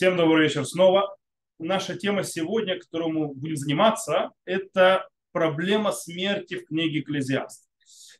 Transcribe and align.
Всем 0.00 0.16
добрый 0.16 0.44
вечер 0.44 0.64
снова. 0.64 1.14
Наша 1.58 1.94
тема 1.94 2.24
сегодня, 2.24 2.80
которую 2.80 3.12
мы 3.12 3.34
будем 3.34 3.56
заниматься, 3.56 4.30
это 4.46 5.06
проблема 5.30 5.92
смерти 5.92 6.54
в 6.54 6.64
книге 6.64 7.00
Экклезиаст. 7.00 7.68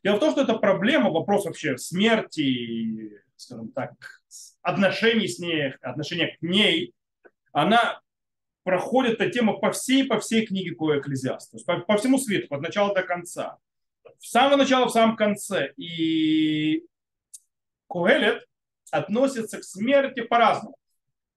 Дело 0.03 0.17
в 0.17 0.19
том, 0.19 0.31
что 0.31 0.41
это 0.41 0.59
проблема, 0.59 1.09
вопрос 1.09 1.45
вообще 1.45 1.79
смерти, 1.79 3.23
скажем 3.35 3.71
так, 3.71 3.93
отношений 4.61 5.27
с 5.27 5.39
ней, 5.39 5.71
отношения 5.81 6.37
к 6.37 6.43
ней, 6.43 6.93
она 7.51 7.99
проходит 8.61 9.19
эта 9.19 9.31
тема 9.31 9.53
по 9.53 9.71
всей, 9.71 10.03
по 10.03 10.19
всей 10.19 10.45
книге 10.45 10.75
Экклезиаста, 10.75 11.57
по, 11.65 11.79
по 11.79 11.97
всему 11.97 12.19
свету, 12.19 12.53
от 12.53 12.61
начала 12.61 12.93
до 12.93 13.01
конца. 13.01 13.57
В 14.19 14.27
самого 14.27 14.57
начала, 14.57 14.85
в 14.85 14.91
самом 14.91 15.15
конце. 15.15 15.73
И 15.77 16.85
Куэлет 17.87 18.45
относится 18.91 19.57
к 19.57 19.63
смерти 19.63 20.21
по-разному 20.21 20.75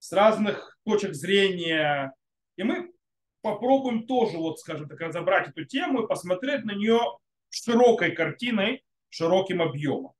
с 0.04 0.12
разных 0.12 0.78
точек 0.84 1.14
зрения. 1.14 2.12
И 2.56 2.62
мы 2.62 2.92
попробуем 3.40 4.06
тоже, 4.06 4.36
вот, 4.36 4.60
скажем 4.60 4.86
так, 4.86 5.00
разобрать 5.00 5.48
эту 5.48 5.64
тему 5.64 6.02
и 6.02 6.06
посмотреть 6.06 6.64
на 6.64 6.72
нее 6.72 7.00
широкой 7.48 8.10
картиной, 8.10 8.84
широким 9.08 9.62
объемом. 9.62 10.12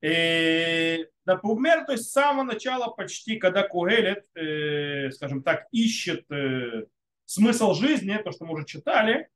И, 0.00 1.06
например, 1.24 1.86
то 1.86 1.92
есть 1.92 2.06
с 2.06 2.12
самого 2.12 2.42
начала 2.42 2.88
почти, 2.88 3.36
когда 3.36 3.62
Куэлет, 3.62 4.24
э, 4.34 5.12
скажем 5.12 5.44
так, 5.44 5.68
ищет 5.70 6.28
э, 6.32 6.86
смысл 7.24 7.74
жизни, 7.74 8.20
то, 8.24 8.32
что 8.32 8.44
мы 8.44 8.54
уже 8.54 8.64
читали, 8.64 9.28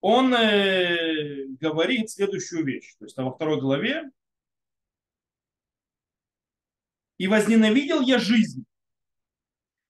он 0.00 0.32
э, 0.32 1.44
говорит 1.60 2.08
следующую 2.08 2.64
вещь. 2.64 2.94
То 2.98 3.04
есть 3.04 3.18
во 3.18 3.32
второй 3.32 3.60
главе. 3.60 4.10
«И 7.18 7.26
возненавидел 7.26 8.00
я 8.00 8.18
жизнь, 8.18 8.64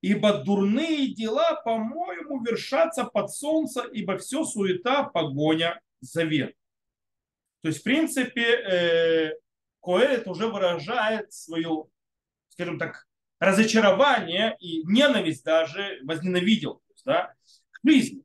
ибо 0.00 0.38
дурные 0.38 1.14
дела, 1.14 1.60
по-моему, 1.64 2.42
вершатся 2.44 3.04
под 3.04 3.30
солнце, 3.30 3.82
ибо 3.92 4.18
все 4.18 4.44
суета, 4.44 5.04
погоня, 5.04 5.80
завет. 6.00 6.54
То 7.62 7.68
есть, 7.68 7.80
в 7.80 7.82
принципе, 7.82 8.42
э, 8.42 9.32
Коэлет 9.82 10.28
уже 10.28 10.46
выражает 10.46 11.32
свое, 11.32 11.86
скажем 12.50 12.78
так, 12.78 13.06
разочарование 13.40 14.56
и 14.60 14.84
ненависть 14.84 15.44
даже 15.44 15.98
возненавидел 16.02 16.82
да, 17.04 17.34
к 17.70 17.88
жизни. 17.88 18.22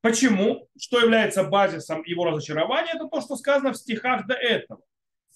Почему? 0.00 0.68
Что 0.78 1.00
является 1.00 1.44
базисом 1.44 2.02
его 2.04 2.24
разочарования? 2.24 2.92
Это 2.94 3.08
то, 3.08 3.20
что 3.20 3.36
сказано 3.36 3.72
в 3.72 3.76
стихах 3.76 4.26
до 4.26 4.34
этого 4.34 4.82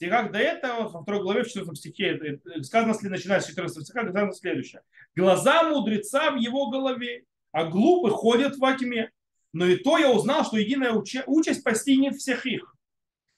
стихах 0.03 0.33
до 0.33 0.39
этого, 0.39 0.89
во 0.89 1.03
второй 1.03 1.23
главе, 1.23 1.45
в 1.45 1.49
14 1.49 1.79
стихе, 1.79 2.17
э, 2.17 2.39
э, 2.45 2.63
сказано, 2.63 2.95
начиная 3.03 3.41
с 3.41 3.47
14 3.47 3.85
стиха, 3.85 4.03
сказано 4.03 4.33
следующее. 4.33 4.83
Глаза 5.15 5.69
мудреца 5.69 6.33
в 6.33 6.37
его 6.37 6.71
голове, 6.71 7.25
а 7.53 7.65
глупый 7.65 8.11
ходят 8.11 8.57
во 8.57 8.77
тьме. 8.77 9.11
Но 9.53 9.67
и 9.67 9.77
то 9.77 9.99
я 9.99 10.11
узнал, 10.11 10.45
что 10.45 10.57
единая 10.57 10.93
участь 10.93 11.63
постигнет 11.63 12.17
всех 12.17 12.47
их. 12.47 12.75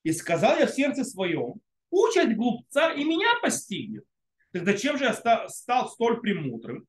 И 0.04 0.12
сказал 0.12 0.58
я 0.58 0.66
в 0.66 0.70
сердце 0.70 1.04
своем, 1.04 1.54
участь 1.90 2.36
глупца 2.36 2.92
и 2.92 3.04
меня 3.04 3.28
постигнет. 3.42 4.04
Тогда 4.52 4.74
чем 4.74 4.96
же 4.96 5.04
я 5.04 5.14
стал 5.48 5.88
столь 5.88 6.20
премудрым? 6.20 6.86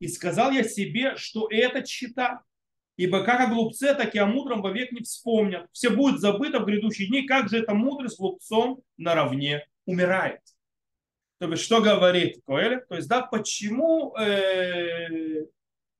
И 0.00 0.08
сказал 0.08 0.50
я 0.50 0.64
себе, 0.64 1.16
что 1.16 1.48
это 1.48 1.82
чита, 1.82 2.42
Ибо 2.96 3.24
как 3.24 3.40
о 3.40 3.46
глупце, 3.48 3.94
так 3.94 4.14
и 4.14 4.18
о 4.18 4.26
мудром 4.26 4.62
вовек 4.62 4.92
не 4.92 5.02
вспомнят. 5.02 5.66
Все 5.72 5.90
будет 5.90 6.20
забыто 6.20 6.60
в 6.60 6.64
грядущие 6.64 7.08
дни, 7.08 7.26
как 7.26 7.48
же 7.48 7.58
это 7.58 7.74
мудрый 7.74 8.08
с 8.08 8.16
глупцом 8.16 8.82
наравне 8.96 9.66
умирает. 9.84 10.40
То 11.38 11.50
есть, 11.50 11.64
что 11.64 11.80
говорит 11.80 12.40
Коэль? 12.46 12.84
То 12.88 12.94
есть, 12.94 13.08
да, 13.08 13.22
почему 13.22 14.16
э, 14.16 15.46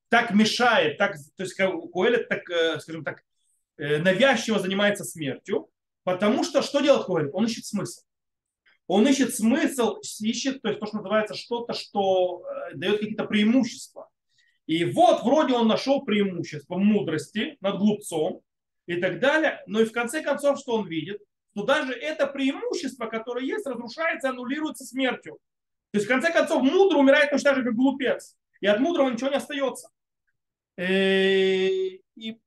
так 0.08 0.32
мешает, 0.32 0.96
так, 0.96 1.16
то 1.36 1.42
есть, 1.42 1.54
Коэль 1.54 2.24
так, 2.26 2.48
э, 2.48 2.78
скажем 2.78 3.02
так, 3.02 3.22
э, 3.76 3.98
навязчиво 3.98 4.60
занимается 4.60 5.02
смертью, 5.04 5.68
потому 6.04 6.44
что 6.44 6.62
что 6.62 6.80
делает 6.80 7.06
Коэль? 7.06 7.30
Он 7.32 7.46
ищет 7.46 7.64
смысл. 7.64 8.02
Он 8.86 9.06
ищет 9.08 9.34
смысл, 9.34 9.96
ищет, 10.20 10.62
то 10.62 10.68
есть 10.68 10.78
то, 10.78 10.86
что 10.86 10.98
называется 10.98 11.34
что-то, 11.34 11.72
что 11.72 12.44
э, 12.46 12.76
дает 12.76 13.00
какие-то 13.00 13.24
преимущества. 13.24 14.08
И 14.66 14.84
вот 14.84 15.22
вроде 15.24 15.54
он 15.54 15.68
нашел 15.68 16.02
преимущество 16.02 16.76
мудрости 16.76 17.56
над 17.60 17.78
глупцом 17.78 18.40
и 18.86 18.96
так 18.96 19.20
далее, 19.20 19.62
но 19.66 19.80
и 19.80 19.84
в 19.84 19.92
конце 19.92 20.22
концов, 20.22 20.58
что 20.58 20.76
он 20.76 20.86
видит? 20.86 21.20
Что 21.52 21.64
даже 21.64 21.92
это 21.92 22.26
преимущество, 22.26 23.06
которое 23.06 23.44
есть, 23.44 23.66
разрушается, 23.66 24.30
аннулируется 24.30 24.84
смертью. 24.84 25.38
То 25.92 25.98
есть 25.98 26.06
в 26.06 26.08
конце 26.08 26.32
концов 26.32 26.62
мудрый 26.62 27.00
умирает 27.00 27.30
точно 27.30 27.50
так 27.50 27.58
же, 27.58 27.64
как 27.64 27.74
глупец. 27.74 28.36
И 28.60 28.66
от 28.66 28.80
мудрого 28.80 29.10
ничего 29.10 29.30
не 29.30 29.36
остается. 29.36 29.88
Э, 30.76 31.68
и 32.16 32.40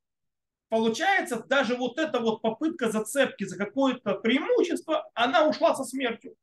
получается, 0.69 1.45
даже 1.47 1.75
вот 1.75 1.97
эта 1.97 2.19
вот 2.19 2.41
попытка 2.41 2.89
зацепки 2.89 3.45
за 3.45 3.57
какое-то 3.57 4.16
преимущество, 4.16 5.09
она 5.13 5.47
ушла 5.47 5.75
со 5.75 5.83
смертью. 5.83 6.35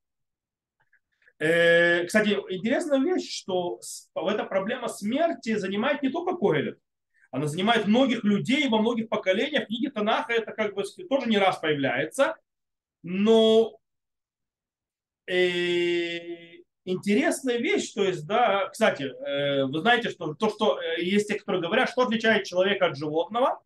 Э, 1.38 2.04
кстати, 2.04 2.30
интересная 2.50 3.00
вещь, 3.00 3.40
что 3.40 3.80
эта 4.14 4.44
проблема 4.44 4.88
смерти 4.88 5.56
занимает 5.56 6.02
не 6.02 6.10
только 6.10 6.36
Коэлет, 6.36 6.78
она 7.30 7.48
занимает 7.48 7.86
многих 7.86 8.22
людей 8.22 8.68
во 8.68 8.78
многих 8.78 9.08
поколениях. 9.08 9.64
В 9.64 9.66
книге 9.66 9.90
Танаха 9.90 10.32
это 10.32 10.52
как 10.52 10.74
бы 10.74 10.84
тоже 11.08 11.28
не 11.28 11.38
раз 11.38 11.58
появляется. 11.58 12.36
Но 13.02 13.78
э, 15.26 16.62
интересная 16.84 17.58
вещь, 17.58 17.92
то 17.92 18.04
есть, 18.04 18.24
да, 18.26 18.68
кстати, 18.68 19.02
э, 19.02 19.64
вы 19.64 19.80
знаете, 19.80 20.10
что 20.10 20.34
то, 20.34 20.48
что 20.48 20.80
э, 20.80 21.02
есть 21.02 21.26
те, 21.28 21.34
которые 21.34 21.60
говорят, 21.60 21.90
что 21.90 22.02
отличает 22.02 22.46
человека 22.46 22.86
от 22.86 22.96
животного, 22.96 23.60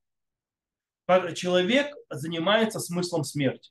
человек 1.34 1.94
занимается 2.10 2.80
смыслом 2.80 3.24
смерти. 3.24 3.70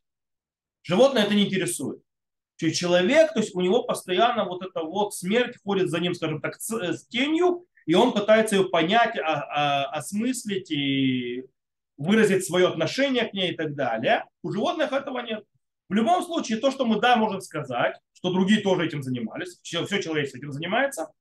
Животное 0.84 1.24
это 1.24 1.34
не 1.34 1.46
интересует 1.46 2.02
человек, 2.58 3.34
то 3.34 3.40
есть 3.40 3.56
у 3.56 3.62
него 3.62 3.84
постоянно 3.84 4.46
вот 4.46 4.64
эта 4.64 4.82
вот 4.82 5.14
смерть 5.14 5.58
ходит 5.64 5.90
за 5.90 6.00
ним, 6.00 6.14
скажем 6.14 6.42
так, 6.42 6.56
с, 6.56 6.70
с 6.72 7.08
тенью, 7.08 7.66
и 7.86 7.94
он 7.94 8.14
пытается 8.14 8.56
ее 8.56 8.66
понять, 8.66 9.18
а, 9.18 9.24
а, 9.24 9.86
осмыслить 9.92 10.72
и 10.72 11.46
выразить 11.98 12.46
свое 12.46 12.68
отношение 12.68 13.26
к 13.26 13.34
ней 13.34 13.52
и 13.52 13.56
так 13.56 13.76
далее. 13.76 14.26
У 14.44 14.52
животных 14.52 14.92
этого 14.92 15.20
нет. 15.20 15.44
В 15.90 15.94
любом 15.94 16.24
случае, 16.24 16.58
то, 16.58 16.70
что 16.70 16.86
мы, 16.86 17.00
да, 17.00 17.16
можем 17.16 17.40
сказать, 17.42 17.96
что 18.14 18.32
другие 18.32 18.62
тоже 18.62 18.86
этим 18.86 19.02
занимались, 19.02 19.60
все, 19.62 19.86
человечество 19.86 20.38
этим 20.38 20.52
занимается, 20.52 21.12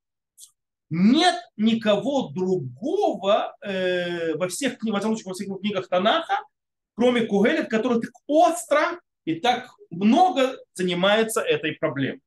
нет 0.89 1.35
никого 1.55 2.29
другого 2.29 3.55
э, 3.61 4.35
во 4.35 4.47
всех, 4.47 4.77
во, 4.81 4.99
всяком 4.99 5.17
во 5.25 5.33
всех 5.33 5.59
книгах 5.59 5.87
Танаха, 5.87 6.39
кроме 6.95 7.21
Кугелет, 7.21 7.69
который 7.69 8.01
так 8.01 8.11
остро 8.25 8.99
и 9.27 9.41
так 9.41 9.75
много 9.89 10.57
занимается 10.73 11.41
этой 11.41 11.73
проблемой. 11.73 12.21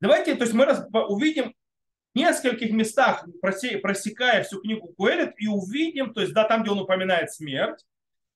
Давайте, 0.00 0.34
то 0.34 0.44
есть 0.44 0.54
мы 0.54 0.64
увидим 1.08 1.54
в 2.14 2.18
нескольких 2.18 2.70
местах, 2.70 3.26
просекая 3.42 4.42
всю 4.42 4.62
книгу 4.62 4.94
Куэлет, 4.96 5.34
и 5.36 5.46
увидим, 5.46 6.14
то 6.14 6.22
есть, 6.22 6.32
да, 6.32 6.44
там, 6.44 6.62
где 6.62 6.70
он 6.70 6.80
упоминает 6.80 7.30
смерть, 7.30 7.84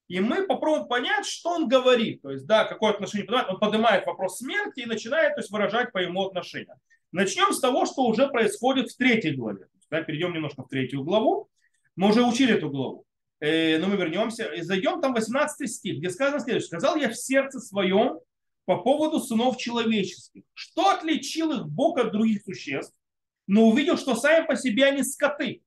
и 0.08 0.20
мы 0.20 0.46
попробуем 0.46 0.88
понять, 0.88 1.24
что 1.24 1.52
он 1.52 1.66
говорит. 1.66 2.20
То 2.20 2.32
есть, 2.32 2.44
да, 2.44 2.64
какое 2.64 2.92
отношение 2.92 3.24
поднимает. 3.24 3.48
Он 3.48 3.58
поднимает 3.58 4.06
вопрос 4.06 4.36
смерти 4.36 4.80
и 4.80 4.86
начинает 4.86 5.34
то 5.34 5.40
есть, 5.40 5.50
выражать 5.50 5.90
по 5.90 5.98
ему 5.98 6.26
отношения. 6.26 6.78
Начнем 7.12 7.50
с 7.54 7.60
того, 7.60 7.86
что 7.86 8.02
уже 8.02 8.28
происходит 8.28 8.90
в 8.90 8.96
третьей 8.98 9.32
главе. 9.32 9.68
Да, 9.90 10.02
перейдем 10.02 10.34
немножко 10.34 10.64
в 10.64 10.68
третью 10.68 11.02
главу. 11.02 11.48
Мы 11.96 12.10
уже 12.10 12.22
учили 12.22 12.54
эту 12.54 12.68
главу. 12.68 13.06
Э, 13.40 13.78
но 13.78 13.88
мы 13.88 13.96
вернемся, 13.96 14.46
и 14.52 14.62
зайдем 14.62 15.00
там 15.00 15.12
18 15.12 15.70
стих, 15.70 15.98
где 15.98 16.10
сказано 16.10 16.40
следующее. 16.40 16.68
«Сказал 16.68 16.96
я 16.96 17.10
в 17.10 17.16
сердце 17.16 17.60
своем 17.60 18.20
по 18.64 18.78
поводу 18.78 19.20
сынов 19.20 19.56
человеческих, 19.56 20.42
что 20.54 20.90
отличил 20.90 21.52
их 21.52 21.66
Бог 21.66 21.98
от 21.98 22.12
других 22.12 22.42
существ, 22.42 22.94
но 23.46 23.68
увидел, 23.68 23.98
что 23.98 24.14
сами 24.14 24.46
по 24.46 24.56
себе 24.56 24.86
они 24.86 25.02
скоты. 25.02 25.62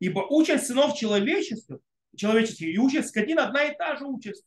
Ибо 0.00 0.20
участь 0.20 0.66
сынов 0.66 0.96
человеческих, 0.96 1.78
человеческих 2.16 2.74
и 2.74 2.78
участь 2.78 3.08
скотин 3.08 3.38
одна 3.38 3.64
и 3.64 3.76
та 3.76 3.96
же 3.96 4.04
участь. 4.04 4.44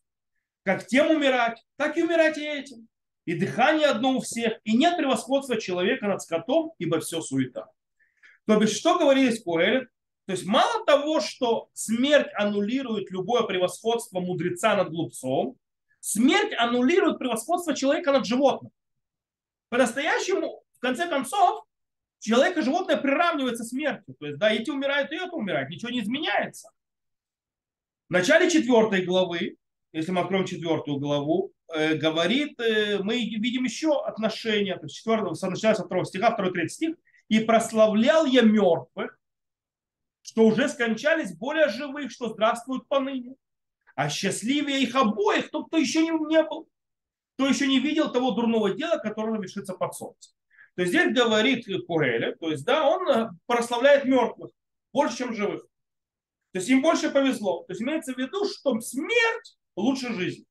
Как 0.63 0.85
тем 0.85 1.09
умирать, 1.09 1.63
так 1.77 1.97
и 1.97 2.03
умирать 2.03 2.37
и 2.37 2.45
этим. 2.45 2.87
И 3.25 3.33
дыхание 3.33 3.87
одно 3.87 4.17
у 4.17 4.21
всех, 4.21 4.59
и 4.63 4.77
нет 4.77 4.97
превосходства 4.97 5.59
человека 5.59 6.07
над 6.07 6.21
скотом, 6.21 6.73
ибо 6.77 6.99
все 6.99 7.21
суета. 7.21 7.69
То 8.45 8.61
есть, 8.61 8.77
что 8.77 8.97
говорилось 8.97 9.43
Коэлет? 9.43 9.89
То 10.27 10.33
есть 10.33 10.45
мало 10.45 10.85
того, 10.85 11.21
что 11.21 11.69
смерть 11.71 12.27
аннулирует 12.35 13.09
любое 13.11 13.43
превосходство 13.43 14.19
мудреца 14.19 14.75
над 14.75 14.89
глупцом, 14.89 15.55
смерть 16.01 16.53
аннулирует 16.57 17.17
превосходство 17.17 17.73
человека 17.73 18.11
над 18.11 18.25
животным. 18.25 18.73
По-настоящему, 19.69 20.63
в 20.73 20.79
конце 20.79 21.07
концов, 21.07 21.63
человек 22.19 22.57
и 22.57 22.61
животное 22.61 22.97
приравниваются 22.97 23.63
смертью. 23.63 24.15
То 24.19 24.25
есть, 24.25 24.37
да, 24.37 24.51
эти 24.51 24.69
умирают, 24.69 25.13
и 25.13 25.15
это 25.15 25.31
умирает, 25.31 25.69
ничего 25.69 25.91
не 25.91 26.01
изменяется. 26.01 26.71
В 28.09 28.11
начале 28.11 28.49
четвертой 28.49 29.05
главы, 29.05 29.55
если 29.93 30.11
мы 30.11 30.19
откроем 30.21 30.45
четвертую 30.45 30.97
главу, 30.97 31.53
э, 31.73 31.95
говорит, 31.95 32.59
э, 32.59 32.99
мы 33.01 33.15
видим 33.15 33.63
еще 33.63 34.03
отношения, 34.03 34.75
то 34.75 34.87
есть 34.87 34.97
четвертого, 34.97 35.29
начиная 35.49 35.75
со 35.75 35.85
второго 35.85 36.05
стиха, 36.05 36.33
второй, 36.33 36.51
третий 36.51 36.73
стих, 36.73 36.95
И 37.29 37.39
прославлял 37.39 38.25
я 38.25 38.41
мертвых, 38.41 39.16
что 40.27 40.45
уже 40.45 40.67
скончались 40.67 41.35
более 41.35 41.69
живых, 41.69 42.11
что 42.11 42.29
здравствуют 42.29 42.87
поныне. 42.87 43.35
А 43.95 44.09
счастливее 44.09 44.81
их 44.81 44.93
обоих 44.93 45.49
тот, 45.49 45.67
кто 45.67 45.77
еще 45.77 46.01
не, 46.01 46.11
не 46.11 46.43
был, 46.43 46.67
кто 47.35 47.47
еще 47.47 47.65
не 47.65 47.79
видел 47.79 48.11
того 48.11 48.31
дурного 48.31 48.73
дела, 48.73 48.97
которое 48.97 49.39
вершится 49.39 49.73
под 49.73 49.95
солнцем. 49.95 50.33
То 50.75 50.81
есть 50.81 50.93
здесь 50.93 51.15
говорит 51.15 51.65
Куэля, 51.87 52.35
то 52.35 52.51
есть 52.51 52.65
да, 52.65 52.87
он 52.87 53.09
э, 53.09 53.29
прославляет 53.45 54.05
мертвых 54.05 54.51
больше, 54.91 55.17
чем 55.17 55.33
живых. 55.33 55.61
То 56.51 56.59
есть 56.59 56.69
им 56.69 56.81
больше 56.81 57.09
повезло. 57.09 57.63
То 57.63 57.71
есть 57.71 57.81
имеется 57.81 58.13
в 58.13 58.17
виду, 58.17 58.45
что 58.45 58.79
смерть 58.81 59.57
лучше 59.75 60.13
жизни. 60.13 60.45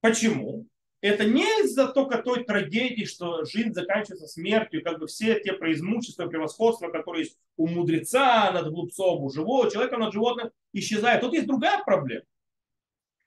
Почему? 0.00 0.66
Это 1.02 1.24
не 1.24 1.42
из-за 1.64 1.88
только 1.88 2.22
той 2.22 2.44
трагедии, 2.44 3.04
что 3.04 3.44
жизнь 3.44 3.72
заканчивается 3.72 4.28
смертью, 4.28 4.84
как 4.84 5.00
бы 5.00 5.08
все 5.08 5.40
те 5.40 5.52
преимущества, 5.52 6.28
превосходства, 6.28 6.90
которые 6.90 7.24
есть 7.24 7.36
у 7.56 7.66
мудреца 7.66 8.52
над 8.52 8.70
глупцом, 8.70 9.24
у 9.24 9.28
живого 9.28 9.68
человека 9.68 9.98
над 9.98 10.12
животным, 10.12 10.52
исчезают. 10.72 11.20
Тут 11.20 11.34
есть 11.34 11.48
другая 11.48 11.82
проблема. 11.84 12.24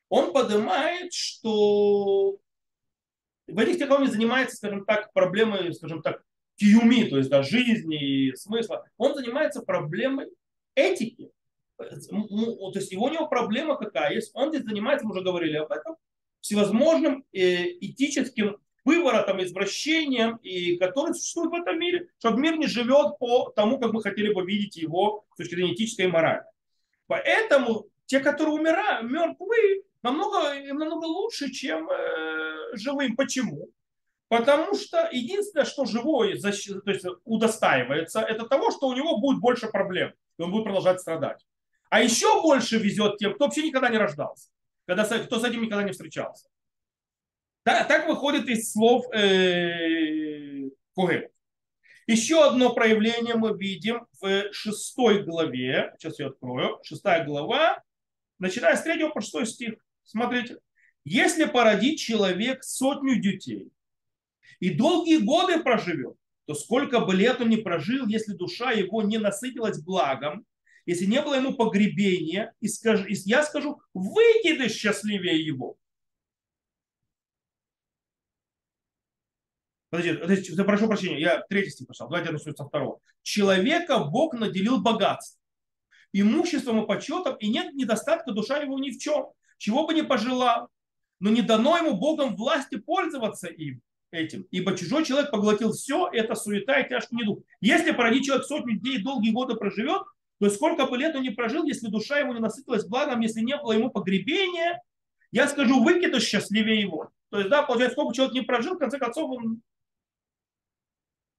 Он 0.08 0.32
поднимает, 0.32 1.12
что 1.14 2.38
в 3.48 3.60
этих 3.60 3.76
стихах 3.76 4.00
он 4.00 4.08
занимается, 4.08 4.56
скажем 4.56 4.86
так, 4.86 5.12
проблемой, 5.12 5.74
скажем 5.74 6.02
так, 6.02 6.24
киюми, 6.56 7.10
то 7.10 7.18
есть 7.18 7.30
да, 7.30 7.44
жизни 7.44 8.30
и 8.30 8.36
смысла. 8.38 8.86
Он 8.96 9.16
занимается 9.16 9.62
проблемой 9.62 10.28
этики. 10.76 11.30
То 11.76 11.84
есть 12.74 12.92
его 12.94 13.08
у 13.08 13.10
него 13.10 13.28
проблема 13.28 13.76
какая 13.76 14.14
есть. 14.14 14.32
Он 14.34 14.48
здесь 14.48 14.64
занимается, 14.64 15.06
мы 15.06 15.12
уже 15.12 15.26
говорили 15.26 15.58
об 15.58 15.74
этом, 15.74 15.98
всевозможным 16.46 17.26
э, 17.34 17.72
этическим 17.82 18.58
выворотом, 18.84 19.42
извращением, 19.44 20.36
и 20.44 20.78
который 20.78 21.16
существует 21.16 21.50
в 21.50 21.56
этом 21.56 21.80
мире, 21.80 22.10
чтобы 22.20 22.40
мир 22.40 22.56
не 22.58 22.68
живет 22.68 23.18
по 23.18 23.50
тому, 23.56 23.80
как 23.80 23.94
мы 23.94 24.04
хотели 24.04 24.32
бы 24.32 24.46
видеть 24.46 24.76
его 24.76 25.26
с 25.34 25.38
точки 25.38 25.56
зрения 25.56 25.74
этической 25.74 26.06
морали. 26.06 26.44
Поэтому 27.08 27.88
те, 28.06 28.20
которые 28.20 28.60
умирают, 28.60 29.10
мертвые, 29.10 29.82
намного, 30.04 30.54
намного 30.72 31.06
лучше, 31.06 31.52
чем 31.52 31.90
э, 31.90 32.76
живым. 32.78 33.16
Почему? 33.16 33.72
Потому 34.28 34.76
что 34.76 35.10
единственное, 35.12 35.66
что 35.66 35.86
живой 35.86 36.40
то 36.40 36.50
есть 36.50 37.06
удостаивается, 37.24 38.20
это 38.20 38.46
того, 38.46 38.70
что 38.70 38.88
у 38.88 38.94
него 38.94 39.18
будет 39.18 39.40
больше 39.40 39.66
проблем, 39.66 40.14
и 40.38 40.44
он 40.44 40.52
будет 40.52 40.66
продолжать 40.66 41.02
страдать. 41.02 41.44
А 41.90 42.04
еще 42.04 42.40
больше 42.44 42.78
везет 42.78 43.18
тем, 43.18 43.34
кто 43.34 43.46
вообще 43.46 43.64
никогда 43.64 43.90
не 43.90 43.98
рождался, 43.98 44.50
когда, 44.86 45.06
кто 45.06 45.40
с 45.40 45.44
этим 45.44 45.62
никогда 45.62 45.84
не 45.84 45.92
встречался. 45.92 46.48
Да, 47.66 47.84
так 47.84 48.08
выходит 48.08 48.48
из 48.48 48.72
слов 48.72 49.06
э, 49.14 50.70
Когель. 50.96 51.30
Еще 52.08 52.46
одно 52.46 52.74
проявление 52.74 53.34
мы 53.36 53.58
видим 53.58 54.06
в 54.22 54.54
шестой 54.54 55.24
главе. 55.24 55.96
Сейчас 55.98 56.20
я 56.20 56.28
открою. 56.28 56.80
Шестая 56.84 57.26
глава, 57.26 57.82
начиная 58.38 58.76
с 58.76 58.84
третьего 58.84 59.10
по 59.10 59.22
шестой 59.22 59.48
стих. 59.48 59.74
Смотрите. 60.04 60.58
Если 61.04 61.46
породить 61.46 62.00
человек 62.00 62.64
сотню 62.64 63.20
детей 63.20 63.72
и 64.60 64.72
долгие 64.72 65.18
годы 65.18 65.62
проживет, 65.62 66.16
то 66.46 66.54
сколько 66.54 67.00
бы 67.00 67.16
лет 67.16 67.42
он 67.42 67.50
не 67.50 67.58
прожил, 67.58 68.06
если 68.08 68.34
душа 68.34 68.72
его 68.72 69.02
не 69.02 69.18
насытилась 69.18 69.82
благом, 69.82 70.46
если 70.86 71.06
не 71.06 71.22
было 71.22 71.36
ему 71.36 71.56
погребения, 71.56 72.54
и, 72.60 72.68
скажу, 72.68 73.06
и 73.06 73.16
я 73.26 73.44
скажу, 73.44 73.82
выкидыш 73.94 74.74
счастливее 74.74 75.44
его. 75.44 75.78
Подождите, 79.90 80.64
прошу 80.64 80.88
прощения, 80.88 81.20
я 81.20 81.42
третий 81.50 81.70
стих 81.70 81.88
пошел, 81.88 82.10
давайте 82.10 82.32
я 82.32 82.54
со 82.54 82.66
второго. 82.66 83.00
Человека 83.22 84.00
Бог 84.00 84.34
наделил 84.34 84.82
богатством, 84.82 85.42
имуществом 86.12 86.84
и 86.84 86.88
почетом, 86.88 87.36
и 87.38 87.48
нет 87.48 87.74
недостатка 87.74 88.32
душа 88.32 88.58
его 88.58 88.78
ни 88.78 88.92
в 88.92 89.00
чем 89.00 89.28
чего 89.58 89.86
бы 89.88 89.94
не 89.94 90.04
пожелал, 90.04 90.70
но 91.20 91.30
не 91.30 91.42
дано 91.42 91.78
ему 91.78 91.98
Богом 91.98 92.36
власти 92.36 92.76
пользоваться 92.76 93.48
им 93.48 93.82
этим, 94.12 94.46
ибо 94.52 94.78
чужой 94.78 95.04
человек 95.04 95.32
поглотил 95.32 95.74
все, 95.74 96.10
это 96.12 96.36
суета 96.36 96.80
и 96.80 96.88
тяжкий 96.88 97.16
недуг. 97.18 97.44
Если 97.60 97.92
породить 97.92 98.26
человек 98.26 98.46
сотню 98.46 98.80
дней 98.80 99.00
долгие 99.00 99.32
годы 99.32 99.56
проживет, 99.56 100.04
то 100.40 100.50
сколько 100.50 100.86
бы 100.86 100.98
лет 100.98 101.16
он 101.16 101.24
не 101.24 101.30
прожил, 101.30 101.64
если 101.66 101.88
душа 101.88 102.20
его 102.20 102.34
не 102.34 102.40
насытилась 102.40 102.86
благом, 102.86 103.22
если 103.22 103.42
не 103.42 103.58
было 103.58 103.72
ему 103.72 103.90
погребения, 103.90 104.82
я 105.32 105.48
скажу, 105.48 105.84
выкидыш 105.84 106.24
счастливее 106.24 106.82
его. 106.82 107.10
То 107.30 107.40
есть, 107.40 107.50
да, 107.50 107.64
получается, 107.64 107.94
сколько 107.94 108.16
человек 108.16 108.34
не 108.34 108.42
прожил, 108.42 108.76
в 108.76 108.80
конце 108.80 108.98
концов, 108.98 109.30
он... 109.32 109.62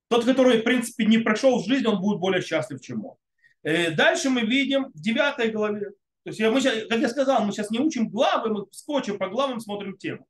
тот, 0.08 0.24
который, 0.24 0.60
в 0.60 0.64
принципе, 0.64 1.04
не 1.04 1.18
прошел 1.18 1.62
в 1.62 1.66
жизнь, 1.66 1.86
он 1.86 2.00
будет 2.00 2.18
более 2.18 2.42
счастлив, 2.42 2.80
чем 2.80 3.04
он. 3.04 3.16
Э, 3.62 3.90
дальше 3.90 4.30
мы 4.30 4.42
видим 4.42 4.92
в 4.92 5.00
9 5.00 5.52
главе, 5.52 5.92
то 6.26 6.30
есть, 6.30 6.40
мы 6.40 6.60
сейчас, 6.60 6.88
как 6.88 6.98
я 6.98 7.08
сказал, 7.08 7.44
мы 7.44 7.52
сейчас 7.52 7.70
не 7.70 7.78
учим 7.78 8.08
главы, 8.08 8.52
мы 8.52 8.66
скотчем 8.72 9.16
по 9.16 9.28
главам 9.28 9.60
смотрим 9.60 9.96
тему. 9.96 10.26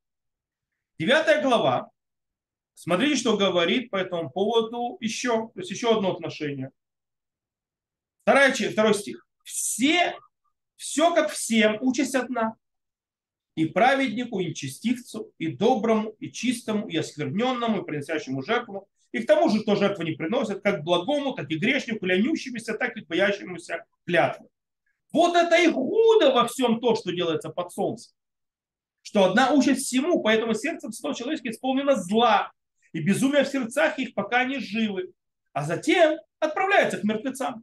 Девятая 0.99 1.41
глава. 1.41 1.91
Смотрите, 2.75 3.17
что 3.17 3.39
говорит 3.39 3.89
по 3.91 3.97
этому 3.97 4.31
поводу 4.31 4.99
еще, 5.01 5.49
то 5.55 5.61
есть 5.61 5.71
еще 5.71 5.97
одно 5.97 6.13
отношение. 6.13 6.71
Вторая, 8.27 8.53
второй 8.53 8.93
стих. 8.95 9.25
Все, 9.45 10.19
все 10.75 11.15
как 11.15 11.31
всем, 11.31 11.79
участь 11.81 12.17
одна. 12.17 12.57
И 13.55 13.67
праведнику, 13.67 14.41
и 14.41 14.47
нечестивцу, 14.47 15.33
и 15.39 15.47
доброму, 15.47 16.11
и 16.19 16.33
чистому, 16.33 16.89
и 16.89 16.97
оскверненному, 16.97 17.83
и 17.83 17.85
приносящему 17.85 18.43
жертву. 18.43 18.89
И 19.13 19.21
к 19.21 19.29
тому 19.29 19.49
же, 19.49 19.63
кто 19.63 19.77
жертву 19.77 20.03
не 20.03 20.11
приносит, 20.11 20.61
как 20.61 20.83
благому, 20.83 21.35
так 21.35 21.49
и 21.53 21.57
грешнику, 21.57 22.05
ленющемуся, 22.05 22.75
так 22.75 22.97
и 22.97 23.05
боящемуся 23.05 23.85
клятвы. 24.05 24.49
Вот 25.13 25.37
это 25.37 25.63
и 25.63 25.71
худо 25.71 26.33
во 26.33 26.49
всем 26.49 26.81
то, 26.81 26.97
что 26.97 27.13
делается 27.13 27.51
под 27.51 27.71
солнцем. 27.71 28.13
Что 29.03 29.27
одна 29.27 29.53
участь 29.53 29.87
всему, 29.87 30.21
поэтому 30.21 30.53
сердцем 30.53 30.91
всего 30.91 31.13
человеческого 31.13 31.53
исполнено 31.53 31.95
зла, 31.95 32.51
и 32.93 32.99
безумие 32.99 33.45
в 33.45 33.49
сердцах 33.49 34.01
их, 34.01 34.15
пока 34.15 34.41
они 34.41 34.59
живы, 34.59 35.13
а 35.53 35.63
затем 35.63 36.19
отправляются 36.41 36.99
к 36.99 37.05
мертвецам. 37.05 37.63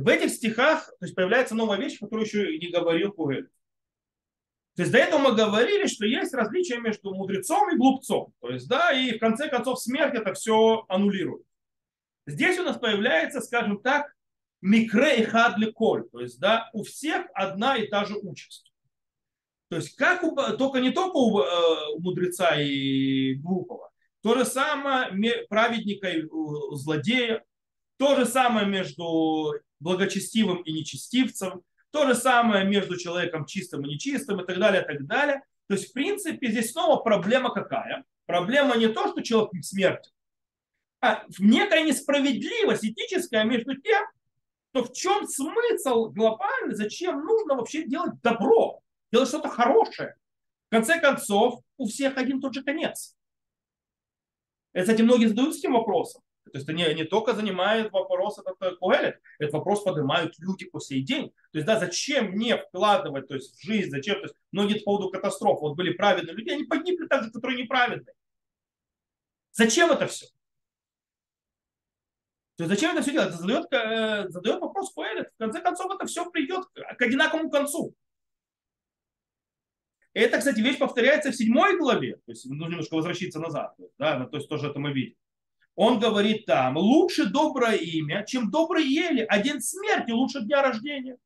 В 0.00 0.08
этих 0.08 0.30
стихах 0.30 0.86
то 0.98 1.04
есть, 1.04 1.14
появляется 1.14 1.54
новая 1.54 1.78
вещь, 1.78 1.98
которую 1.98 2.26
еще 2.26 2.58
не 2.58 2.70
говорил 2.70 3.12
Пуэль. 3.12 3.48
То 4.76 4.82
есть 4.82 4.92
до 4.92 4.98
этого 4.98 5.18
мы 5.18 5.34
говорили, 5.34 5.86
что 5.86 6.06
есть 6.06 6.32
различия 6.32 6.78
между 6.78 7.14
мудрецом 7.14 7.70
и 7.70 7.76
глупцом. 7.76 8.32
То 8.40 8.50
есть, 8.50 8.66
да, 8.68 8.92
и 8.92 9.16
в 9.16 9.20
конце 9.20 9.48
концов 9.48 9.80
смерть 9.80 10.14
это 10.14 10.32
все 10.32 10.86
аннулирует. 10.88 11.44
Здесь 12.26 12.58
у 12.58 12.62
нас 12.62 12.78
появляется, 12.78 13.40
скажем 13.40 13.82
так, 13.82 14.14
микре 14.62 15.20
и 15.20 15.24
хадли 15.24 15.70
коль. 15.70 16.08
То 16.08 16.20
есть, 16.20 16.40
да, 16.40 16.70
у 16.72 16.82
всех 16.82 17.26
одна 17.34 17.76
и 17.76 17.88
та 17.88 18.06
же 18.06 18.16
участь. 18.16 18.72
То 19.68 19.76
есть, 19.76 19.96
как 19.96 20.24
у, 20.24 20.34
только 20.56 20.80
не 20.80 20.92
только 20.92 21.16
у, 21.16 21.40
э, 21.40 21.94
у 21.96 22.00
мудреца 22.00 22.58
и 22.58 23.34
глупого, 23.34 23.90
то 24.22 24.34
же 24.34 24.44
самое 24.44 25.46
праведника 25.48 26.08
и 26.08 26.22
злодея, 26.72 27.44
то 28.00 28.16
же 28.16 28.24
самое 28.24 28.66
между 28.66 29.52
благочестивым 29.78 30.62
и 30.62 30.72
нечестивцем, 30.72 31.62
то 31.90 32.06
же 32.06 32.14
самое 32.14 32.64
между 32.64 32.96
человеком 32.96 33.44
чистым 33.44 33.84
и 33.84 33.90
нечистым 33.90 34.40
и 34.40 34.46
так 34.46 34.58
далее, 34.58 34.82
и 34.82 34.86
так 34.86 35.06
далее. 35.06 35.42
То 35.66 35.74
есть, 35.74 35.90
в 35.90 35.92
принципе, 35.92 36.50
здесь 36.50 36.72
снова 36.72 37.02
проблема 37.02 37.52
какая? 37.52 38.04
Проблема 38.24 38.78
не 38.78 38.88
то, 38.88 39.08
что 39.08 39.20
человек 39.20 39.50
смертен, 39.62 40.10
а 41.02 41.26
некая 41.38 41.84
несправедливость 41.84 42.86
этическая 42.86 43.44
между 43.44 43.78
тем, 43.78 44.02
то 44.72 44.82
в 44.82 44.94
чем 44.94 45.28
смысл 45.28 46.06
глобальный, 46.06 46.74
зачем 46.74 47.22
нужно 47.22 47.54
вообще 47.54 47.84
делать 47.84 48.18
добро, 48.22 48.80
делать 49.12 49.28
что-то 49.28 49.50
хорошее? 49.50 50.16
В 50.68 50.70
конце 50.70 50.98
концов, 51.00 51.60
у 51.76 51.86
всех 51.86 52.16
один 52.16 52.40
тот 52.40 52.54
же 52.54 52.62
конец. 52.62 53.14
И, 54.72 54.80
кстати, 54.80 55.02
многие 55.02 55.26
задаются 55.26 55.58
этим 55.58 55.74
вопросом. 55.74 56.22
То 56.44 56.50
есть 56.54 56.64
это 56.68 56.72
не, 56.72 56.92
не 56.94 57.04
только 57.04 57.34
занимает 57.34 57.92
вопрос 57.92 58.38
этот 58.38 58.78
Куэлет, 58.78 59.20
этот 59.38 59.54
вопрос 59.54 59.82
поднимают 59.82 60.38
люди 60.38 60.64
по 60.64 60.80
сей 60.80 61.02
день. 61.02 61.30
То 61.52 61.58
есть, 61.58 61.66
да, 61.66 61.78
зачем 61.78 62.32
мне 62.32 62.56
вкладывать 62.56 63.28
то 63.28 63.34
есть, 63.34 63.56
в 63.56 63.62
жизнь, 63.64 63.90
зачем, 63.90 64.16
то 64.16 64.22
есть, 64.22 64.34
многие 64.50 64.78
по 64.78 64.86
поводу 64.86 65.10
катастроф, 65.10 65.60
вот 65.60 65.76
были 65.76 65.92
праведные 65.92 66.34
люди, 66.34 66.50
они 66.50 66.64
погибли 66.64 67.06
так 67.06 67.24
же, 67.24 67.30
которые 67.30 67.62
неправедные. 67.62 68.14
Зачем 69.52 69.90
это 69.90 70.06
все? 70.06 70.26
То 72.56 72.64
есть 72.64 72.74
зачем 72.74 72.92
это 72.92 73.02
все 73.02 73.12
делать? 73.12 73.34
Задает, 73.34 73.72
э, 73.72 74.28
задает 74.28 74.60
вопрос 74.60 74.92
Коэлет. 74.92 75.30
В 75.30 75.38
конце 75.38 75.60
концов, 75.60 75.94
это 75.94 76.06
все 76.06 76.30
придет 76.30 76.66
к 76.74 77.00
одинаковому 77.00 77.50
концу. 77.50 77.94
Это, 80.12 80.38
кстати, 80.38 80.60
вещь 80.60 80.78
повторяется 80.78 81.30
в 81.30 81.36
седьмой 81.36 81.78
главе. 81.78 82.16
То 82.26 82.32
есть 82.32 82.44
нужно 82.46 82.72
немножко 82.72 82.94
возвращаться 82.94 83.38
назад. 83.38 83.74
Да, 83.96 84.26
то 84.26 84.36
есть 84.36 84.48
тоже 84.48 84.68
это 84.68 84.78
мы 84.78 84.92
видим. 84.92 85.16
Он 85.76 85.98
говорит 85.98 86.46
там, 86.46 86.76
лучше 86.76 87.26
доброе 87.26 87.76
имя, 87.76 88.24
чем 88.26 88.50
добрый 88.50 88.86
ели. 88.86 89.24
А 89.28 89.40
день 89.40 89.60
смерти 89.60 90.10
лучше 90.10 90.42
дня 90.42 90.62
рождения. 90.62 91.16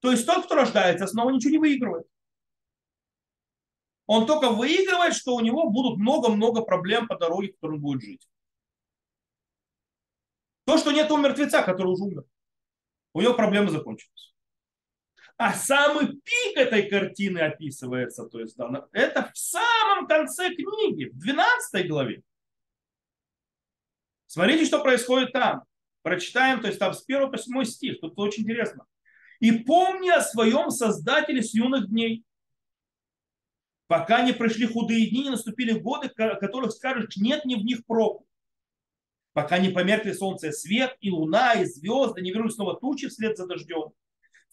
То 0.00 0.10
есть 0.10 0.26
тот, 0.26 0.46
кто 0.46 0.54
рождается, 0.54 1.06
снова 1.06 1.30
ничего 1.30 1.52
не 1.52 1.58
выигрывает. 1.58 2.06
Он 4.06 4.26
только 4.26 4.50
выигрывает, 4.50 5.14
что 5.14 5.34
у 5.34 5.40
него 5.40 5.70
будут 5.70 5.98
много-много 5.98 6.62
проблем 6.62 7.06
по 7.06 7.16
дороге, 7.16 7.48
в 7.48 7.54
которой 7.54 7.74
он 7.74 7.80
будет 7.80 8.02
жить. 8.02 8.28
То, 10.64 10.78
что 10.78 10.90
нет 10.90 11.10
у 11.10 11.16
мертвеца, 11.16 11.62
который 11.62 11.92
уже 11.92 12.04
умер. 12.04 12.24
У 13.12 13.20
него 13.20 13.34
проблемы 13.34 13.70
закончились. 13.70 14.34
А 15.40 15.54
самый 15.54 16.08
пик 16.08 16.56
этой 16.56 16.86
картины 16.90 17.38
описывается, 17.38 18.26
то 18.26 18.40
есть 18.40 18.58
да, 18.58 18.86
это 18.92 19.30
в 19.32 19.38
самом 19.38 20.06
конце 20.06 20.54
книги, 20.54 21.06
в 21.06 21.16
12 21.16 21.88
главе. 21.88 22.22
Смотрите, 24.26 24.66
что 24.66 24.82
происходит 24.82 25.32
там. 25.32 25.62
Прочитаем, 26.02 26.60
то 26.60 26.66
есть 26.66 26.78
там 26.78 26.92
с 26.92 27.02
1 27.08 27.30
по 27.30 27.38
7 27.38 27.64
стих. 27.64 28.00
Тут 28.02 28.18
очень 28.18 28.42
интересно. 28.42 28.84
«И 29.38 29.50
помни 29.50 30.10
о 30.10 30.20
своем 30.20 30.68
Создателе 30.68 31.42
с 31.42 31.54
юных 31.54 31.88
дней, 31.88 32.22
пока 33.86 34.20
не 34.20 34.34
пришли 34.34 34.66
худые 34.66 35.08
дни, 35.08 35.22
не 35.22 35.30
наступили 35.30 35.72
годы, 35.72 36.10
которых 36.10 36.72
скажешь, 36.72 37.16
нет 37.16 37.46
ни 37.46 37.54
в 37.54 37.64
них 37.64 37.86
проку. 37.86 38.26
Пока 39.32 39.56
не 39.56 39.70
померкли 39.70 40.12
солнце 40.12 40.52
свет, 40.52 40.98
и 41.00 41.10
луна, 41.10 41.54
и 41.54 41.64
звезды, 41.64 42.20
не 42.20 42.30
вернулись 42.30 42.56
снова 42.56 42.78
тучи 42.78 43.08
вслед 43.08 43.38
за 43.38 43.46
дождем. 43.46 43.94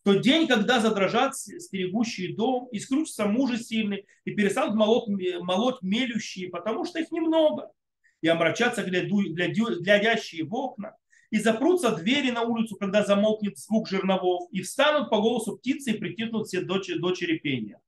В 0.08 0.14
тот 0.14 0.22
день, 0.22 0.48
когда 0.48 0.80
задрожат 0.80 1.36
стерегущие 1.36 2.34
дом, 2.34 2.70
и 2.72 2.80
скрутятся 2.80 3.26
мужи 3.26 3.58
сильные, 3.58 4.06
и 4.24 4.32
перестанут 4.32 4.74
молоть, 4.74 5.10
молоть 5.42 5.82
мелющие, 5.82 6.48
потому 6.48 6.86
что 6.86 7.00
их 7.00 7.12
немного, 7.12 7.74
и 8.22 8.30
омрачатся 8.30 8.84
глядящие 8.84 10.46
в 10.46 10.56
окна, 10.56 10.96
и 11.30 11.40
запрутся 11.40 11.94
двери 11.94 12.32
на 12.32 12.44
улицу, 12.44 12.78
когда 12.78 13.04
замолкнет 13.04 13.58
звук 13.58 13.90
жерновов, 13.90 14.48
и 14.54 14.62
встанут 14.62 15.10
по 15.10 15.20
голосу 15.20 15.58
птицы 15.58 15.92
и 15.92 15.98
притихнут 15.98 16.48
все 16.48 16.62
дочери, 16.62 17.00
дочери 17.00 17.38
пения. 17.38 17.82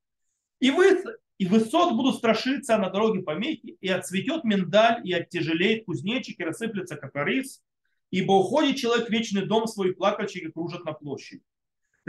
И, 0.60 0.72
вы, 0.72 1.02
и 1.38 1.46
высот 1.46 1.94
будут 1.94 2.18
страшиться 2.18 2.78
на 2.78 2.90
дороге 2.90 3.22
помехи, 3.22 3.78
и 3.80 3.88
отцветет 3.88 4.44
миндаль, 4.44 5.08
и 5.08 5.14
оттяжелеет 5.14 5.86
кузнечик, 5.86 6.42
и 6.42 6.44
рассыплется 6.44 6.98
кокорис, 6.98 7.64
ибо 8.12 8.34
уходит 8.34 8.76
человек 8.76 9.08
в 9.08 9.10
вечный 9.10 9.46
дом 9.46 9.68
свой, 9.68 9.96
плакальщики 9.96 10.52
кружат 10.52 10.84
на 10.84 10.92
площади. 10.92 11.44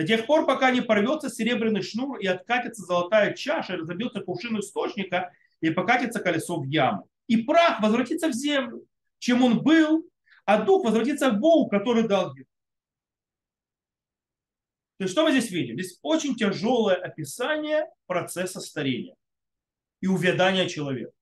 До 0.00 0.06
тех 0.06 0.24
пор, 0.24 0.46
пока 0.46 0.70
не 0.70 0.80
порвется 0.80 1.28
серебряный 1.28 1.82
шнур 1.82 2.18
и 2.20 2.26
откатится 2.26 2.80
золотая 2.86 3.34
чаша, 3.34 3.74
и 3.74 3.76
разобьется 3.76 4.22
кувшин 4.22 4.58
источника, 4.58 5.30
и 5.60 5.68
покатится 5.68 6.20
колесо 6.20 6.58
в 6.58 6.64
яму. 6.64 7.06
И 7.26 7.36
прах 7.36 7.82
возвратится 7.82 8.28
в 8.28 8.32
землю, 8.32 8.86
чем 9.18 9.44
он 9.44 9.62
был, 9.62 10.08
а 10.46 10.62
дух 10.62 10.86
возвратится 10.86 11.28
в 11.28 11.38
Богу, 11.38 11.68
который 11.68 12.08
дал 12.08 12.34
его. 12.34 12.46
То 14.96 15.04
есть 15.04 15.12
что 15.12 15.24
мы 15.24 15.32
здесь 15.32 15.50
видим? 15.50 15.74
Здесь 15.74 15.98
очень 16.00 16.34
тяжелое 16.34 16.96
описание 16.96 17.86
процесса 18.06 18.60
старения 18.60 19.16
и 20.00 20.06
увядания 20.06 20.66
человека. 20.66 21.12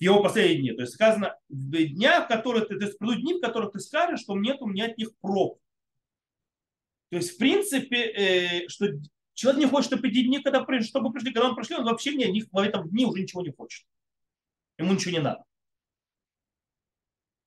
В 0.00 0.02
его 0.02 0.24
последние 0.24 0.58
дни. 0.58 0.72
То 0.72 0.82
есть 0.82 0.94
сказано, 0.94 1.38
в 1.48 1.70
днях, 1.70 2.24
в 2.24 2.28
которых 2.28 2.66
ты, 2.66 2.76
то 2.80 2.84
есть 2.84 2.98
придут 2.98 3.20
дни, 3.20 3.34
в 3.34 3.40
которых 3.40 3.70
ты 3.70 3.78
скажешь, 3.78 4.18
что 4.18 4.36
нет 4.36 4.60
у 4.60 4.66
меня 4.66 4.86
от 4.86 4.98
них 4.98 5.16
проб. 5.20 5.60
То 7.10 7.16
есть, 7.16 7.34
в 7.34 7.38
принципе, 7.38 7.96
э, 7.96 8.68
что 8.68 8.86
человек 9.34 9.60
не 9.60 9.70
хочет, 9.70 9.86
чтобы 9.92 10.08
эти 10.08 10.24
дни, 10.24 10.42
когда, 10.42 10.64
чтобы 10.82 11.12
пришли, 11.12 11.32
когда 11.32 11.48
он 11.48 11.56
пришли, 11.56 11.76
он 11.76 11.84
вообще 11.84 12.14
не, 12.14 12.42
в 12.42 12.58
этом 12.58 12.88
дни 12.90 13.06
уже 13.06 13.22
ничего 13.22 13.42
не 13.42 13.52
хочет. 13.52 13.86
Ему 14.78 14.92
ничего 14.92 15.12
не 15.12 15.20
надо. 15.20 15.44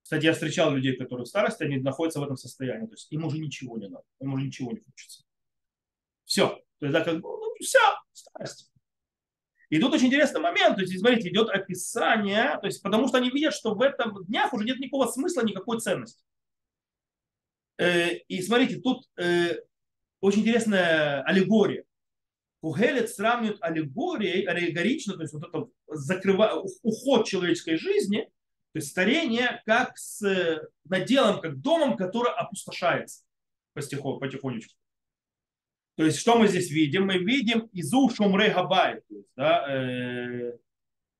Кстати, 0.04 0.26
я 0.26 0.34
встречал 0.34 0.74
людей, 0.74 0.98
которые 0.98 1.26
в 1.26 1.30
старости, 1.30 1.64
они 1.64 1.78
находятся 1.78 2.20
в 2.20 2.24
этом 2.24 2.38
состоянии. 2.38 2.88
То 2.88 2.94
есть 2.94 3.12
им 3.12 3.24
уже 3.24 3.38
ничего 3.38 3.78
не 3.78 3.88
надо, 3.88 4.04
им 4.20 4.34
уже 4.34 4.46
ничего 4.46 4.72
не 4.72 4.80
хочется. 4.80 5.24
Все. 6.26 6.48
То 6.80 6.86
есть, 6.86 6.94
да, 6.94 7.04
как 7.04 7.22
бы, 7.22 7.30
ну, 7.30 7.54
все, 7.60 7.80
старость. 8.12 8.72
И 9.70 9.80
тут 9.80 9.94
очень 9.94 10.08
интересный 10.08 10.42
момент, 10.42 10.76
то 10.76 10.82
есть, 10.82 11.00
смотрите, 11.00 11.30
идет 11.30 11.50
описание, 11.50 12.58
то 12.60 12.66
есть, 12.66 12.82
потому 12.84 13.08
что 13.08 13.18
они 13.18 13.30
видят, 13.30 13.54
что 13.54 13.74
в 13.74 13.82
этом 13.82 14.26
днях 14.26 14.52
уже 14.54 14.66
нет 14.66 14.80
никакого 14.80 15.08
смысла, 15.08 15.44
никакой 15.44 15.80
ценности. 15.80 16.22
Э, 17.82 18.16
и 18.28 18.42
смотрите, 18.42 18.80
тут 18.80 19.06
э, 19.18 19.56
очень 20.20 20.42
интересная 20.42 21.22
аллегория. 21.24 21.84
Кугелет 22.62 23.10
сравнивает 23.10 23.58
аллегорией, 23.62 24.46
аллегорично, 24.46 25.16
то 25.16 25.22
есть 25.22 25.34
вот 25.34 25.48
это 25.48 25.68
закрыва, 25.88 26.64
уход 26.84 27.28
человеческой 27.28 27.78
жизни– 27.78 28.30
то 28.74 28.78
есть 28.78 28.90
старение 28.90 29.62
как 29.66 29.98
с 29.98 30.22
наделом, 30.86 31.42
как 31.42 31.60
домом, 31.60 31.98
который 31.98 32.32
опустошается 32.32 33.24
потихонечку. 33.74 34.74
То 35.96 36.06
есть 36.06 36.20
что 36.20 36.38
мы 36.38 36.48
здесь 36.48 36.72
видим? 36.72 37.06
Мы 37.06 37.18
видим 37.18 37.70
изу 37.74 38.10
шумре 38.10 38.54
габай, 38.54 39.02
то 39.02 39.16
есть, 39.16 39.28
да, 39.36 39.66
э, 39.70 40.58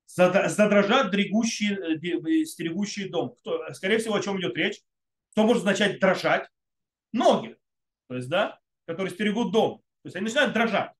задрожат 0.06 1.10
дрегущие, 1.10 1.98
э, 2.02 2.44
стерегущие 2.46 3.10
дом. 3.10 3.34
Кто, 3.38 3.72
скорее 3.74 3.98
всего, 3.98 4.14
о 4.14 4.22
чем 4.22 4.40
идет 4.40 4.56
речь? 4.56 4.80
Что 5.32 5.44
может 5.44 5.62
означать 5.62 5.98
дрожать? 6.00 6.48
Ноги, 7.12 7.56
то 8.08 8.16
есть, 8.16 8.28
да, 8.28 8.58
которые 8.86 9.12
стерегут 9.12 9.52
дом. 9.52 9.78
То 10.02 10.06
есть 10.06 10.16
они 10.16 10.24
начинают 10.24 10.52
дрожать. 10.52 10.92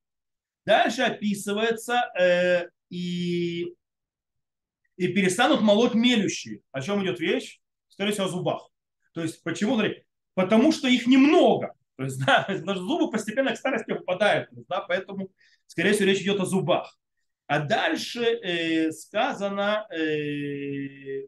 Дальше 0.65 1.03
описывается 1.03 2.11
э, 2.19 2.69
и 2.89 3.75
и 4.97 5.09
перестанут 5.09 5.61
молоть 5.61 5.95
мелющие. 5.95 6.61
О 6.71 6.81
чем 6.81 7.03
идет 7.05 7.19
речь? 7.21 7.61
Скорее 7.89 8.13
всего, 8.13 8.27
о 8.27 8.29
зубах. 8.29 8.71
То 9.15 9.23
есть, 9.23 9.43
почему? 9.43 9.81
Потому 10.35 10.73
что 10.73 10.89
их 10.89 11.07
немного. 11.07 11.75
То 11.97 12.05
есть, 12.05 12.25
да, 12.27 12.47
даже 12.49 12.81
зубы 12.81 13.11
постепенно 13.11 13.53
к 13.53 13.59
старости 13.59 13.93
выпадают. 13.93 14.49
Да, 14.69 14.81
поэтому, 14.81 15.31
скорее 15.67 15.93
всего, 15.93 16.09
речь 16.09 16.21
идет 16.21 16.41
о 16.41 16.47
зубах. 16.47 16.99
А 17.47 17.61
дальше 17.61 18.23
э, 18.23 18.93
сказано 18.93 19.87
э, 19.91 21.27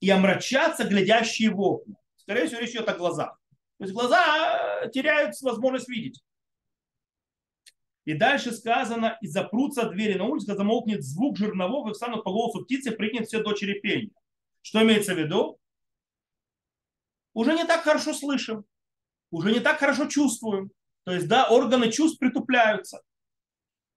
и 0.00 0.10
омрачаться 0.10 0.84
глядящие 0.84 1.50
в 1.50 1.60
окна. 1.60 1.94
Скорее 2.26 2.46
всего, 2.48 2.60
речь 2.60 2.70
идет 2.70 2.88
о 2.88 2.96
глазах. 2.96 3.38
То 3.78 3.84
есть 3.84 3.94
глаза 3.94 4.88
теряют 4.88 5.40
возможность 5.42 5.88
видеть. 5.88 6.20
И 8.04 8.14
дальше 8.14 8.50
сказано, 8.50 9.16
и 9.20 9.28
запрутся 9.28 9.88
двери 9.88 10.18
на 10.18 10.24
улице, 10.24 10.56
замолкнет 10.56 11.04
звук 11.04 11.36
жернового, 11.36 11.90
и 11.90 11.92
встанут 11.92 12.24
по 12.24 12.32
голосу 12.32 12.64
птицы, 12.64 12.90
прыгнет 12.90 13.28
все 13.28 13.42
дочери 13.42 13.78
пения. 13.78 14.10
Что 14.62 14.82
имеется 14.82 15.14
в 15.14 15.18
виду? 15.18 15.58
Уже 17.32 17.54
не 17.54 17.64
так 17.64 17.82
хорошо 17.82 18.12
слышим, 18.12 18.64
уже 19.30 19.52
не 19.52 19.60
так 19.60 19.78
хорошо 19.78 20.06
чувствуем. 20.06 20.72
То 21.04 21.12
есть, 21.12 21.28
да, 21.28 21.48
органы 21.48 21.92
чувств 21.92 22.18
притупляются. 22.18 23.02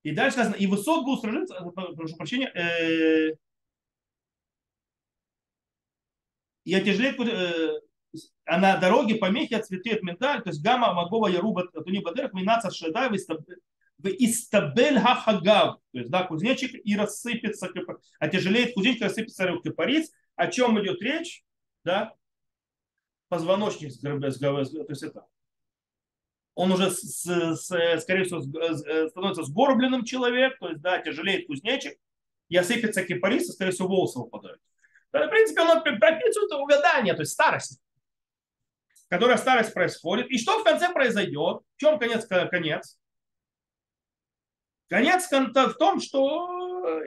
И 0.04 0.12
дальше 0.12 0.34
сказано, 0.34 0.56
и 0.56 0.68
высот 0.68 1.04
будут 1.04 1.22
сражаться, 1.22 1.56
э, 1.56 1.96
прошу 1.96 2.16
прощения, 2.16 2.48
э, 2.54 3.36
и 6.66 6.74
отяжелеет, 6.76 7.20
э, 7.20 7.89
а 8.46 8.58
на 8.58 8.78
дороге 8.78 9.16
помехи 9.16 9.54
отцветет 9.54 10.04
медаль, 10.04 10.42
то 10.42 10.50
есть 10.50 10.64
гамма 10.64 10.94
магова 10.94 11.28
яруба 11.28 11.68
туни 11.68 12.00
бадерах, 12.00 12.34
минаца 12.34 12.72
шедай, 12.72 13.10
в 13.10 14.08
истабель 14.08 15.00
хахагав, 15.00 15.80
то 15.92 16.00
есть 16.00 16.10
да, 16.10 16.24
кузнечик 16.24 16.74
и 16.84 16.96
рассыпется, 16.96 17.70
а 18.20 18.28
тяжелеет 18.28 18.74
кузнечик, 18.74 19.04
рассыпется 19.04 19.58
кипарис. 19.64 20.12
О 20.36 20.48
чем 20.48 20.80
идет 20.82 21.02
речь? 21.02 21.44
Да? 21.84 22.14
Позвоночник, 23.28 23.92
то 24.02 24.26
есть 24.26 25.04
это 25.04 25.26
он 26.60 26.74
уже, 26.74 26.92
с, 26.92 27.26
с, 27.26 28.02
скорее 28.02 28.26
всего, 28.26 28.42
становится 28.42 29.44
сгорбленным 29.44 30.04
человек, 30.04 30.60
то 30.60 30.68
есть, 30.68 30.82
да, 30.82 31.00
тяжелеет 31.00 31.48
кузнечик, 31.48 31.98
и 32.50 32.58
осыпется 32.58 33.06
кипарис, 33.06 33.48
и, 33.48 33.54
скорее 33.54 33.72
всего, 33.72 33.88
волосы 33.88 34.20
выпадают. 34.20 34.60
В 35.14 35.28
принципе, 35.30 35.62
он 35.62 35.82
прописывает 35.82 36.52
увядание, 36.52 37.14
то 37.14 37.22
есть 37.22 37.32
старость, 37.32 37.80
которая 39.10 39.38
старость 39.38 39.74
происходит. 39.74 40.30
И 40.30 40.38
что 40.38 40.60
в 40.60 40.64
конце 40.64 40.92
произойдет? 40.92 41.62
В 41.76 41.78
чем 41.78 42.00
конец? 42.00 42.26
конец? 42.26 42.98
Конец 44.88 45.30
в 45.30 45.74
том, 45.74 46.00
что 46.00 47.04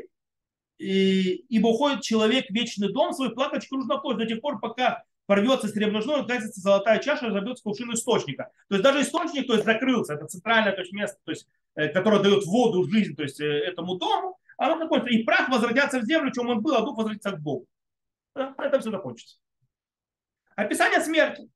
и, 0.79 1.45
ибо 1.49 1.69
уходит 1.69 2.03
человек 2.03 2.47
в 2.49 2.55
вечный 2.55 2.93
дом 2.93 3.13
свой, 3.13 3.33
плакать 3.33 3.67
нужно 3.71 3.99
плоть 3.99 4.19
до 4.19 4.27
тех 4.27 4.41
пор, 4.41 4.59
пока 4.61 5.05
порвется 5.27 5.69
серебряной, 5.69 6.27
катится 6.27 6.61
золотая 6.61 6.99
чаша, 6.99 7.27
разобьется 7.27 7.63
кувшин 7.63 7.93
источника. 7.93 8.51
То 8.69 8.75
есть 8.75 8.83
даже 8.83 9.03
источник 9.03 9.47
то 9.47 9.55
есть, 9.55 9.65
закрылся, 9.65 10.15
это 10.15 10.27
центральное 10.27 10.73
то 10.73 10.81
есть, 10.81 10.93
место, 10.93 11.19
то 11.25 11.31
есть, 11.31 11.49
э, 11.77 11.89
которое 11.89 12.21
дает 12.21 12.45
воду, 12.45 12.85
жизнь 12.85 13.15
то 13.15 13.23
есть, 13.23 13.41
э, 13.41 13.47
этому 13.47 13.97
дому, 13.97 14.39
оно 14.59 14.79
закончится. 14.79 15.17
И 15.17 15.23
прах 15.23 15.49
возвратится 15.49 16.01
в 16.01 16.05
землю, 16.05 16.33
чем 16.33 16.49
он 16.49 16.61
был, 16.61 16.75
а 16.75 16.83
дух 16.83 16.97
возвратится 16.97 17.31
к 17.31 17.41
Богу. 17.41 17.67
Это 18.35 18.81
все 18.81 18.91
закончится. 18.91 19.39
Описание 20.57 21.01
смерти. 21.01 21.49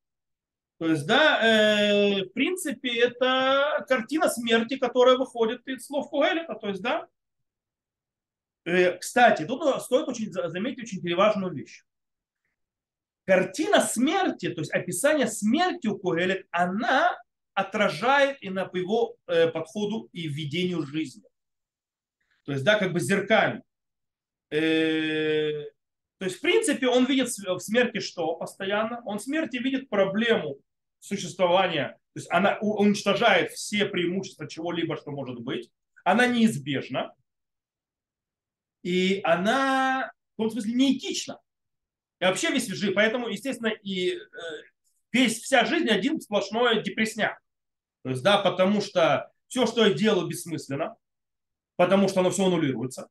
То 0.78 0.88
есть, 0.88 1.06
да, 1.06 1.40
э, 1.42 2.25
в 2.25 2.33
принципе, 2.33 3.00
это 3.00 3.85
картина 3.88 4.28
смерти, 4.28 4.76
которая 4.76 5.16
выходит 5.16 5.66
из 5.66 5.87
слов 5.87 6.11
Куэлета. 6.11 6.54
То 6.54 6.68
есть, 6.68 6.83
да. 6.83 7.09
Э, 8.64 8.99
кстати, 8.99 9.47
тут 9.47 9.83
стоит 9.83 10.09
очень 10.09 10.30
заметить 10.30 10.83
очень 10.83 11.16
важную 11.16 11.54
вещь. 11.54 11.85
Картина 13.25 13.80
смерти, 13.80 14.50
то 14.50 14.61
есть 14.61 14.73
описание 14.73 15.26
смерти 15.26 15.88
у 15.88 15.99
Куэлет, 15.99 16.47
она 16.50 17.16
отражает 17.54 18.37
и 18.42 18.50
на 18.50 18.71
его 18.73 19.16
э, 19.26 19.49
подходу 19.49 20.11
и 20.12 20.28
введению 20.28 20.83
жизни. 20.83 21.25
То 22.45 22.52
есть, 22.52 22.64
да, 22.64 22.78
как 22.78 22.92
бы 22.92 23.00
зеркально. 23.00 23.62
Э, 24.50 25.64
то 26.19 26.25
есть, 26.25 26.39
в 26.39 26.41
принципе, 26.41 26.89
он 26.89 27.05
видит 27.05 27.29
в 27.29 27.61
смерти 27.61 28.01
что 28.01 28.37
постоянно? 28.37 29.03
Он 29.05 29.19
в 29.19 29.23
смерти 29.23 29.57
видит 29.57 29.91
проблему 29.91 30.59
существования. 30.99 31.99
То 32.15 32.21
есть 32.21 32.31
она 32.31 32.59
уничтожает 32.61 33.53
все 33.53 33.85
преимущества 33.85 34.49
чего-либо, 34.49 34.97
что 34.97 35.11
может 35.11 35.41
быть. 35.41 35.71
Она 36.05 36.27
неизбежна. 36.27 37.15
И 38.83 39.21
она 39.25 40.11
в 40.35 40.43
том 40.43 40.51
смысле 40.51 40.73
неэтична. 40.73 41.39
И 42.21 42.25
вообще 42.25 42.51
весь 42.51 42.67
жизнь. 42.67 42.95
Поэтому, 42.95 43.29
естественно, 43.29 43.69
и 43.69 44.13
э, 44.13 44.21
весь, 45.13 45.43
вся 45.43 45.67
жизнь 45.67 45.89
один 45.89 46.21
сплошной 46.21 46.83
депресняк. 46.83 47.39
То 48.03 48.11
есть, 48.11 48.23
да, 48.23 48.39
потому 48.39 48.81
что 48.81 49.31
все, 49.49 49.67
что 49.67 49.85
я 49.85 49.93
делаю, 49.93 50.29
бессмысленно, 50.29 50.97
потому 51.77 52.09
что 52.09 52.21
оно 52.21 52.31
все 52.31 52.47
аннулируется. 52.47 53.09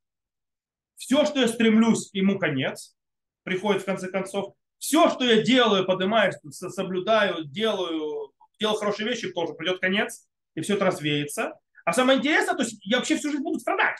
Все, 0.95 1.25
что 1.25 1.39
я 1.39 1.47
стремлюсь, 1.47 2.09
ему 2.13 2.39
конец, 2.39 2.95
приходит 3.43 3.81
в 3.81 3.85
конце 3.85 4.09
концов. 4.09 4.55
Все, 4.77 5.09
что 5.09 5.23
я 5.23 5.41
делаю, 5.41 5.85
поднимаюсь, 5.85 6.35
соблюдаю, 6.51 7.45
делаю, 7.45 8.33
делаю 8.59 8.77
хорошие 8.77 9.07
вещи, 9.07 9.31
тоже 9.31 9.53
придет 9.53 9.79
конец, 9.79 10.27
и 10.55 10.61
все 10.61 10.75
это 10.75 10.85
развеется. 10.85 11.53
А 11.85 11.93
самое 11.93 12.19
интересное, 12.19 12.55
то 12.55 12.63
есть 12.63 12.77
я 12.85 12.97
вообще 12.97 13.15
всю 13.15 13.31
жизнь 13.31 13.43
буду 13.43 13.59
страдать. 13.59 13.97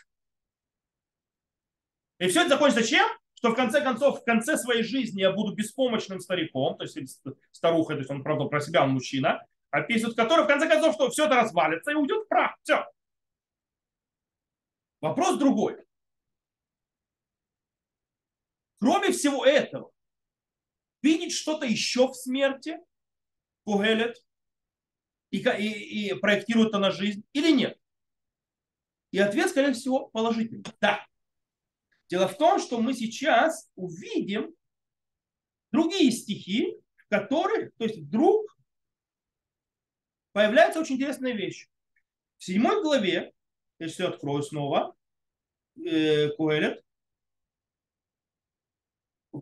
И 2.19 2.27
все 2.27 2.41
это 2.41 2.49
закончится 2.49 2.83
чем? 2.83 3.07
Что 3.35 3.51
в 3.51 3.55
конце 3.55 3.81
концов, 3.81 4.21
в 4.21 4.23
конце 4.23 4.57
своей 4.57 4.83
жизни 4.83 5.21
я 5.21 5.31
буду 5.31 5.53
беспомощным 5.53 6.19
стариком, 6.19 6.77
то 6.77 6.83
есть 6.83 7.21
старухой, 7.51 7.95
то 7.95 7.99
есть 7.99 8.09
он, 8.09 8.23
правда, 8.23 8.45
про 8.45 8.61
себя 8.61 8.83
он 8.83 8.91
мужчина, 8.91 9.45
описывает, 9.69 10.15
который 10.15 10.45
в 10.45 10.47
конце 10.47 10.67
концов, 10.67 10.95
что 10.95 11.09
все 11.09 11.25
это 11.25 11.35
развалится 11.35 11.91
и 11.91 11.95
уйдет 11.95 12.25
в 12.25 12.27
прах. 12.27 12.55
Все. 12.63 12.85
Вопрос 15.01 15.37
другой. 15.37 15.84
Кроме 18.85 19.11
всего 19.11 19.43
этого, 19.43 19.91
видеть 21.01 21.33
что-то 21.33 21.65
еще 21.65 22.07
в 22.07 22.13
смерти, 22.13 22.77
Кугелет, 23.63 24.23
и, 25.31 25.39
и, 25.39 26.09
и 26.09 26.13
проектирует 26.13 26.69
это 26.69 26.77
на 26.77 26.91
жизнь 26.91 27.25
или 27.33 27.51
нет? 27.51 27.79
И 29.09 29.17
ответ, 29.17 29.49
скорее 29.49 29.73
всего, 29.73 30.09
положительный. 30.09 30.63
Да. 30.79 31.03
Дело 32.09 32.27
в 32.27 32.37
том, 32.37 32.59
что 32.59 32.79
мы 32.79 32.93
сейчас 32.93 33.71
увидим 33.73 34.53
другие 35.71 36.11
стихи, 36.11 36.77
в 36.97 37.07
которых, 37.07 37.73
то 37.77 37.85
есть 37.85 37.97
вдруг 37.97 38.55
появляется 40.31 40.79
очень 40.79 40.97
интересная 40.97 41.33
вещь. 41.33 41.67
В 42.37 42.45
седьмой 42.45 42.83
главе, 42.83 43.33
если 43.79 44.03
открою 44.03 44.43
снова, 44.43 44.95
э, 45.75 46.29
Куэлет, 46.35 46.84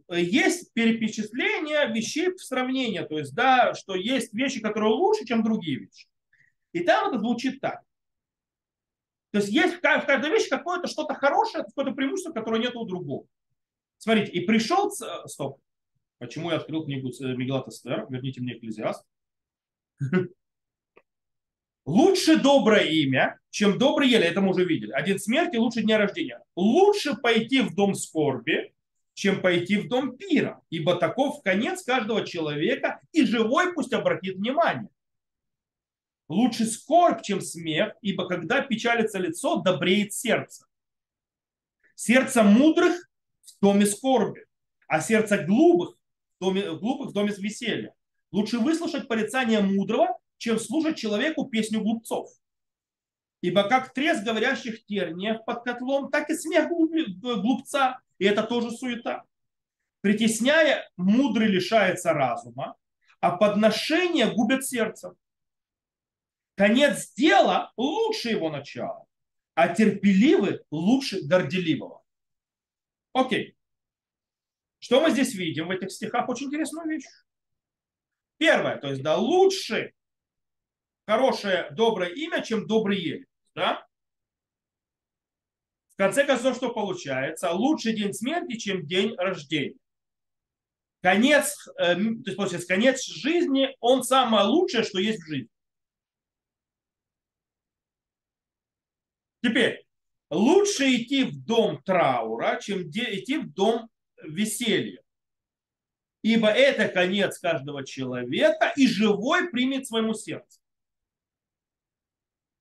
есть 0.09 0.73
перечисление 0.73 1.87
вещей 1.93 2.31
в 2.31 2.43
сравнении, 2.43 3.01
то 3.01 3.17
есть, 3.17 3.33
да, 3.33 3.73
что 3.73 3.95
есть 3.95 4.33
вещи, 4.33 4.61
которые 4.61 4.93
лучше, 4.93 5.25
чем 5.25 5.43
другие 5.43 5.79
вещи. 5.79 6.07
И 6.73 6.81
там 6.81 7.09
это 7.09 7.19
звучит 7.19 7.61
так. 7.61 7.81
То 9.31 9.39
есть 9.39 9.49
есть 9.49 9.75
в 9.75 9.81
каждой 9.81 10.29
вещи 10.29 10.49
какое-то 10.49 10.87
что-то 10.87 11.15
хорошее, 11.15 11.63
какое-то 11.63 11.91
преимущество, 11.91 12.31
которое 12.31 12.61
нет 12.61 12.75
у 12.75 12.85
другого. 12.85 13.25
Смотрите, 13.97 14.31
и 14.31 14.45
пришел... 14.45 14.91
Стоп. 15.25 15.59
Почему 16.19 16.51
я 16.51 16.57
открыл 16.57 16.85
книгу 16.85 17.09
Мегалат 17.19 17.67
Эстер? 17.67 18.05
Верните 18.09 18.41
мне 18.41 18.53
Экклезиаст. 18.53 19.03
Лучше 21.85 22.39
доброе 22.39 22.85
имя, 22.85 23.39
чем 23.49 23.77
добрый 23.77 24.07
еле. 24.07 24.25
Это 24.25 24.39
мы 24.39 24.51
уже 24.51 24.63
видели. 24.65 24.91
Один 24.91 25.19
смерти 25.19 25.57
лучше 25.57 25.81
дня 25.81 25.97
рождения. 25.97 26.41
Лучше 26.55 27.15
пойти 27.15 27.61
в 27.61 27.75
дом 27.75 27.93
скорби, 27.93 28.72
чем 29.13 29.41
пойти 29.41 29.77
в 29.77 29.87
дом 29.87 30.17
пира, 30.17 30.61
ибо 30.69 30.95
таков 30.95 31.41
конец 31.43 31.83
каждого 31.83 32.25
человека, 32.25 32.99
и 33.11 33.25
живой 33.25 33.73
пусть 33.73 33.93
обратит 33.93 34.37
внимание. 34.37 34.89
Лучше 36.27 36.65
скорбь, 36.65 37.21
чем 37.21 37.41
смех, 37.41 37.93
ибо 38.01 38.27
когда 38.27 38.61
печалится 38.61 39.19
лицо, 39.19 39.57
добреет 39.57 40.13
сердце. 40.13 40.65
Сердце 41.95 42.43
мудрых 42.43 43.09
в 43.43 43.61
доме 43.61 43.85
скорби, 43.85 44.45
а 44.87 44.99
сердце 44.99 45.43
глупых 45.43 45.95
в 46.37 46.43
доме, 46.43 46.71
глупых 46.71 47.09
в 47.09 47.13
доме 47.13 47.31
веселья. 47.37 47.93
Лучше 48.31 48.57
выслушать 48.57 49.07
порицание 49.07 49.59
мудрого, 49.59 50.17
чем 50.37 50.59
слушать 50.59 50.97
человеку 50.97 51.45
песню 51.45 51.81
глупцов. 51.81 52.29
Ибо 53.41 53.63
как 53.69 53.93
треск 53.93 54.23
говорящих 54.23 54.85
терниев 54.85 55.45
под 55.45 55.63
котлом, 55.63 56.09
так 56.09 56.29
и 56.29 56.35
смех 56.35 56.69
глупца, 56.69 58.01
и 58.23 58.25
это 58.25 58.43
тоже 58.43 58.71
суета. 58.71 59.25
Притесняя, 59.99 60.89
мудрый 60.95 61.49
лишается 61.49 62.13
разума, 62.13 62.77
а 63.19 63.35
подношения 63.35 64.31
губят 64.33 64.65
сердце. 64.65 65.13
Конец 66.55 67.13
дела 67.15 67.73
лучше 67.75 68.29
его 68.29 68.49
начала, 68.49 69.03
а 69.55 69.75
терпеливый 69.75 70.61
лучше 70.71 71.19
горделивого. 71.27 72.01
Окей. 73.11 73.57
Что 74.79 75.01
мы 75.01 75.11
здесь 75.11 75.35
видим 75.35 75.67
в 75.67 75.71
этих 75.71 75.91
стихах? 75.91 76.29
Очень 76.29 76.47
интересную 76.47 76.87
вещь. 76.87 77.03
Первое, 78.37 78.77
то 78.77 78.87
есть, 78.89 79.03
да, 79.03 79.17
лучше 79.17 79.91
хорошее, 81.05 81.71
доброе 81.71 82.11
имя, 82.11 82.41
чем 82.41 82.67
добрый 82.67 83.01
ель. 83.01 83.27
Да? 83.53 83.85
В 85.93 85.97
конце 85.97 86.25
концов, 86.25 86.55
что 86.55 86.73
получается? 86.73 87.51
Лучший 87.51 87.95
день 87.95 88.13
смерти, 88.13 88.57
чем 88.57 88.85
день 88.85 89.15
рождения. 89.15 89.77
Конец, 91.01 91.67
э, 91.77 91.95
то 91.95 91.99
есть, 91.99 92.37
получается, 92.37 92.67
конец 92.67 93.05
жизни, 93.05 93.75
он 93.79 94.03
самое 94.03 94.45
лучшее, 94.45 94.83
что 94.83 94.99
есть 94.99 95.21
в 95.21 95.27
жизни. 95.27 95.49
Теперь, 99.43 99.85
лучше 100.29 100.95
идти 100.95 101.25
в 101.25 101.45
дом 101.45 101.83
траура, 101.83 102.59
чем 102.61 102.89
идти 102.89 103.37
в 103.37 103.53
дом 103.53 103.89
веселья. 104.23 105.01
Ибо 106.21 106.47
это 106.47 106.87
конец 106.87 107.37
каждого 107.37 107.85
человека, 107.85 108.71
и 108.77 108.87
живой 108.87 109.49
примет 109.49 109.85
своему 109.85 110.13
сердцу. 110.13 110.62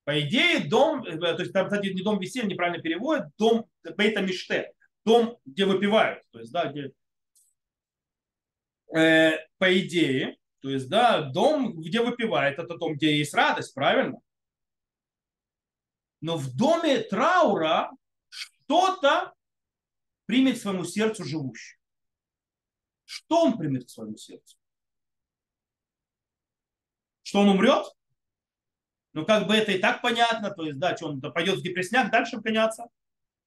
По 0.03 0.19
идее, 0.19 0.67
дом, 0.67 1.03
э, 1.03 1.17
то 1.17 1.39
есть 1.39 1.53
там, 1.53 1.67
кстати, 1.67 1.87
не 1.87 2.01
дом 2.01 2.19
веселья, 2.19 2.47
неправильно 2.47 2.81
переводят, 2.81 3.29
дом 3.37 3.65
бейта 3.97 4.21
миште, 4.21 4.73
дом, 5.05 5.37
где 5.45 5.65
выпивают. 5.65 6.23
То 6.31 6.39
есть, 6.39 6.51
да, 6.51 6.71
где, 6.71 6.91
э, 8.95 9.37
по 9.57 9.79
идее, 9.79 10.37
то 10.59 10.69
есть, 10.69 10.89
да, 10.89 11.21
дом, 11.21 11.79
где 11.81 12.01
выпивает, 12.01 12.59
это 12.59 12.77
дом, 12.77 12.95
где 12.95 13.17
есть 13.17 13.33
радость, 13.33 13.73
правильно? 13.73 14.19
но 16.23 16.37
в 16.37 16.55
доме 16.55 16.99
траура 16.99 17.91
что-то 18.29 19.33
примет 20.25 20.57
своему 20.57 20.85
сердцу 20.85 21.25
живущий. 21.25 21.77
Что 23.03 23.43
он 23.43 23.57
примет 23.57 23.87
к 23.87 23.89
своему 23.89 24.15
сердцу? 24.15 24.57
Что 27.23 27.41
он 27.41 27.49
умрет? 27.49 27.85
Ну, 29.13 29.25
как 29.25 29.47
бы 29.47 29.53
это 29.53 29.71
и 29.71 29.79
так 29.79 30.01
понятно. 30.01 30.51
То 30.51 30.65
есть, 30.65 30.79
да, 30.79 30.97
что 30.97 31.07
он 31.07 31.21
пойдет 31.21 31.59
в 31.59 31.63
депрессняк, 31.63 32.11
дальше 32.11 32.37
гоняться. 32.37 32.87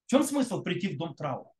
В 0.06 0.10
чем 0.10 0.22
смысл 0.22 0.62
прийти 0.62 0.88
в 0.88 0.96
дом 0.96 1.14
траура? 1.14 1.50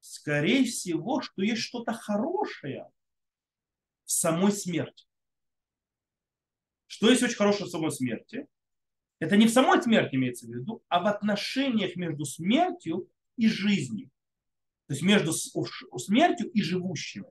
Скорее 0.00 0.64
всего, 0.64 1.22
что 1.22 1.42
есть 1.42 1.62
что-то 1.62 1.94
хорошее 1.94 2.90
в 4.04 4.12
самой 4.12 4.52
смерти. 4.52 5.06
Что 6.86 7.08
есть 7.08 7.22
очень 7.22 7.36
хорошее 7.36 7.66
в 7.66 7.70
самой 7.70 7.92
смерти? 7.92 8.46
Это 9.20 9.36
не 9.36 9.46
в 9.46 9.50
самой 9.50 9.82
смерти 9.82 10.16
имеется 10.16 10.46
в 10.46 10.50
виду, 10.50 10.82
а 10.88 11.00
в 11.00 11.06
отношениях 11.06 11.96
между 11.96 12.24
смертью 12.24 13.08
и 13.36 13.48
жизнью. 13.48 14.10
То 14.86 14.94
есть 14.94 15.02
между 15.02 15.32
смертью 15.32 16.50
и 16.50 16.60
живущим. 16.62 17.26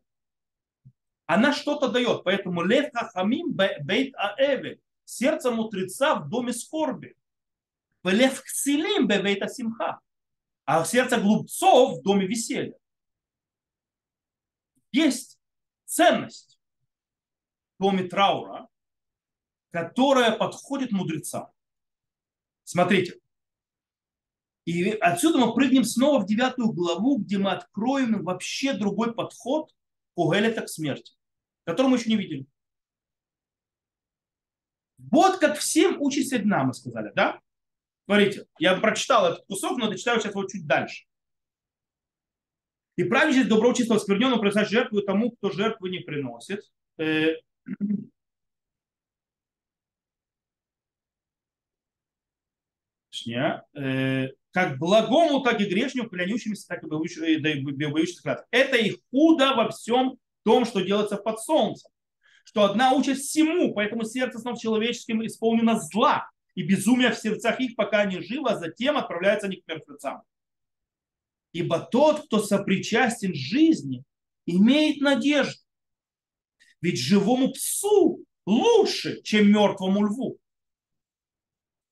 Она 1.29 1.53
что-то 1.53 1.89
дает. 1.89 2.23
Поэтому 2.23 2.63
лев 2.63 2.91
хахамим 2.91 3.53
бейт 3.53 4.15
аэве. 4.15 4.81
Сердце 5.05 5.51
мудреца 5.51 6.15
в 6.15 6.27
доме 6.27 6.53
скорби. 6.53 7.15
Лев 8.03 8.41
ксилим 8.41 9.07
бейт 9.07 9.43
асимха. 9.43 9.99
А 10.65 10.83
сердце 10.83 11.21
глупцов 11.21 11.99
в 11.99 12.01
доме 12.01 12.25
веселья. 12.25 12.75
Есть 14.91 15.39
ценность 15.85 16.59
в 17.77 17.83
доме 17.83 18.05
траура, 18.05 18.67
которая 19.69 20.35
подходит 20.35 20.91
мудрецам. 20.91 21.51
Смотрите. 22.63 23.19
И 24.65 24.89
отсюда 24.93 25.37
мы 25.37 25.53
прыгнем 25.53 25.83
снова 25.83 26.21
в 26.21 26.25
девятую 26.25 26.71
главу, 26.71 27.19
где 27.19 27.37
мы 27.37 27.51
откроем 27.51 28.23
вообще 28.23 28.73
другой 28.73 29.13
подход 29.13 29.71
Кугелета 30.19 30.63
к 30.63 30.69
смерти, 30.69 31.13
который 31.69 31.87
мы 31.87 31.97
еще 31.97 32.09
не 32.09 32.17
видели. 32.17 32.45
Вот 34.97 35.37
как 35.37 35.57
всем 35.57 36.01
учится 36.01 36.39
дна, 36.39 36.63
мы 36.63 36.73
сказали, 36.73 37.11
да? 37.15 37.39
Смотрите, 38.05 38.45
я 38.57 38.75
прочитал 38.79 39.31
этот 39.31 39.45
кусок, 39.45 39.77
но 39.77 39.89
дочитаю 39.89 40.19
сейчас 40.19 40.33
его 40.33 40.45
чуть 40.45 40.65
дальше. 40.67 41.05
И 42.95 43.03
праведность 43.03 43.47
добро 43.47 43.73
чисто 43.73 43.95
оскверненного 43.95 44.39
приносить 44.39 44.69
жертву 44.69 45.01
тому, 45.01 45.31
кто 45.31 45.51
жертвы 45.51 45.89
не 45.89 45.99
приносит. 45.99 46.69
Э, 46.97 47.35
точнее, 53.09 53.63
э, 53.73 54.29
как 54.51 54.77
благому, 54.79 55.41
так 55.41 55.61
и 55.61 55.65
грешнему, 55.65 56.09
клянющимся, 56.09 56.67
так 56.67 56.83
и 56.83 56.87
боющимся 56.87 58.21
клятв. 58.21 58.47
Это 58.51 58.77
их 58.77 58.97
худо 59.11 59.53
во 59.55 59.69
всем 59.69 60.17
том, 60.49 60.65
что 60.65 60.81
делается 60.81 61.17
под 61.17 61.39
солнцем. 61.39 61.91
Что 62.43 62.63
одна 62.63 62.93
участь 62.93 63.29
всему, 63.29 63.71
поэтому 63.75 64.03
сердце 64.03 64.39
снов 64.39 64.59
человеческим 64.59 65.23
исполнено 65.23 65.79
зла 65.79 66.27
и 66.55 66.63
безумия 66.63 67.11
в 67.11 67.19
сердцах 67.19 67.59
их, 67.59 67.75
пока 67.75 67.99
они 67.99 68.19
живы, 68.19 68.49
а 68.49 68.57
затем 68.57 68.97
отправляются 68.97 69.45
они 69.45 69.57
к 69.57 69.67
мертвецам. 69.67 70.23
Ибо 71.51 71.79
тот, 71.79 72.25
кто 72.25 72.39
сопричастен 72.39 73.35
жизни, 73.35 74.03
имеет 74.47 75.01
надежду. 75.01 75.61
Ведь 76.81 76.99
живому 76.99 77.51
псу 77.51 78.25
лучше, 78.47 79.21
чем 79.21 79.51
мертвому 79.51 80.03
льву. 80.07 80.39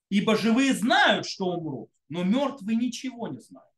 Ибо 0.09 0.35
живые 0.35 0.73
знают, 0.73 1.27
что 1.27 1.45
умрут, 1.45 1.91
но 2.09 2.23
мертвые 2.23 2.75
ничего 2.75 3.27
не 3.27 3.39
знают. 3.39 3.69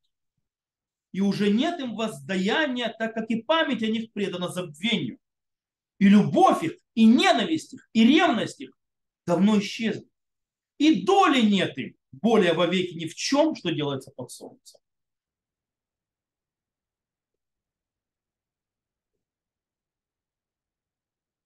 И 1.11 1.21
уже 1.21 1.49
нет 1.51 1.79
им 1.79 1.95
воздаяния, 1.95 2.93
так 2.97 3.13
как 3.13 3.29
и 3.31 3.41
память 3.41 3.83
о 3.83 3.87
них 3.87 4.11
предана 4.13 4.49
забвению. 4.49 5.17
И 5.97 6.07
любовь 6.07 6.63
их, 6.63 6.77
и 6.93 7.05
ненависть 7.05 7.73
их, 7.73 7.89
и 7.93 8.05
ревность 8.05 8.61
их 8.61 8.71
давно 9.25 9.59
исчезли. 9.59 10.07
И 10.77 11.03
доли 11.03 11.41
нет 11.41 11.77
им 11.77 11.95
более 12.11 12.53
вовеки 12.53 12.93
ни 12.93 13.05
в 13.05 13.15
чем, 13.15 13.55
что 13.55 13.71
делается 13.71 14.11
под 14.11 14.31
солнцем. 14.31 14.79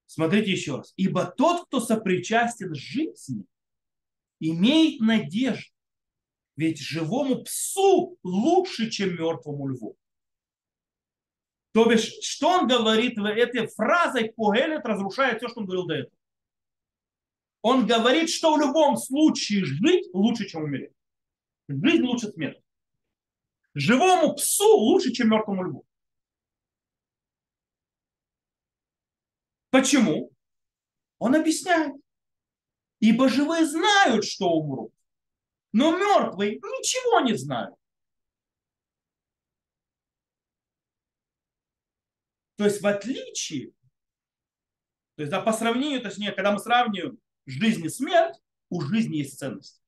Смотрите 0.06 0.52
еще 0.52 0.76
раз. 0.78 0.93
Ибо 0.95 1.26
тот, 1.26 1.65
кто 1.65 1.80
сопричастен 1.80 2.76
жизни, 2.76 3.47
имеет 4.39 5.02
надежду. 5.02 5.72
Ведь 6.55 6.79
живому 6.79 7.43
псу 7.43 8.17
лучше, 8.23 8.89
чем 8.89 9.15
мертвому 9.15 9.67
льву. 9.67 9.97
То 11.73 11.85
бишь, 11.85 12.13
что 12.21 12.49
он 12.49 12.67
говорит 12.67 13.17
этой 13.17 13.67
фразой, 13.67 14.31
Когелет 14.31 14.85
разрушает 14.85 15.39
все, 15.39 15.47
что 15.47 15.61
он 15.61 15.65
говорил 15.65 15.87
до 15.87 15.95
этого. 15.95 16.15
Он 17.63 17.87
говорит, 17.87 18.29
что 18.29 18.55
в 18.55 18.59
любом 18.59 18.97
случае 18.97 19.65
жить 19.65 20.07
лучше, 20.13 20.47
чем 20.47 20.65
умереть. 20.65 20.91
Жизнь 21.67 22.03
лучше 22.03 22.29
смерти. 22.31 22.61
Живому 23.73 24.35
псу 24.35 24.77
лучше, 24.77 25.11
чем 25.11 25.29
мертвому 25.29 25.63
льву. 25.63 25.85
Почему? 29.71 30.31
Он 31.17 31.33
объясняет. 31.35 31.95
Ибо 32.99 33.29
живые 33.29 33.65
знают, 33.65 34.25
что 34.25 34.49
умрут. 34.49 34.93
Но 35.73 35.97
мертвые 35.97 36.55
ничего 36.55 37.19
не 37.21 37.36
знают. 37.36 37.75
То 42.55 42.65
есть 42.65 42.81
в 42.81 42.88
отличие, 42.88 43.71
то 45.15 45.23
есть 45.23 45.31
да, 45.31 45.41
по 45.41 45.51
сравнению, 45.51 46.01
точнее, 46.01 46.31
когда 46.31 46.51
мы 46.51 46.59
сравниваем 46.59 47.17
жизнь 47.45 47.83
и 47.83 47.89
смерть, 47.89 48.39
у 48.69 48.81
жизни 48.81 49.17
есть 49.17 49.38
ценность. 49.38 49.81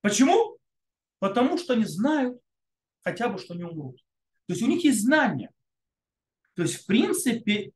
Почему? 0.00 0.58
Потому 1.18 1.58
что 1.58 1.74
они 1.74 1.84
знают 1.84 2.40
хотя 3.02 3.28
бы, 3.28 3.38
что 3.38 3.54
не 3.54 3.64
умрут. 3.64 3.98
То 4.46 4.54
есть 4.54 4.62
у 4.62 4.66
них 4.66 4.82
есть 4.82 5.02
знания. 5.02 5.52
То 6.54 6.62
есть, 6.62 6.76
в 6.76 6.86
принципе, 6.86 7.72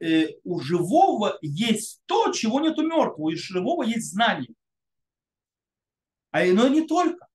э, 0.00 0.28
у 0.44 0.60
живого 0.60 1.38
есть 1.42 2.02
то, 2.06 2.32
чего 2.32 2.60
нет 2.60 2.78
у 2.78 2.82
мертвого. 2.82 3.28
У 3.28 3.36
живого 3.36 3.82
есть 3.82 4.12
знание. 4.12 4.54
А 6.34 6.44
но 6.52 6.66
не 6.66 6.84
только. 6.84 7.28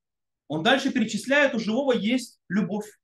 Он 0.50 0.62
дальше 0.62 0.92
перечисляет, 0.92 1.56
у 1.56 1.60
живого 1.60 1.94
есть 1.94 2.42
любовь. 2.50 3.00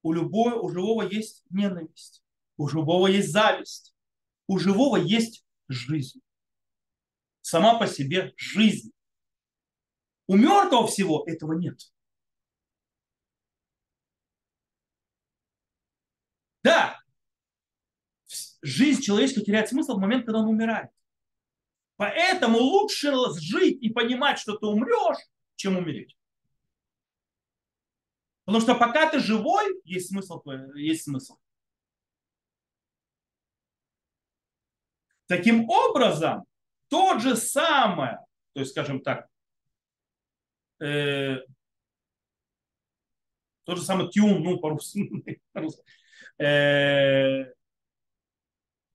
У, 0.00 0.14
любого, 0.14 0.54
у 0.54 0.70
живого 0.70 1.02
есть 1.02 1.44
ненависть. 1.50 2.24
У 2.56 2.66
живого 2.66 3.06
есть 3.06 3.30
зависть. 3.30 3.94
У 4.46 4.58
живого 4.58 4.96
есть 4.96 5.44
жизнь. 5.68 6.22
Сама 7.42 7.78
по 7.78 7.86
себе 7.86 8.32
жизнь. 8.38 8.90
У 10.28 10.36
мертвого 10.36 10.86
всего 10.86 11.24
этого 11.26 11.52
нет. 11.52 11.78
Да, 16.62 16.98
жизнь 18.62 19.02
человеческая 19.02 19.44
теряет 19.44 19.68
смысл 19.68 19.96
в 19.96 20.00
момент, 20.00 20.24
когда 20.24 20.40
он 20.40 20.48
умирает. 20.48 20.90
Поэтому 21.96 22.58
лучше 22.58 23.12
жить 23.38 23.82
и 23.82 23.88
понимать, 23.88 24.38
что 24.38 24.56
ты 24.56 24.66
умрешь, 24.66 25.18
чем 25.56 25.76
умереть. 25.76 26.16
Потому 28.44 28.62
что 28.62 28.74
пока 28.74 29.10
ты 29.10 29.18
живой, 29.18 29.80
есть 29.84 30.08
смысл. 30.08 30.42
Есть 30.74 31.04
смысл. 31.04 31.38
Таким 35.26 35.68
образом, 35.68 36.44
тот 36.88 37.20
же 37.20 37.34
самое, 37.34 38.20
то 38.52 38.60
есть, 38.60 38.70
скажем 38.70 39.00
так, 39.00 39.26
э, 40.80 41.38
тот 43.64 43.78
же 43.78 43.82
самый 43.82 44.08
тюн, 44.10 44.40
ну, 44.44 44.60
по-русски, 44.60 45.42
э, 46.38 47.55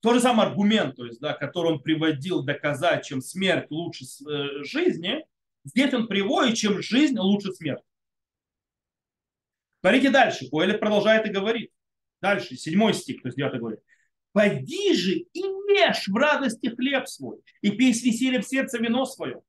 тот 0.02 0.16
же 0.16 0.20
самый 0.20 0.48
аргумент, 0.48 0.96
то 0.96 1.06
есть, 1.06 1.20
да, 1.20 1.34
который 1.34 1.74
он 1.74 1.82
приводил 1.82 2.44
доказать, 2.44 3.06
чем 3.06 3.22
смерть 3.22 3.68
лучше 3.70 4.06
э, 4.06 4.64
жизни, 4.64 5.24
здесь 5.64 5.94
он 5.94 6.08
приводит, 6.08 6.58
чем 6.58 6.82
жизнь 6.82 7.18
лучше 7.18 7.52
смерти. 7.54 7.84
Смотрите 9.82 10.10
дальше. 10.10 10.50
Коэлет 10.50 10.80
продолжает 10.80 11.26
и 11.28 11.32
говорит. 11.32 11.72
Дальше, 12.22 12.56
седьмой 12.56 12.94
стих, 12.94 13.22
то 13.22 13.28
есть 13.28 13.38
девятый 13.38 13.60
говорит. 13.60 13.80
Поди 14.32 14.94
же 14.94 15.14
и 15.14 15.40
ешь 15.40 16.08
в 16.08 16.16
радости 16.16 16.68
хлеб 16.68 17.08
свой, 17.08 17.40
и 17.62 17.72
пей 17.72 17.94
с 17.94 18.04
весельем 18.04 18.44
сердце 18.44 18.78
вино 18.78 19.06
свое, 19.06 19.42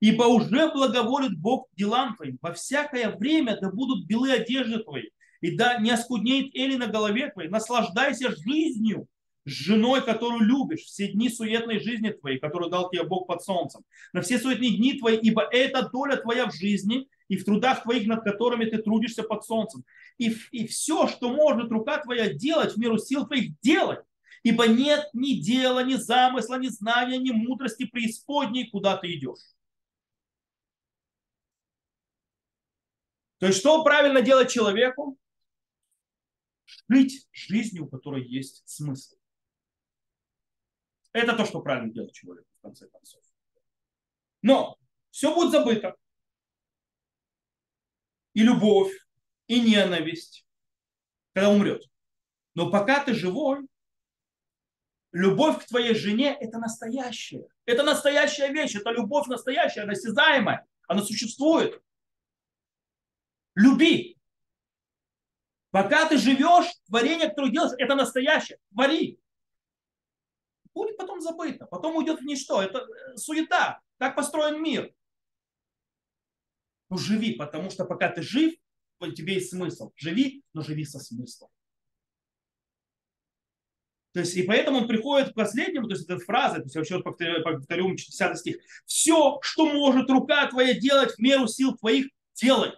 ибо 0.00 0.24
уже 0.24 0.70
благоволит 0.72 1.38
Бог 1.38 1.68
делам 1.76 2.16
твоим. 2.16 2.38
Во 2.42 2.52
всякое 2.52 3.10
время 3.16 3.58
да 3.60 3.70
будут 3.70 4.06
белые 4.06 4.34
одежды 4.34 4.78
твои, 4.80 5.10
и 5.40 5.56
да 5.56 5.78
не 5.78 5.90
оскуднеет 5.90 6.54
Эли 6.54 6.76
на 6.76 6.86
голове 6.86 7.30
твоей. 7.30 7.48
Наслаждайся 7.48 8.30
жизнью, 8.30 9.06
с 9.46 9.50
женой, 9.50 10.04
которую 10.04 10.40
любишь, 10.40 10.80
все 10.80 11.08
дни 11.08 11.28
суетной 11.28 11.78
жизни 11.78 12.10
твоей, 12.10 12.38
которую 12.38 12.68
дал 12.68 12.90
тебе 12.90 13.04
Бог 13.04 13.28
под 13.28 13.42
солнцем, 13.42 13.82
на 14.12 14.20
все 14.20 14.38
суетные 14.38 14.76
дни 14.76 14.98
твои, 14.98 15.16
ибо 15.16 15.42
это 15.42 15.88
доля 15.88 16.16
твоя 16.16 16.50
в 16.50 16.54
жизни 16.54 17.08
и 17.28 17.36
в 17.36 17.44
трудах 17.44 17.84
твоих, 17.84 18.08
над 18.08 18.24
которыми 18.24 18.64
ты 18.64 18.78
трудишься 18.78 19.22
под 19.22 19.44
солнцем. 19.44 19.84
И, 20.18 20.36
и 20.50 20.66
все, 20.66 21.06
что 21.06 21.30
может 21.30 21.70
рука 21.70 21.98
твоя 21.98 22.32
делать 22.32 22.74
в 22.74 22.78
меру 22.78 22.98
сил 22.98 23.26
твоих, 23.26 23.58
делать. 23.60 24.00
Ибо 24.42 24.66
нет 24.66 25.08
ни 25.12 25.34
дела, 25.34 25.82
ни 25.84 25.94
замысла, 25.94 26.58
ни 26.58 26.68
знания, 26.68 27.18
ни 27.18 27.30
мудрости 27.30 27.86
преисподней, 27.86 28.68
куда 28.68 28.96
ты 28.96 29.12
идешь. 29.14 29.38
То 33.38 33.46
есть, 33.46 33.58
что 33.60 33.84
правильно 33.84 34.22
делать 34.22 34.50
человеку? 34.50 35.18
Жить 36.88 37.28
жизнью, 37.32 37.84
у 37.84 37.88
которой 37.88 38.24
есть 38.24 38.62
смысл. 38.66 39.16
Это 41.16 41.34
то, 41.34 41.46
что 41.46 41.62
правильно 41.62 41.90
делать 41.90 42.12
человек, 42.12 42.44
в 42.58 42.60
конце 42.60 42.86
концов. 42.88 43.22
Но 44.42 44.76
все 45.10 45.34
будет 45.34 45.50
забыто. 45.50 45.96
И 48.34 48.42
любовь, 48.42 48.92
и 49.46 49.62
ненависть, 49.62 50.46
когда 51.32 51.48
умрет. 51.48 51.82
Но 52.54 52.70
пока 52.70 53.02
ты 53.02 53.14
живой, 53.14 53.66
любовь 55.10 55.64
к 55.64 55.68
твоей 55.68 55.94
жене– 55.94 56.36
это 56.40 56.58
настоящая. 56.58 57.48
Это 57.64 57.82
настоящая 57.82 58.52
вещь, 58.52 58.76
это 58.76 58.90
любовь 58.90 59.26
настоящая, 59.26 59.84
она 59.84 59.92
осязаемая, 59.92 60.66
она 60.86 61.00
существует. 61.00 61.82
Люби. 63.54 64.18
Пока 65.70 66.06
ты 66.10 66.18
живешь, 66.18 66.74
творение, 66.86 67.30
которое 67.30 67.50
делаешь, 67.50 67.74
это 67.78 67.94
настоящее. 67.94 68.58
Твори 68.70 69.18
будет 70.76 70.96
потом 70.98 71.20
забыто, 71.20 71.66
потом 71.66 71.96
уйдет 71.96 72.20
в 72.20 72.24
ничто. 72.24 72.62
Это 72.62 72.78
э, 72.78 73.16
суета. 73.16 73.80
Так 73.98 74.14
построен 74.14 74.62
мир. 74.62 74.94
Ну 76.90 76.98
живи, 76.98 77.32
потому 77.32 77.70
что 77.70 77.86
пока 77.86 78.10
ты 78.10 78.22
жив, 78.22 78.54
у 79.00 79.10
тебя 79.10 79.32
есть 79.32 79.50
смысл. 79.50 79.92
Живи, 79.96 80.44
но 80.52 80.62
живи 80.62 80.84
со 80.84 81.00
смыслом. 81.00 81.48
То 84.12 84.20
есть, 84.20 84.36
и 84.36 84.44
поэтому 84.44 84.78
он 84.78 84.88
приходит 84.88 85.32
к 85.32 85.34
последнему, 85.34 85.88
то 85.88 85.94
есть 85.94 86.08
эта 86.08 86.18
фраза, 86.18 86.56
то 86.56 86.62
есть 86.62 86.74
я 86.74 86.80
еще 86.80 86.94
раз 86.94 87.02
повторю, 87.02 87.42
повторю 87.42 87.94
10 87.94 88.38
стих. 88.38 88.56
Все, 88.86 89.38
что 89.42 89.66
может 89.66 90.08
рука 90.08 90.46
твоя 90.46 90.72
делать 90.78 91.14
в 91.14 91.18
меру 91.18 91.48
сил 91.48 91.76
твоих, 91.76 92.06
делай. 92.34 92.72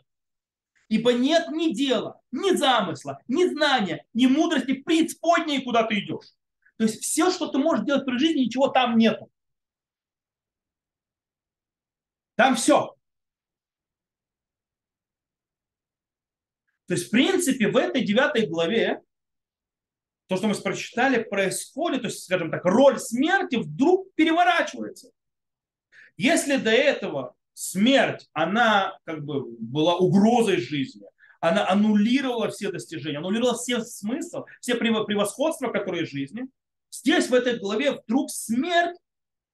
Ибо 0.89 1.13
нет 1.13 1.49
ни 1.51 1.73
дела, 1.73 2.21
ни 2.33 2.57
замысла, 2.57 3.21
ни 3.29 3.45
знания, 3.45 4.05
ни 4.15 4.27
мудрости 4.27 4.73
преисподней, 4.73 5.63
куда 5.63 5.85
ты 5.85 6.01
идешь. 6.01 6.27
То 6.79 6.85
есть 6.85 7.03
все, 7.03 7.31
что 7.31 7.49
ты 7.49 7.59
можешь 7.59 7.85
делать 7.85 8.07
при 8.07 8.17
жизни, 8.19 8.45
ничего 8.45 8.69
там 8.69 8.97
нету. 8.97 9.31
Там 12.37 12.55
все. 12.55 12.97
То 16.87 16.95
есть, 16.95 17.09
в 17.09 17.11
принципе, 17.11 17.69
в 17.69 17.77
этой 17.77 18.05
девятой 18.05 18.47
главе 18.47 19.03
то, 20.29 20.37
что 20.37 20.47
мы 20.47 20.55
прочитали, 20.55 21.23
происходит, 21.23 22.03
то 22.03 22.09
есть, 22.09 22.25
скажем 22.25 22.51
так, 22.51 22.65
роль 22.65 22.99
смерти 22.99 23.57
вдруг 23.57 24.15
переворачивается. 24.15 25.11
Если 26.17 26.57
до 26.57 26.71
этого 26.71 27.35
смерть, 27.55 28.29
она 28.33 28.99
как 29.05 29.25
бы 29.25 29.45
была 29.59 29.97
угрозой 29.97 30.59
жизни, 30.59 31.07
она 31.41 31.69
аннулировала 31.69 32.51
все 32.51 32.71
достижения, 32.71 33.19
аннулировала 33.19 33.57
все 33.57 33.81
смысл, 33.83 34.45
все 34.61 34.75
превосходства, 34.75 35.69
которые 35.71 36.05
в 36.05 36.11
жизни, 36.11 36.49
здесь 36.99 37.29
в 37.29 37.35
этой 37.35 37.59
главе 37.59 37.93
вдруг 37.93 38.31
смерть 38.31 38.97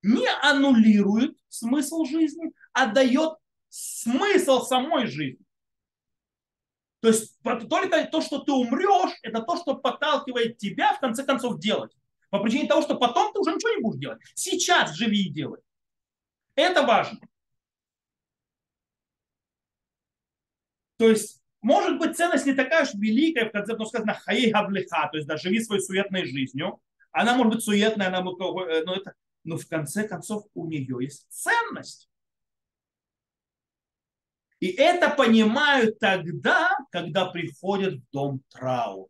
не 0.02 0.28
аннулирует 0.42 1.36
смысл 1.48 2.04
жизни, 2.04 2.52
а 2.72 2.86
дает 2.86 3.34
смысл 3.68 4.62
самой 4.62 5.06
жизни. 5.06 5.44
То 7.00 7.08
есть 7.08 7.38
только 7.42 8.06
то, 8.06 8.20
что 8.20 8.38
ты 8.38 8.52
умрешь, 8.52 9.18
это 9.22 9.42
то, 9.42 9.56
что 9.56 9.74
подталкивает 9.74 10.58
тебя 10.58 10.94
в 10.94 11.00
конце 11.00 11.24
концов 11.24 11.58
делать. 11.58 11.92
По 12.30 12.40
причине 12.40 12.66
того, 12.66 12.82
что 12.82 12.96
потом 12.96 13.32
ты 13.32 13.40
уже 13.40 13.54
ничего 13.54 13.72
не 13.72 13.82
будешь 13.82 14.00
делать. 14.00 14.20
Сейчас 14.34 14.94
живи 14.94 15.26
и 15.26 15.30
делай. 15.30 15.60
Это 16.54 16.82
важно. 16.82 17.20
То 20.96 21.08
есть, 21.08 21.42
может 21.60 21.98
быть, 21.98 22.16
ценность 22.16 22.46
не 22.46 22.54
такая 22.54 22.84
уж 22.84 22.94
великая, 22.94 23.48
в 23.48 23.52
конце 23.52 23.72
концов 23.72 23.88
сказано 23.88 24.14
хаей 24.14 24.50
то 24.50 25.10
есть 25.12 25.26
да, 25.26 25.36
живи 25.36 25.60
своей 25.60 25.82
суетной 25.82 26.24
жизнью. 26.24 26.80
Она 27.14 27.36
может 27.36 27.54
быть 27.54 27.64
суетная, 27.64 28.08
она 28.08 28.22
может, 28.22 28.40
э, 28.40 28.82
но, 28.84 28.96
это, 28.96 29.14
но 29.44 29.56
в 29.56 29.66
конце 29.68 30.06
концов 30.06 30.46
у 30.52 30.66
нее 30.66 30.96
есть 31.00 31.26
ценность. 31.30 32.10
И 34.58 34.66
это 34.66 35.14
понимают 35.14 36.00
тогда, 36.00 36.76
когда 36.90 37.26
приходят 37.26 37.94
в 37.94 38.10
дом 38.10 38.42
траура. 38.50 39.08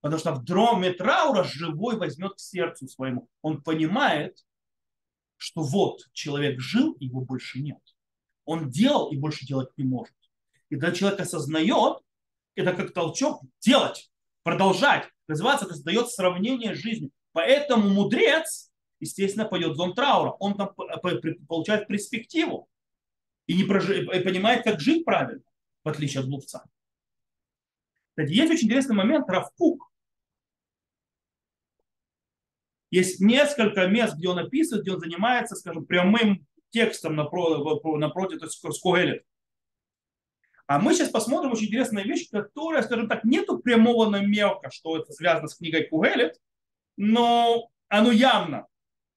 Потому 0.00 0.18
что 0.18 0.32
в 0.32 0.42
доме 0.42 0.92
траура 0.92 1.44
живой 1.44 1.96
возьмет 1.96 2.34
к 2.34 2.40
сердцу 2.40 2.88
своему. 2.88 3.28
Он 3.40 3.62
понимает, 3.62 4.44
что 5.36 5.62
вот 5.62 6.08
человек 6.12 6.58
жил, 6.58 6.96
его 6.98 7.20
больше 7.20 7.60
нет. 7.60 7.80
Он 8.44 8.70
делал 8.70 9.12
и 9.12 9.16
больше 9.16 9.46
делать 9.46 9.70
не 9.76 9.84
может. 9.84 10.16
И 10.68 10.74
когда 10.74 10.90
человек 10.90 11.20
осознает, 11.20 11.98
это 12.56 12.72
как 12.72 12.92
толчок 12.92 13.42
делать, 13.60 14.11
продолжать, 14.42 15.08
развиваться, 15.28 15.66
это 15.66 15.82
дает 15.82 16.08
сравнение 16.10 16.74
жизни. 16.74 17.10
Поэтому 17.32 17.88
мудрец, 17.88 18.70
естественно, 19.00 19.46
пойдет 19.46 19.72
в 19.72 19.76
дом 19.76 19.94
траура. 19.94 20.30
Он 20.38 20.54
там 20.54 20.74
получает 21.48 21.88
перспективу 21.88 22.68
и, 23.46 23.54
не 23.54 23.64
прожи, 23.64 24.04
и 24.04 24.20
понимает, 24.20 24.64
как 24.64 24.80
жить 24.80 25.04
правильно, 25.04 25.42
в 25.84 25.88
отличие 25.88 26.20
от 26.20 26.28
глупца. 26.28 26.64
Кстати, 28.10 28.32
есть 28.32 28.52
очень 28.52 28.66
интересный 28.66 28.96
момент 28.96 29.28
Равкук. 29.28 29.90
Есть 32.90 33.20
несколько 33.20 33.86
мест, 33.86 34.16
где 34.16 34.28
он 34.28 34.38
описывает, 34.38 34.82
где 34.82 34.92
он 34.92 35.00
занимается, 35.00 35.56
скажем, 35.56 35.86
прямым 35.86 36.46
текстом 36.68 37.16
напротив, 37.16 37.82
напротив 37.98 38.40
то 38.40 38.46
есть 38.46 38.58
Скогелет. 38.78 39.24
А 40.66 40.78
мы 40.78 40.94
сейчас 40.94 41.10
посмотрим 41.10 41.52
очень 41.52 41.66
интересную 41.66 42.06
вещь, 42.06 42.28
которая, 42.30 42.82
скажем 42.82 43.08
так, 43.08 43.24
нету 43.24 43.58
прямого 43.58 44.08
намека, 44.08 44.70
что 44.70 44.96
это 44.96 45.12
связано 45.12 45.48
с 45.48 45.56
книгой 45.56 45.88
Кугелет, 45.88 46.40
но 46.96 47.68
оно 47.88 48.10
явно 48.10 48.66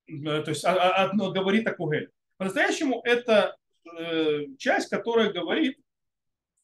э, 0.07 0.41
то 0.41 0.49
есть, 0.49 0.65
одно 0.65 1.31
говорит 1.31 1.67
о 1.67 1.73
Кугеле. 1.73 2.09
По-настоящему 2.37 3.01
это 3.03 3.55
Э, 3.97 4.45
часть, 4.57 4.89
которая 4.89 5.31
говорит, 5.31 5.77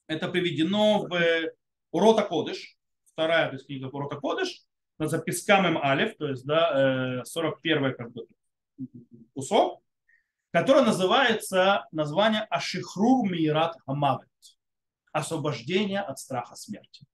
это 0.07 0.27
приведено 0.27 1.03
в 1.07 1.51
Урота 1.91 2.23
Кодыш, 2.23 2.75
вторая 3.05 3.47
то 3.49 3.53
есть, 3.53 3.67
книга 3.67 3.85
Урота 3.85 4.15
Кодыш, 4.15 4.63
на 4.97 5.07
запискам 5.07 5.77
Алев, 5.81 6.17
то 6.17 6.27
есть 6.27 6.45
да, 6.45 7.23
41 7.25 7.85
э, 7.85 7.93
как 7.93 8.11
бы, 8.11 8.27
кусок, 9.33 9.81
который 10.51 10.83
называется 10.83 11.87
название 11.91 12.41
Ашихрур 12.49 13.29
Мират 13.29 13.77
Хамавет. 13.85 14.27
Освобождение 15.11 16.01
от 16.01 16.19
страха 16.19 16.55
смерти. 16.55 17.05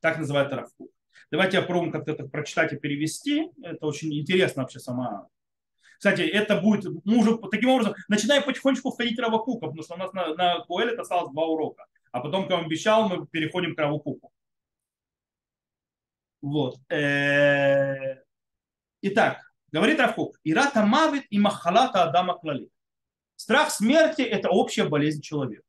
Так 0.00 0.18
называет 0.18 0.52
Равкук. 0.52 0.90
Давайте 1.30 1.56
я 1.56 1.62
попробуем 1.62 1.92
как-то 1.92 2.12
это 2.12 2.24
прочитать 2.24 2.72
и 2.72 2.76
перевести. 2.76 3.50
Это 3.62 3.86
очень 3.86 4.12
интересно 4.12 4.62
вообще 4.62 4.78
сама 4.78 5.28
кстати, 5.98 6.22
это 6.22 6.60
будет, 6.60 6.84
мы 7.04 7.16
уже 7.18 7.36
таким 7.50 7.70
образом 7.70 7.94
начинаем 8.06 8.44
потихонечку 8.44 8.92
входить 8.92 9.18
в 9.18 9.20
Равакука, 9.20 9.66
потому 9.66 9.82
что 9.82 9.94
у 9.94 9.96
нас 9.96 10.12
на, 10.12 10.32
на 10.34 10.60
Куэлет 10.60 10.98
осталось 10.98 11.32
два 11.32 11.46
урока. 11.46 11.86
А 12.12 12.20
потом, 12.20 12.46
как 12.46 12.60
он 12.60 12.66
обещал, 12.66 13.08
мы 13.08 13.26
переходим 13.26 13.74
к 13.74 13.80
Равакуку. 13.80 14.30
Вот. 16.40 16.76
Итак, 19.02 19.42
говорит 19.72 19.98
Равкук, 19.98 20.38
Ирата 20.44 20.86
мавит 20.86 21.24
и 21.30 21.38
махалата 21.40 22.04
Адама 22.04 22.34
клали. 22.38 22.70
Страх 23.34 23.70
смерти– 23.70 24.22
это 24.22 24.50
общая 24.50 24.84
болезнь 24.88 25.20
человека. 25.20 25.64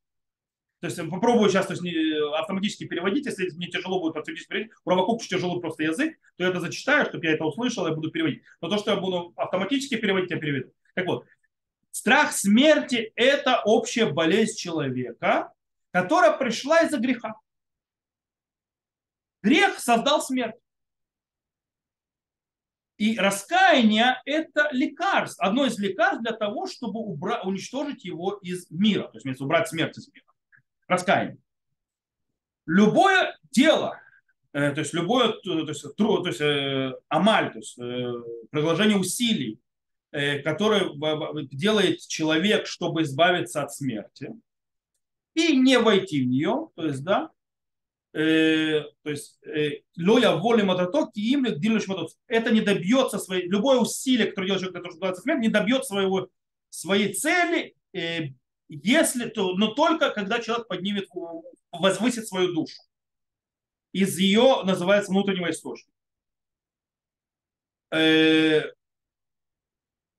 То 0.80 0.88
есть 0.88 0.98
попробую 1.10 1.50
сейчас 1.50 1.68
то 1.68 1.74
есть, 1.74 1.84
автоматически 2.36 2.86
переводить, 2.86 3.26
если 3.26 3.50
мне 3.50 3.68
тяжело 3.68 4.00
будет 4.00 4.16
автоматически 4.16 4.50
переводить, 4.50 4.74
у 4.86 4.90
Равакупча 4.90 5.30
тяжело 5.30 5.60
просто 5.60 5.84
язык, 5.84 6.18
то 6.38 6.44
я 6.44 6.50
это 6.50 6.62
зачитаю, 6.62 7.06
чтобы 7.06 7.26
я 7.26 7.34
это 7.34 7.44
услышал, 7.44 7.86
я 7.86 7.94
буду 7.94 8.12
переводить. 8.12 8.44
Но 8.62 8.70
то, 8.70 8.78
что 8.78 8.92
я 8.92 8.98
буду 8.98 9.34
автоматически 9.36 9.98
переводить, 9.98 10.32
я 10.32 10.38
переведу. 10.38 10.72
Так 10.96 11.06
вот, 11.06 11.26
страх 11.92 12.32
смерти– 12.32 13.12
это 13.16 13.62
общая 13.66 14.06
болезнь 14.06 14.58
человека, 14.58 15.52
которая 15.92 16.38
пришла 16.38 16.80
из-за 16.82 16.98
греха. 16.98 17.36
Грех 19.44 19.80
создал 19.80 20.22
смерть. 20.22 20.56
И 22.96 23.18
раскаяние– 23.18 24.22
это 24.26 24.70
лекарство, 24.72 25.46
одно 25.46 25.66
из 25.66 25.78
лекарств 25.78 26.22
для 26.22 26.34
того, 26.34 26.68
чтобы 26.68 27.00
убрать, 27.00 27.44
уничтожить 27.46 28.06
его 28.06 28.40
из 28.42 28.70
мира, 28.70 29.04
то 29.04 29.20
есть 29.22 29.42
убрать 29.42 29.68
смерть 29.68 29.98
из 29.98 30.08
мира 30.14 30.29
раскаяние. 30.90 31.38
Любое 32.66 33.38
дело, 33.52 34.00
э, 34.52 34.72
то 34.74 34.82
есть 34.82 34.94
любое, 34.94 35.34
то 35.44 35.60
есть, 35.60 35.96
то 35.96 36.28
есть 36.28 36.42
э, 36.42 36.94
амаль, 37.08 37.54
то 37.54 37.60
есть 37.60 37.80
э, 37.80 38.14
приложение 38.52 38.98
усилий, 38.98 39.60
которое 40.12 40.90
делает 41.52 42.00
человек, 42.00 42.66
чтобы 42.66 43.04
избавиться 43.04 43.62
от 43.62 43.72
смерти, 43.72 44.34
и 45.36 45.56
не 45.56 45.78
войти 45.78 46.24
в 46.24 46.28
нее, 46.28 46.70
то 46.76 46.86
есть, 46.86 47.04
да, 47.04 47.30
э, 48.14 48.86
то 49.04 49.10
есть, 49.12 49.40
лоя 49.98 50.36
воли 50.36 50.64
мататоки 50.64 51.20
им 51.20 51.46
это 52.26 52.50
не 52.50 52.62
добьется 52.62 53.20
своей, 53.20 53.48
любое 53.48 53.78
усилие, 53.78 54.28
которое 54.28 54.48
делает 54.48 54.62
человек, 54.66 54.84
который 54.84 55.12
от 55.12 55.18
смерти, 55.20 55.42
не 55.42 55.50
добьет 55.50 55.86
своего, 55.86 56.30
своей 56.72 57.14
цели 57.14 57.76
э, 57.94 58.30
если, 58.70 59.28
то, 59.28 59.56
но 59.56 59.74
только 59.74 60.12
когда 60.12 60.40
человек 60.40 60.68
поднимет, 60.68 61.10
возвысит 61.72 62.28
свою 62.28 62.54
душу. 62.54 62.82
Из 63.92 64.18
ее 64.20 64.62
называется 64.64 65.12
внутреннего 65.12 65.50
источника. 65.50 65.92
Э, 67.92 68.62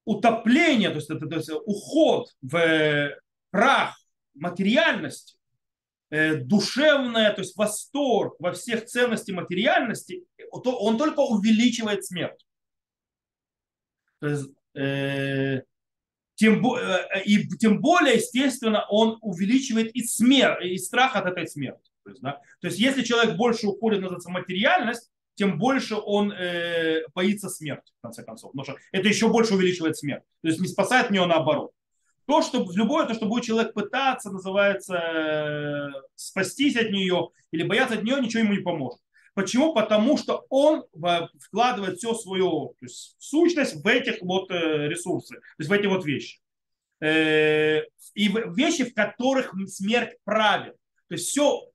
утопление, 0.04 0.90
то 0.90 0.96
есть, 0.96 1.08
это, 1.08 1.26
то 1.26 1.36
есть 1.36 1.50
уход 1.50 2.34
в 2.42 3.16
прах 3.50 3.96
материальности, 4.34 5.38
э, 6.10 6.34
душевное, 6.34 7.32
то 7.32 7.42
есть 7.42 7.56
восторг 7.56 8.34
во 8.40 8.52
всех 8.52 8.86
ценностях 8.86 9.36
материальности, 9.36 10.24
он 10.50 10.98
только 10.98 11.20
увеличивает 11.20 12.04
смерть. 12.04 12.44
То 14.18 14.26
есть, 14.26 14.50
э, 14.74 15.62
тем, 16.40 16.64
э, 16.74 17.22
и 17.26 17.46
тем 17.58 17.82
более, 17.82 18.14
естественно, 18.14 18.86
он 18.88 19.18
увеличивает 19.20 19.94
и, 19.94 20.02
смерть, 20.02 20.64
и 20.64 20.78
страх 20.78 21.14
от 21.14 21.26
этой 21.26 21.46
смерти. 21.46 21.90
То 22.02 22.10
есть, 22.10 22.22
да? 22.22 22.40
То 22.62 22.68
есть 22.68 22.78
если 22.78 23.02
человек 23.02 23.36
больше 23.36 23.66
уходит 23.66 24.00
на 24.00 24.08
материальность, 24.30 25.10
тем 25.34 25.58
больше 25.58 25.96
он 25.96 26.32
э, 26.32 27.02
боится 27.14 27.50
смерти, 27.50 27.92
в 27.98 28.02
конце 28.02 28.24
концов. 28.24 28.52
Потому 28.52 28.64
что 28.64 28.76
это 28.90 29.06
еще 29.06 29.28
больше 29.28 29.52
увеличивает 29.52 29.98
смерть. 29.98 30.22
То 30.40 30.48
есть 30.48 30.60
не 30.60 30.68
спасает 30.68 31.10
нее 31.10 31.26
наоборот. 31.26 31.72
То, 32.26 32.40
что 32.40 32.66
любое, 32.74 33.06
то, 33.06 33.12
что 33.12 33.26
будет 33.26 33.44
человек 33.44 33.74
пытаться, 33.74 34.30
называется 34.30 34.94
э, 34.94 35.88
спастись 36.14 36.76
от 36.76 36.90
нее 36.90 37.28
или 37.50 37.64
бояться 37.64 37.96
от 37.96 38.02
нее, 38.02 38.18
ничего 38.18 38.44
ему 38.44 38.54
не 38.54 38.60
поможет. 38.60 38.98
Почему? 39.40 39.72
Потому 39.72 40.18
что 40.18 40.44
он 40.50 40.84
вкладывает 41.40 41.96
всю 41.96 42.14
свою 42.14 42.74
то 42.78 42.84
есть, 42.84 43.16
сущность 43.18 43.82
в 43.82 43.86
этих 43.86 44.20
вот 44.20 44.50
э, 44.50 44.86
ресурсы, 44.86 45.36
то 45.36 45.54
есть 45.56 45.70
в 45.70 45.72
эти 45.72 45.86
вот 45.86 46.04
вещи. 46.04 46.40
Э, 47.00 47.80
и 48.12 48.28
вещи, 48.28 48.84
в 48.84 48.92
которых 48.92 49.54
смерть 49.68 50.18
правит. 50.24 50.74
То 51.08 51.14
есть 51.14 51.28
все, 51.28 51.70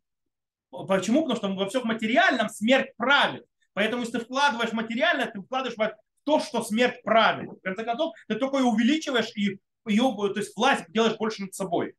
почему? 0.70 1.24
Потому 1.24 1.38
что 1.38 1.56
во 1.56 1.68
всем 1.68 1.88
материальном 1.88 2.50
смерть 2.50 2.96
правит. 2.98 3.48
Поэтому 3.74 4.04
если 4.04 4.20
ты 4.20 4.26
вкладываешь 4.26 4.72
материально, 4.72 5.26
ты 5.26 5.42
вкладываешь 5.42 5.76
в 5.76 5.98
то, 6.24 6.40
что 6.40 6.62
смерть 6.62 7.02
правит. 7.02 7.50
В 7.50 7.62
конце 7.62 7.84
концов, 7.84 8.14
ты 8.28 8.36
только 8.36 8.58
ее 8.58 8.66
увеличиваешь 8.66 9.32
и 9.36 9.60
ее, 9.88 10.14
то 10.16 10.34
есть 10.36 10.56
власть 10.56 10.84
делаешь 10.90 11.18
больше 11.18 11.42
над 11.42 11.56
собой. 11.56 11.96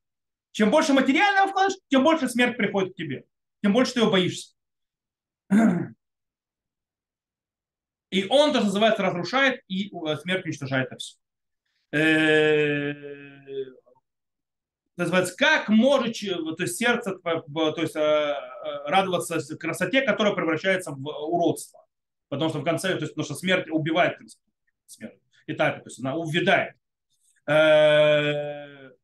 Чем 0.53 0.71
больше 0.71 0.93
материального 0.93 1.49
вкладываешь, 1.49 1.81
тем 1.89 2.05
больше 2.05 2.29
смерть 2.29 2.57
приходит 2.57 2.93
к 2.93 2.97
тебе. 2.97 3.25
Тем 3.65 3.73
больше 3.73 3.95
ты 3.95 4.01
ее 4.01 4.09
боишься. 4.09 4.56
И 8.11 8.27
он, 8.29 8.53
то, 8.53 8.59
что 8.59 8.67
называется, 8.67 9.03
разрушает, 9.03 9.61
и 9.69 9.91
э, 9.91 10.17
смерть 10.17 10.45
уничтожает 10.45 10.87
это 10.87 10.97
все. 10.97 11.17
Э, 11.93 12.95
называется, 14.97 15.35
как 15.37 15.69
может 15.69 16.17
то 16.17 16.63
есть 16.63 16.77
сердце 16.77 17.19
то 17.19 17.75
есть, 17.77 17.97
э, 17.97 18.35
радоваться 18.87 19.57
красоте, 19.57 20.03
которая 20.03 20.35
превращается 20.35 20.93
в 20.93 21.07
уродство. 21.07 21.85
Потому 22.29 22.51
что 22.51 22.61
в 22.61 22.65
конце, 22.65 22.95
то 22.95 23.01
есть, 23.01 23.13
потому 23.15 23.25
что 23.25 23.35
смерть 23.35 23.69
убивает 23.71 24.19
смерть. 24.87 25.21
Так, 25.59 25.83
то 25.83 25.89
есть 25.89 26.01
она 26.01 26.17
увядает. 26.17 26.75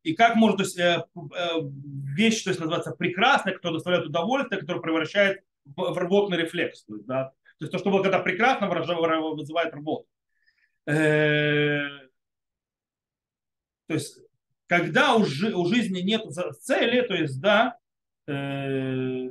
И 0.02 0.14
как 0.14 0.34
может 0.34 0.56
то 0.56 0.62
есть, 0.64 0.76
вещь, 0.76 2.42
то 2.42 2.50
есть 2.50 2.58
называется 2.60 2.92
прекрасная, 2.92 3.54
которая 3.54 3.74
доставляет 3.74 4.06
удовольствие, 4.06 4.60
которая 4.60 4.82
превращает 4.82 5.44
рвотный 5.76 6.38
рефлекс. 6.38 6.84
То 6.84 6.94
есть, 6.94 7.06
да, 7.06 7.32
то 7.58 7.64
есть 7.64 7.72
то, 7.72 7.78
что 7.78 7.90
было 7.90 8.02
когда 8.02 8.18
прекрасно, 8.18 8.68
вызывает 8.68 9.74
работу. 9.74 10.08
То 10.84 12.10
есть, 13.88 14.18
когда 14.66 15.16
у, 15.16 15.24
жи- 15.24 15.54
у 15.54 15.66
жизни 15.66 16.00
нет 16.00 16.22
цели, 16.60 17.02
то 17.02 17.14
есть, 17.14 17.40
да, 17.40 17.78
э, 18.26 19.28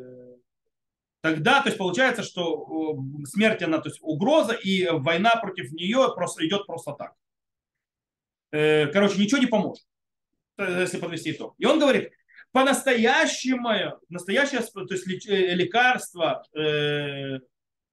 тогда, 1.21 1.61
то 1.61 1.69
есть, 1.69 1.77
получается, 1.77 2.21
что 2.21 2.99
смерть, 3.25 3.63
она, 3.63 3.79
то 3.79 3.89
есть, 3.89 3.99
угроза, 4.01 4.53
и 4.53 4.87
война 4.87 5.35
против 5.37 5.71
нее 5.71 6.13
просто 6.15 6.45
идет 6.45 6.67
просто 6.67 6.93
так. 6.93 7.15
Э, 8.51 8.87
короче, 8.87 9.19
ничего 9.19 9.39
не 9.39 9.47
поможет, 9.47 9.83
если 10.57 10.99
подвести 10.99 11.31
итог. 11.31 11.55
И 11.57 11.65
он 11.65 11.79
говорит, 11.79 12.11
по-настоящему, 12.51 13.99
настоящее 14.09 14.61
то 14.61 14.93
есть, 14.93 15.27
э, 15.27 15.55
лекарство, 15.55 16.43
э, 16.53 17.39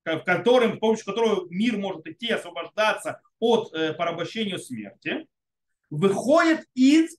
в 0.04 0.24
котором, 0.24 0.76
с 0.76 0.78
помощью 0.78 1.06
которого 1.06 1.46
мир 1.50 1.76
может 1.76 2.06
идти, 2.06 2.30
освобождаться 2.30 3.20
от 3.38 3.72
э, 3.72 3.92
порабощения 3.94 4.58
смерти, 4.58 5.26
выходит 5.90 6.66
из 6.74 7.16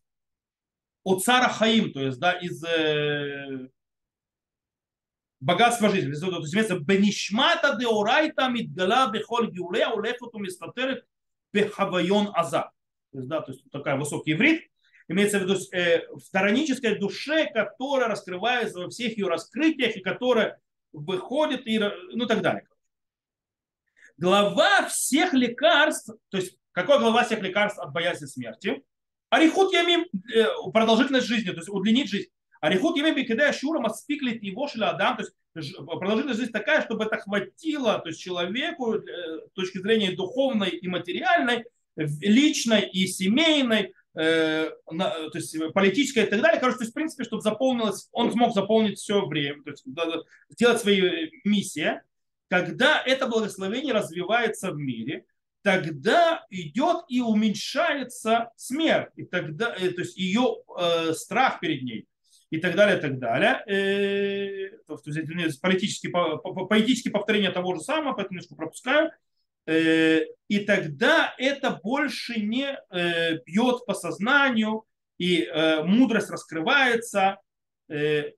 от 1.03 1.23
цара 1.23 1.49
Хаим, 1.49 1.93
то 1.93 2.01
есть 2.01 2.19
да, 2.19 2.33
из 2.33 2.63
э, 2.63 3.69
богатства 5.39 5.89
жизни. 5.89 6.13
То 6.13 6.39
есть 6.39 6.53
имеется 6.53 6.79
бенишмата 6.79 7.77
деорайта 7.79 8.49
мидгала 8.49 9.09
бехоль 9.09 9.49
гюле 9.49 9.87
улефуту 9.87 10.39
мистатерет 10.39 11.05
бехавайон 11.53 12.31
аза. 12.33 12.71
То 13.11 13.17
есть, 13.17 13.29
да, 13.29 13.41
то 13.41 13.51
есть 13.51 13.63
такая 13.71 13.95
высокий 13.95 14.33
иврит. 14.33 14.69
Имеется 15.09 15.39
в 15.39 15.41
виду 15.41 15.55
э, 15.73 16.07
в 16.13 16.19
сторонической 16.19 16.99
душе, 16.99 17.49
которая 17.51 18.07
раскрывается 18.07 18.79
во 18.79 18.89
всех 18.89 19.17
ее 19.17 19.27
раскрытиях 19.27 19.97
и 19.97 20.01
которая 20.01 20.59
выходит 20.93 21.65
и 21.65 21.79
ну 22.13 22.27
так 22.27 22.41
далее. 22.41 22.67
Глава 24.17 24.85
всех 24.87 25.33
лекарств, 25.33 26.11
то 26.29 26.37
есть 26.37 26.57
какой 26.73 26.99
глава 26.99 27.23
всех 27.23 27.41
лекарств 27.41 27.79
от 27.79 27.91
боязни 27.91 28.27
смерти? 28.27 28.83
Арихут 29.29 29.73
ямим, 29.73 30.05
э, 30.31 30.45
продолжительность 30.71 31.25
жизни, 31.25 31.49
то 31.49 31.57
есть 31.57 31.69
удлинить 31.69 32.09
жизнь. 32.09 32.29
Арихут 32.61 32.95
ямим 32.95 33.15
бекидая 33.15 33.51
шура 33.51 33.79
маспиклит 33.79 34.43
его 34.43 34.69
адам, 34.79 35.17
то 35.17 35.23
есть 35.23 35.75
продолжительность 35.75 36.39
жизни 36.39 36.51
такая, 36.51 36.83
чтобы 36.83 37.05
это 37.05 37.17
хватило 37.17 37.97
то 37.97 38.09
есть 38.09 38.21
человеку 38.21 38.93
э, 38.93 39.01
с 39.47 39.51
точки 39.53 39.79
зрения 39.79 40.11
духовной 40.11 40.69
и 40.69 40.87
материальной, 40.87 41.65
личной 41.95 42.87
и 42.87 43.07
семейной, 43.07 43.93
э, 44.15 44.69
то 44.87 45.31
есть 45.33 45.55
политической 45.73 46.23
и 46.23 46.27
так 46.27 46.41
далее. 46.41 46.59
Короче, 46.59 46.77
то 46.77 46.83
есть, 46.83 46.91
в 46.91 46.95
принципе, 46.95 47.23
чтобы 47.23 47.41
заполнилось, 47.41 48.09
он 48.11 48.31
смог 48.31 48.53
заполнить 48.53 48.99
все 48.99 49.25
время, 49.25 49.63
то 49.63 49.71
есть 49.71 49.85
сделать 50.49 50.81
свои 50.81 51.31
миссии, 51.43 52.01
когда 52.49 53.01
это 53.05 53.27
благословение 53.27 53.93
развивается 53.93 54.71
в 54.71 54.77
мире, 54.77 55.25
тогда 55.61 56.45
идет 56.49 57.05
и 57.07 57.21
уменьшается 57.21 58.51
смерть, 58.55 59.11
и 59.15 59.25
тогда, 59.25 59.75
э, 59.77 59.91
то 59.91 60.01
есть 60.01 60.17
ее 60.17 60.57
э, 60.77 61.13
страх 61.13 61.59
перед 61.59 61.83
ней 61.83 62.07
и 62.49 62.57
так 62.57 62.75
далее, 62.75 62.97
и 62.97 63.01
так 63.01 63.19
далее. 63.19 63.61
Э, 63.67 64.77
то 64.87 64.99
есть, 65.05 65.61
политически, 65.61 66.07
по, 66.07 66.37
по, 66.37 66.65
поэтические 66.65 67.11
повторения 67.11 67.51
того 67.51 67.75
же 67.75 67.81
самого, 67.81 68.13
поэтому 68.13 68.37
немножко 68.37 68.55
пропускаю. 68.55 69.11
Э, 69.65 70.21
и 70.47 70.59
тогда 70.59 71.33
это 71.37 71.79
больше 71.83 72.39
не 72.39 72.77
э, 72.89 73.37
бьет 73.45 73.85
по 73.85 73.93
сознанию, 73.93 74.85
и 75.17 75.43
э, 75.43 75.83
мудрость 75.83 76.29
раскрывается. 76.29 77.39
Или 77.87 78.35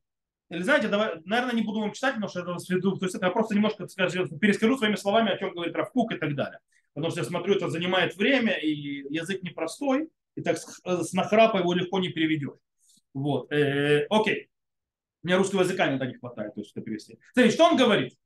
знаете, 0.50 0.88
давай, 0.88 1.22
наверное, 1.26 1.56
не 1.56 1.62
буду 1.62 1.80
вам 1.80 1.94
читать, 1.94 2.16
потому 2.16 2.30
что 2.30 2.42
это, 2.42 2.92
то 2.92 3.06
есть 3.06 3.16
это 3.16 3.26
я 3.26 3.32
просто 3.32 3.56
немножко 3.56 3.88
скажу, 3.88 4.28
перескажу 4.40 4.78
своими 4.78 4.96
словами, 4.96 5.32
о 5.32 5.38
чем 5.38 5.54
говорит 5.54 5.76
Равкук 5.76 6.14
и 6.14 6.18
так 6.18 6.36
далее. 6.36 6.60
Потому 6.94 7.12
что 7.12 7.22
я 7.22 7.26
смотрю, 7.26 7.56
это 7.56 7.70
занимает 7.70 8.18
время, 8.18 8.58
и 8.58 9.06
язык 9.14 9.44
непростой, 9.44 10.10
и 10.36 10.42
так 10.42 10.58
с 10.58 11.14
нахрапа 11.14 11.58
его 11.58 11.74
легко 11.74 12.00
не 12.00 12.10
переведешь. 12.10 12.60
Вот. 13.14 13.52
Э, 13.52 14.06
окей. 14.10 14.50
У 15.24 15.28
меня 15.28 15.38
русского 15.38 15.62
языка 15.62 15.88
иногда 15.88 16.06
не 16.06 16.16
хватает, 16.16 16.56
то 16.56 16.62
есть 16.62 16.72
это 16.72 16.84
перевести. 16.84 17.20
Смотрите, 17.34 17.56
что 17.56 17.66
он 17.66 17.78
говорит? 17.78 18.18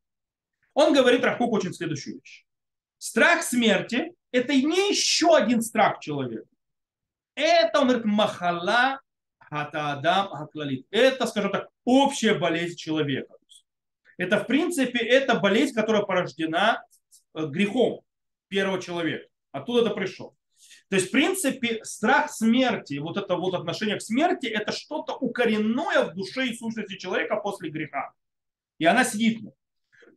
Он 0.74 0.94
говорит 0.94 1.24
Рахук 1.24 1.52
очень 1.52 1.74
следующую 1.74 2.16
вещь. 2.16 2.45
Страх 3.06 3.44
смерти– 3.44 4.16
это 4.32 4.52
не 4.56 4.90
еще 4.90 5.38
один 5.38 5.62
страх 5.62 6.00
человека. 6.00 6.48
Это, 7.36 7.82
он 7.82 7.90
говорит, 7.90 8.06
махала 8.06 9.00
хатаадам 9.38 10.30
хаклалит. 10.30 10.88
Это, 10.90 11.28
скажем 11.28 11.52
так, 11.52 11.70
общая 11.84 12.34
болезнь 12.34 12.76
человека. 12.76 13.36
Это, 14.18 14.40
в 14.40 14.48
принципе, 14.48 14.98
это 14.98 15.36
болезнь, 15.36 15.76
которая 15.76 16.02
порождена 16.02 16.84
э, 17.36 17.46
грехом 17.46 18.02
первого 18.48 18.82
человека. 18.82 19.28
Оттуда 19.52 19.86
это 19.86 19.92
пришло. 19.92 20.34
То 20.90 20.96
есть, 20.96 21.10
в 21.10 21.12
принципе, 21.12 21.84
страх 21.84 22.32
смерти, 22.32 22.98
вот 22.98 23.18
это 23.18 23.36
вот 23.36 23.54
отношение 23.54 23.98
к 23.98 24.02
смерти, 24.02 24.48
это 24.48 24.72
что-то 24.72 25.14
укоренное 25.14 26.06
в 26.06 26.16
душе 26.16 26.48
и 26.48 26.58
сущности 26.58 26.98
человека 26.98 27.36
после 27.36 27.70
греха. 27.70 28.14
И 28.80 28.86
она 28.86 29.04
сидит. 29.04 29.44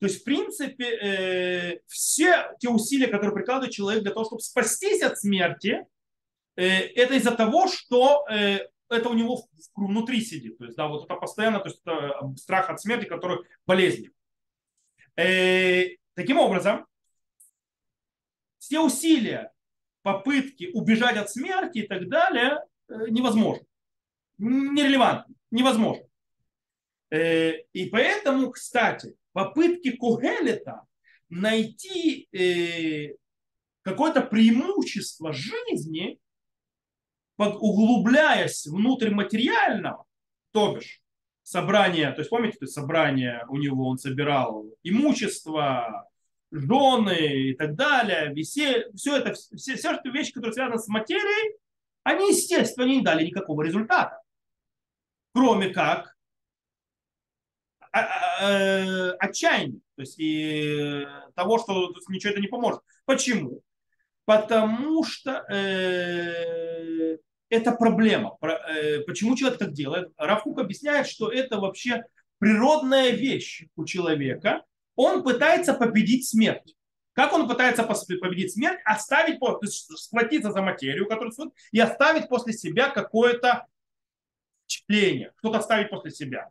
То 0.00 0.06
есть, 0.06 0.20
в 0.20 0.24
принципе, 0.24 0.84
э, 0.84 1.80
все 1.86 2.54
те 2.60 2.68
усилия, 2.68 3.08
которые 3.08 3.34
прикладывает 3.34 3.72
человек 3.72 4.02
для 4.02 4.12
того, 4.12 4.24
чтобы 4.24 4.42
спастись 4.42 5.02
от 5.02 5.18
смерти, 5.18 5.86
э, 6.56 6.64
это 6.66 7.14
из-за 7.14 7.32
того, 7.32 7.66
что 7.68 8.24
э, 8.30 8.60
это 8.88 9.08
у 9.08 9.14
него 9.14 9.48
внутри 9.74 10.20
сидит. 10.20 10.58
То 10.58 10.64
есть, 10.64 10.76
да, 10.76 10.88
вот 10.88 11.04
это 11.04 11.14
постоянно, 11.14 11.60
то 11.60 11.68
есть 11.68 11.80
это 11.84 12.34
страх 12.36 12.70
от 12.70 12.80
смерти, 12.80 13.06
который 13.06 13.38
болезнь. 13.66 14.08
Э, 15.16 15.88
таким 16.14 16.38
образом, 16.38 16.86
все 18.58 18.80
усилия, 18.80 19.52
попытки 20.02 20.70
убежать 20.72 21.16
от 21.16 21.30
смерти 21.30 21.78
и 21.78 21.86
так 21.86 22.08
далее 22.08 22.64
э, 22.88 23.08
невозможно. 23.08 23.66
Нерелевантно, 24.38 25.34
невозможно. 25.50 26.04
Э, 27.10 27.52
и 27.72 27.86
поэтому, 27.90 28.50
кстати, 28.52 29.17
попытки 29.32 29.96
Кугелета 29.96 30.82
найти 31.28 32.28
э, 32.32 33.14
какое-то 33.82 34.22
преимущество 34.22 35.32
жизни 35.32 36.18
под, 37.36 37.56
углубляясь 37.56 38.66
внутрь 38.66 39.10
материального, 39.10 40.04
то 40.52 40.74
бишь 40.74 41.02
собрание, 41.42 42.12
то 42.12 42.20
есть 42.20 42.30
помните, 42.30 42.58
то 42.58 42.64
есть 42.64 42.74
собрание 42.74 43.44
у 43.48 43.56
него, 43.56 43.88
он 43.88 43.98
собирал 43.98 44.66
имущество, 44.82 46.08
жены 46.50 47.50
и 47.50 47.54
так 47.54 47.74
далее, 47.74 48.32
веселье, 48.32 48.90
все 48.94 49.16
это, 49.16 49.34
все, 49.34 49.76
все 49.76 49.92
эти 49.92 50.08
вещи, 50.08 50.32
которые 50.32 50.54
связаны 50.54 50.78
с 50.78 50.88
материей, 50.88 51.56
они, 52.04 52.30
естественно, 52.30 52.86
не 52.86 53.02
дали 53.02 53.26
никакого 53.26 53.62
результата. 53.62 54.20
Кроме 55.34 55.68
как 55.70 56.16
отчаяния, 59.20 59.80
то 59.96 60.02
есть 60.02 60.18
и 60.18 61.06
того, 61.34 61.58
что 61.58 61.92
ничего 62.08 62.32
это 62.32 62.40
не 62.40 62.48
поможет. 62.48 62.80
Почему? 63.04 63.62
Потому 64.24 65.04
что 65.04 65.44
э, 65.50 67.16
это 67.48 67.72
проблема. 67.72 68.36
Э, 68.42 69.00
почему 69.00 69.34
человек 69.36 69.58
так 69.58 69.72
делает? 69.72 70.12
Равкук 70.18 70.58
объясняет, 70.58 71.06
что 71.06 71.30
это 71.30 71.58
вообще 71.58 72.04
природная 72.38 73.10
вещь 73.10 73.64
у 73.76 73.84
человека, 73.84 74.64
он 74.96 75.22
пытается 75.22 75.74
победить 75.74 76.28
смерть. 76.28 76.74
Как 77.12 77.32
он 77.32 77.48
пытается 77.48 77.82
победить 77.82 78.52
смерть? 78.52 78.78
Оставить, 78.84 79.40
то 79.40 79.58
есть 79.62 79.90
схватиться 79.98 80.52
за 80.52 80.62
материю, 80.62 81.06
которую 81.08 81.32
существует, 81.32 81.54
и 81.72 81.80
оставить 81.80 82.28
после 82.28 82.52
себя 82.52 82.90
какое-то 82.90 83.66
впечатление, 84.64 85.32
что-то 85.38 85.58
оставить 85.58 85.90
после 85.90 86.10
себя. 86.10 86.48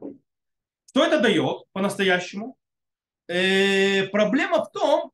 Что 0.97 1.05
это 1.05 1.19
дает 1.19 1.71
по-настоящему? 1.73 2.57
Э, 3.27 4.07
проблема 4.07 4.65
в 4.65 4.71
том, 4.71 5.11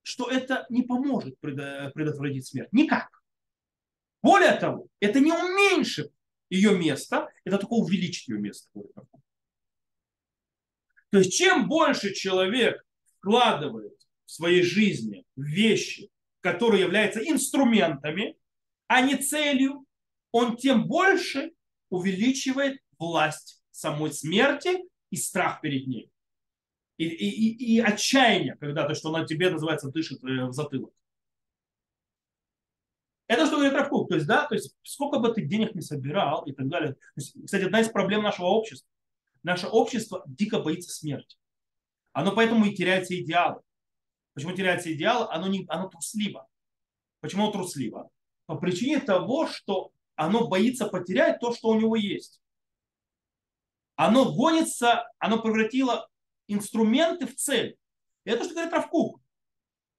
что 0.00 0.30
это 0.30 0.64
не 0.70 0.80
поможет 0.80 1.38
предотвратить 1.38 2.46
смерть. 2.46 2.72
Никак. 2.72 3.22
Более 4.22 4.52
того, 4.52 4.88
это 5.00 5.20
не 5.20 5.30
уменьшит 5.30 6.10
ее 6.48 6.74
место, 6.78 7.28
это 7.44 7.58
только 7.58 7.74
увеличит 7.74 8.28
ее 8.28 8.38
место. 8.38 8.70
То 11.10 11.18
есть 11.18 11.36
чем 11.36 11.68
больше 11.68 12.14
человек 12.14 12.82
вкладывает 13.18 13.92
в 14.24 14.30
своей 14.30 14.62
жизни 14.62 15.26
вещи, 15.36 16.08
которые 16.40 16.80
являются 16.80 17.20
инструментами, 17.20 18.38
а 18.86 19.02
не 19.02 19.16
целью, 19.16 19.84
он 20.32 20.56
тем 20.56 20.88
больше 20.88 21.52
увеличивает 21.90 22.80
власть 22.96 23.62
самой 23.70 24.10
смерти 24.10 24.78
и 25.14 25.16
страх 25.16 25.60
перед 25.60 25.86
ней. 25.86 26.10
И, 26.96 27.06
и, 27.06 27.76
и 27.76 27.80
отчаяние, 27.80 28.56
когда 28.56 28.86
то, 28.86 28.94
что 28.94 29.08
она 29.08 29.24
тебе 29.24 29.50
называется, 29.50 29.90
дышит 29.90 30.22
э, 30.24 30.46
в 30.46 30.52
затылок. 30.52 30.92
Это 33.26 33.46
что 33.46 33.56
говорит 33.56 33.74
Равкук. 33.74 34.08
То 34.08 34.16
есть, 34.16 34.26
да, 34.26 34.46
то 34.46 34.54
есть, 34.54 34.76
сколько 34.82 35.18
бы 35.18 35.32
ты 35.32 35.42
денег 35.42 35.74
не 35.74 35.80
собирал 35.80 36.44
и 36.44 36.52
так 36.52 36.68
далее. 36.68 36.94
То 36.94 37.00
есть, 37.16 37.34
кстати, 37.44 37.64
одна 37.64 37.80
из 37.80 37.88
проблем 37.88 38.22
нашего 38.22 38.46
общества. 38.46 38.88
Наше 39.42 39.66
общество 39.66 40.24
дико 40.26 40.60
боится 40.60 40.90
смерти. 40.90 41.36
Оно 42.12 42.32
поэтому 42.32 42.64
и 42.64 42.74
теряется 42.74 43.18
идеалы. 43.20 43.62
Почему 44.34 44.52
теряется 44.52 44.92
идеал? 44.92 45.28
Оно, 45.30 45.46
не, 45.46 45.64
оно 45.68 45.88
трусливо. 45.88 46.46
Почему 47.20 47.44
оно 47.44 47.52
трусливо? 47.52 48.10
По 48.46 48.56
причине 48.56 49.00
того, 49.00 49.46
что 49.46 49.92
оно 50.16 50.48
боится 50.48 50.86
потерять 50.86 51.40
то, 51.40 51.54
что 51.54 51.68
у 51.68 51.80
него 51.80 51.96
есть. 51.96 52.40
Оно 53.96 54.32
гонится, 54.32 55.08
оно 55.18 55.40
превратило 55.40 56.08
инструменты 56.48 57.26
в 57.26 57.34
цель. 57.36 57.76
И 58.24 58.30
это 58.30 58.44
что 58.44 58.54
говорит 58.54 58.72
Равкук. 58.72 59.20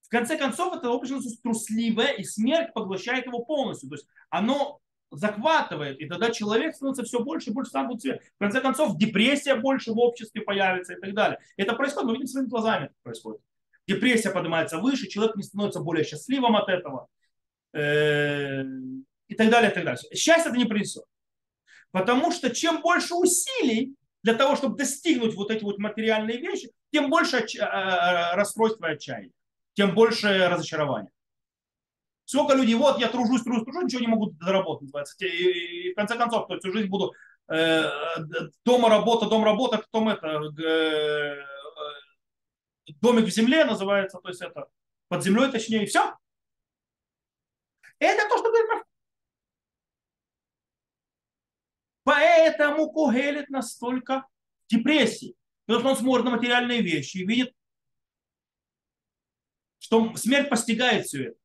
В 0.02 0.10
конце 0.10 0.38
концов, 0.38 0.76
это 0.76 0.89
общество 0.91 1.22
трусливое, 1.41 2.14
и 2.14 2.24
смерть 2.24 2.74
поглощает 2.74 3.26
его 3.26 3.43
полностью. 3.43 3.89
То 3.89 3.96
есть 3.96 4.08
оно 4.30 4.80
захватывает, 5.12 6.00
и 6.00 6.08
тогда 6.08 6.30
человек 6.32 6.76
становится 6.76 7.04
все 7.04 7.24
больше 7.24 7.50
и 7.50 7.54
больше 7.54 7.72
сам 7.72 7.98
цвет. 8.00 8.22
В 8.36 8.39
конце 8.39 8.62
концов, 8.62 8.98
депрессия 8.98 9.56
больше 9.56 9.93
в 9.93 10.00
обществе 10.00 10.41
появится 10.41 10.93
и 10.93 11.00
так 11.00 11.14
далее. 11.14 11.39
Это 11.58 11.74
происходит, 11.74 12.08
мы 12.08 12.14
видим 12.14 12.28
своими 12.28 12.48
глазами, 12.48 12.86
это 12.86 12.93
происходит. 13.04 13.41
Депрессия 13.88 14.32
поднимается 14.32 14.80
выше, 14.80 15.08
человек 15.08 15.36
не 15.36 15.43
становится 15.43 15.80
более 15.80 16.04
счастливым 16.04 16.56
от 16.56 16.70
этого. 16.70 17.08
Э, 17.74 18.64
и 19.28 19.36
так 19.36 19.50
далее, 19.50 19.72
и 19.72 19.74
так 19.74 19.86
далее. 19.86 20.02
Счастье 20.16 20.50
это 20.50 20.58
не 20.58 20.66
принесет. 20.66 21.04
Потому 21.96 22.30
что 22.30 22.54
чем 22.54 22.82
больше 22.82 23.16
усилий 23.16 23.96
для 24.22 24.34
того, 24.34 24.58
чтобы 24.58 24.76
достигнуть 24.76 25.34
вот 25.34 25.50
эти 25.50 25.64
вот 25.64 25.78
материальные 25.78 26.39
вещи, 26.39 26.70
тем 26.91 27.10
больше. 27.10 27.38
Э, 27.38 27.62
э, 27.62 28.36
расстройства 28.36 28.88
и 28.88 28.96
отчаяния, 28.96 29.32
тем 29.76 29.96
больше 29.96 30.50
разочарования. 30.50 31.10
Сколько 32.26 32.54
людей, 32.54 32.76
вот 32.76 33.00
я 33.00 33.08
тружусь, 33.08 33.43
тружусь, 33.43 33.64
тружусь, 33.64 33.86
ничего 33.86 34.02
не 34.02 34.08
могу 34.08 34.36
заработать, 34.41 34.82
называется. 34.82 35.26
И, 35.26 35.88
и 35.88 35.91
в 35.93 35.96
конце 35.96 36.18
концов, 36.18 36.48
то 36.50 36.60
всю 36.60 36.74
жизнь 36.74 36.89
буду 36.89 37.14
э, 37.48 37.89
дома 38.66 38.89
работа, 38.89 39.30
дом 39.30 39.46
работа, 39.46 39.78
потом 39.78 40.10
это, 40.10 40.28
э, 40.28 41.46
домик 43.00 43.24
в 43.24 43.30
земле 43.30 43.64
называется, 43.64 44.20
то 44.22 44.28
есть 44.28 44.41
это 44.41 44.68
под 45.08 45.24
землей 45.24 45.50
точнее, 45.50 45.84
и 45.84 45.86
все. 45.86 46.14
Это 48.00 48.28
то, 48.28 48.38
что 48.38 48.50
говорит 48.50 48.85
Поэтому 52.06 52.91
Кугелит 52.91 53.49
настолько 53.49 54.28
в 54.68 54.72
депрессии. 54.72 55.36
Потому 55.66 55.80
что 55.80 55.89
он 55.89 55.97
смотрит 55.97 56.26
на 56.26 56.32
материальные 56.32 56.82
вещи 56.82 57.18
и 57.18 57.26
видит, 57.26 57.53
что 59.80 60.16
смерть 60.16 60.49
постигает 60.49 61.08
все 61.08 61.30
это. 61.30 61.38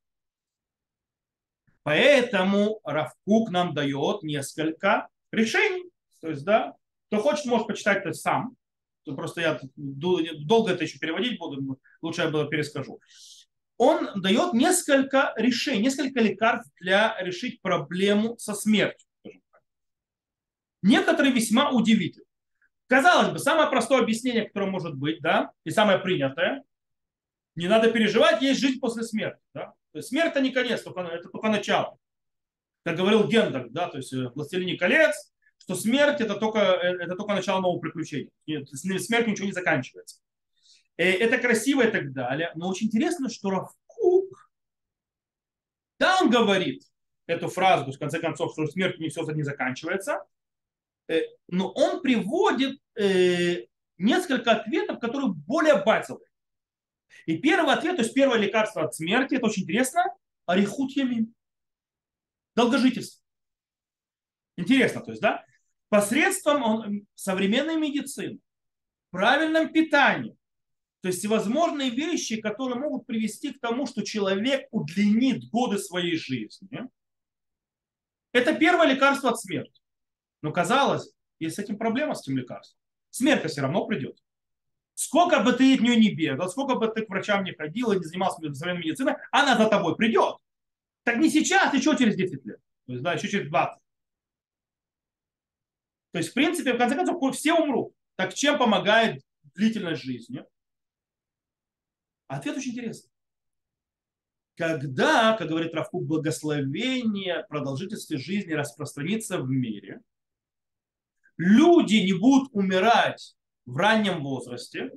Поэтому 1.81 2.79
Равкук 2.83 3.49
нам 3.49 3.73
дает 3.73 4.21
несколько 4.21 5.09
решений. 5.31 5.89
То 6.21 6.29
есть, 6.29 6.45
да, 6.45 6.75
кто 7.07 7.21
хочет, 7.21 7.45
может 7.45 7.65
почитать 7.65 8.05
это 8.05 8.13
сам. 8.13 8.55
Тут 9.03 9.15
просто 9.15 9.41
я 9.41 9.59
долго 9.75 10.73
это 10.73 10.83
еще 10.83 10.99
переводить 10.99 11.39
буду, 11.39 11.79
лучше 12.03 12.21
я 12.21 12.29
было 12.29 12.47
перескажу. 12.47 13.01
Он 13.77 14.21
дает 14.21 14.53
несколько 14.53 15.33
решений, 15.37 15.81
несколько 15.81 16.19
лекарств 16.19 16.71
для 16.79 17.19
решить 17.19 17.63
проблему 17.63 18.37
со 18.37 18.53
смертью. 18.53 19.07
Некоторые 20.81 21.33
весьма 21.33 21.71
удивительны. 21.71 22.25
Казалось 22.87 23.31
бы, 23.31 23.39
самое 23.39 23.69
простое 23.69 24.01
объяснение, 24.01 24.45
которое 24.45 24.69
может 24.69 24.95
быть, 24.95 25.21
да, 25.21 25.51
и 25.63 25.69
самое 25.69 25.99
принятое, 25.99 26.63
не 27.55 27.67
надо 27.67 27.91
переживать, 27.91 28.41
есть 28.41 28.59
жизнь 28.59 28.79
после 28.79 29.03
смерти. 29.03 29.39
Да? 29.53 29.73
То 29.91 29.99
есть 29.99 30.09
смерть 30.09 30.31
это 30.31 30.41
не 30.41 30.51
конец, 30.51 30.81
только, 30.81 31.01
это 31.01 31.29
только 31.29 31.49
начало. 31.49 31.97
Как 32.83 32.97
говорил 32.97 33.27
Гендер, 33.27 33.69
да, 33.69 33.87
то 33.87 33.97
есть 33.97 34.11
«Властелине 34.13 34.77
колец», 34.77 35.31
что 35.57 35.75
смерть 35.75 36.19
это 36.19 36.35
только, 36.35 36.59
э, 36.59 37.03
это 37.03 37.15
только 37.15 37.33
начало 37.33 37.61
нового 37.61 37.79
приключения. 37.79 38.31
Смерть 38.65 39.27
ничего 39.27 39.45
не 39.45 39.53
заканчивается. 39.53 40.19
Э, 40.97 41.11
это 41.11 41.37
красиво 41.37 41.83
и 41.83 41.91
так 41.91 42.11
далее. 42.11 42.51
Но 42.55 42.67
очень 42.67 42.87
интересно, 42.87 43.29
что 43.29 43.51
Равкук, 43.51 44.51
он 45.99 46.29
говорит 46.31 46.83
эту 47.27 47.47
фразу, 47.47 47.91
в 47.91 47.99
конце 47.99 48.19
концов, 48.19 48.53
что 48.53 48.65
смерть 48.65 48.99
не 48.99 49.09
все 49.09 49.21
не 49.31 49.43
заканчивается, 49.43 50.25
Э, 50.25 50.40
но 51.47 51.71
он 51.71 52.01
приводит 52.01 52.79
э, 52.95 53.65
несколько 53.97 54.51
ответов, 54.51 54.99
которые 54.99 55.33
более 55.33 55.83
базовые. 55.83 56.27
И 57.25 57.37
первый 57.37 57.73
ответ, 57.73 57.97
то 57.97 58.03
есть 58.03 58.13
первое 58.13 58.37
лекарство 58.37 58.83
от 58.83 58.95
смерти, 58.95 59.35
это 59.35 59.45
очень 59.45 59.63
интересно, 59.63 60.03
арихут 60.45 60.91
ямин. 60.91 61.33
Долгожительство. 62.55 63.23
Интересно, 64.57 65.01
то 65.01 65.11
есть, 65.11 65.21
да? 65.21 65.45
Посредством 65.89 67.05
современной 67.15 67.75
медицины, 67.75 68.39
правильном 69.09 69.71
питании, 69.71 70.35
то 71.01 71.07
есть 71.07 71.19
всевозможные 71.19 71.89
вещи, 71.89 72.39
которые 72.39 72.79
могут 72.79 73.07
привести 73.07 73.53
к 73.53 73.59
тому, 73.59 73.87
что 73.87 74.03
человек 74.03 74.67
удлинит 74.71 75.49
годы 75.49 75.79
своей 75.79 76.15
жизни. 76.15 76.69
Это 78.31 78.53
первое 78.53 78.87
лекарство 78.87 79.31
от 79.31 79.39
смерти. 79.39 79.80
Но 80.41 80.51
казалось, 80.51 81.13
есть 81.39 81.55
с 81.55 81.59
этим 81.59 81.77
проблема, 81.77 82.15
с 82.15 82.21
этим 82.21 82.37
лекарством. 82.37 82.79
Смерть 83.09 83.49
все 83.49 83.61
равно 83.61 83.85
придет. 83.85 84.17
Сколько 84.93 85.39
бы 85.41 85.53
ты 85.53 85.73
от 85.73 85.81
нее 85.81 85.95
не 85.95 86.13
бегал, 86.13 86.49
сколько 86.49 86.75
бы 86.75 86.87
ты 86.87 87.05
к 87.05 87.09
врачам 87.09 87.43
не 87.43 87.53
ходил 87.53 87.91
и 87.91 87.97
не 87.97 88.03
занимался 88.03 88.41
современной 88.53 88.85
медициной, 88.85 89.15
она 89.31 89.57
за 89.57 89.69
тобой 89.69 89.95
придет. 89.95 90.35
Так 91.03 91.17
не 91.17 91.29
сейчас, 91.29 91.73
еще 91.73 91.97
через 91.97 92.15
10 92.15 92.45
лет. 92.45 92.59
То 92.85 92.93
есть, 92.93 93.03
да, 93.03 93.13
еще 93.13 93.27
через 93.27 93.49
20. 93.49 93.79
То 96.11 96.17
есть, 96.17 96.29
в 96.29 96.33
принципе, 96.33 96.73
в 96.73 96.77
конце 96.77 96.95
концов, 96.95 97.35
все 97.35 97.53
умрут. 97.53 97.93
Так 98.15 98.33
чем 98.33 98.57
помогает 98.57 99.23
длительность 99.55 100.03
жизни? 100.03 100.45
Ответ 102.27 102.57
очень 102.57 102.71
интересный. 102.71 103.09
Когда, 104.55 105.35
как 105.37 105.47
говорит 105.47 105.73
Равкук, 105.73 106.05
благословение 106.05 107.45
продолжительности 107.49 108.15
жизни 108.15 108.53
распространится 108.53 109.39
в 109.39 109.49
мире, 109.49 110.01
люди 111.37 111.95
не 111.95 112.13
будут 112.13 112.49
умирать 112.53 113.35
в 113.65 113.77
раннем 113.77 114.23
возрасте, 114.23 114.91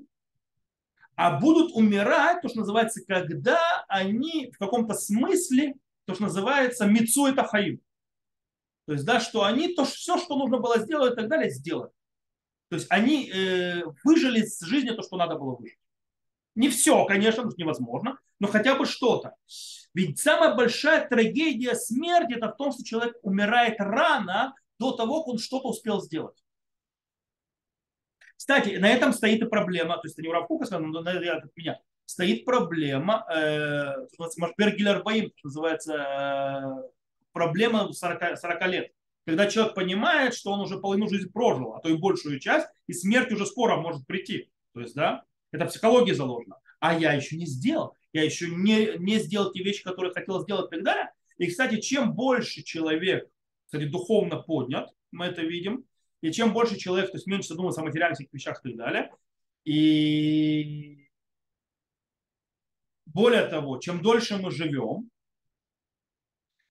а 1.16 1.39
будут 1.39 1.72
умирать, 1.74 2.43
то, 2.43 2.49
что 2.49 2.61
называется, 2.61 3.05
когда 3.07 3.85
они 3.89 4.51
в 4.53 4.59
каком-то 4.59 4.95
смысле, 4.95 5.74
то, 6.07 6.14
что 6.14 6.24
называется, 6.24 6.87
мицу 6.87 7.26
это 7.26 7.45
хаим. 7.45 7.80
То 8.87 8.93
есть, 8.93 9.05
да, 9.05 9.20
что 9.20 9.45
они 9.45 9.74
то, 9.74 9.85
все, 9.85 10.18
что 10.18 10.37
нужно 10.37 10.59
было 10.59 10.78
сделать 10.78 11.12
и 11.12 11.16
так 11.16 11.28
далее, 11.28 11.51
сделали. 11.51 11.91
То 12.68 12.76
есть 12.76 12.87
они 12.91 13.30
э, 13.30 13.82
выжили 14.03 14.45
с 14.45 14.61
жизни 14.61 14.91
то, 14.91 15.03
что 15.03 15.16
надо 15.16 15.37
было 15.37 15.55
выжить. 15.55 15.78
Не 16.55 16.68
все, 16.68 17.05
конечно, 17.05 17.49
невозможно, 17.57 18.18
но 18.39 18.49
хотя 18.49 18.74
бы 18.74 18.85
что-то. 18.85 19.35
Ведь 19.95 20.18
самая 20.18 20.55
большая 20.55 21.09
трагедия 21.09 21.74
смерти 21.74 22.35
это 22.35 22.49
в 22.49 22.57
том, 22.57 22.72
что 22.72 22.85
человек 22.85 23.16
умирает 23.22 23.76
рано, 23.78 24.55
до 24.78 24.92
того, 24.92 25.20
как 25.20 25.34
он 25.34 25.38
что-то 25.38 25.68
успел 25.68 26.00
сделать. 26.00 26.42
Кстати, 28.36 28.76
на 28.76 28.90
этом 28.90 29.12
стоит 29.12 29.42
и 29.42 29.46
проблема, 29.46 29.94
то 29.96 30.02
есть 30.04 30.14
это 30.14 30.22
не 30.22 30.28
у 30.28 30.32
Равкука 30.32 30.66
сказано, 30.66 30.88
но 30.88 30.98
от 31.00 31.56
меня, 31.56 31.80
стоит 32.04 32.44
проблема, 32.44 33.24
э, 33.34 34.06
Машбергелер 34.36 35.02
Баим, 35.02 35.32
называется 35.42 35.94
э, 35.94 36.88
проблема 37.32 37.92
40, 37.92 38.38
40 38.38 38.66
лет. 38.68 38.92
Когда 39.26 39.46
человек 39.46 39.74
понимает, 39.74 40.34
что 40.34 40.50
он 40.52 40.60
уже 40.60 40.78
половину 40.78 41.08
жизни 41.08 41.30
прожил, 41.30 41.74
а 41.74 41.80
то 41.80 41.88
и 41.88 41.96
большую 41.96 42.38
часть, 42.40 42.66
и 42.86 42.92
смерть 42.92 43.32
уже 43.32 43.46
скоро 43.46 43.76
может 43.76 44.06
прийти. 44.06 44.50
То 44.74 44.80
есть, 44.80 44.94
да, 44.94 45.24
Это 45.50 45.64
в 45.64 45.68
психологии 45.68 46.12
заложено. 46.12 46.58
А 46.80 46.98
я 46.98 47.14
еще 47.14 47.36
не 47.36 47.46
сделал. 47.46 47.96
Я 48.12 48.24
еще 48.24 48.48
не, 48.48 48.98
не 48.98 49.18
сделал 49.18 49.52
те 49.52 49.62
вещи, 49.62 49.82
которые 49.82 50.12
хотел 50.12 50.42
сделать 50.42 50.66
и 50.70 50.74
так 50.74 50.84
далее. 50.84 51.10
И, 51.38 51.46
кстати, 51.46 51.80
чем 51.80 52.12
больше 52.12 52.62
человек, 52.62 53.28
кстати, 53.74 53.90
духовно 53.90 54.40
поднят, 54.40 54.94
мы 55.10 55.26
это 55.26 55.42
видим, 55.42 55.84
и 56.20 56.30
чем 56.30 56.52
больше 56.52 56.78
человек, 56.78 57.10
то 57.10 57.16
есть 57.16 57.26
меньше 57.26 57.48
задумывается 57.48 57.80
о 57.80 57.84
материальных 57.84 58.20
вещах 58.32 58.60
и 58.64 58.68
так 58.68 58.76
далее, 58.76 59.10
и 59.64 61.08
более 63.06 63.46
того, 63.46 63.78
чем 63.78 64.00
дольше 64.00 64.36
мы 64.36 64.52
живем, 64.52 65.10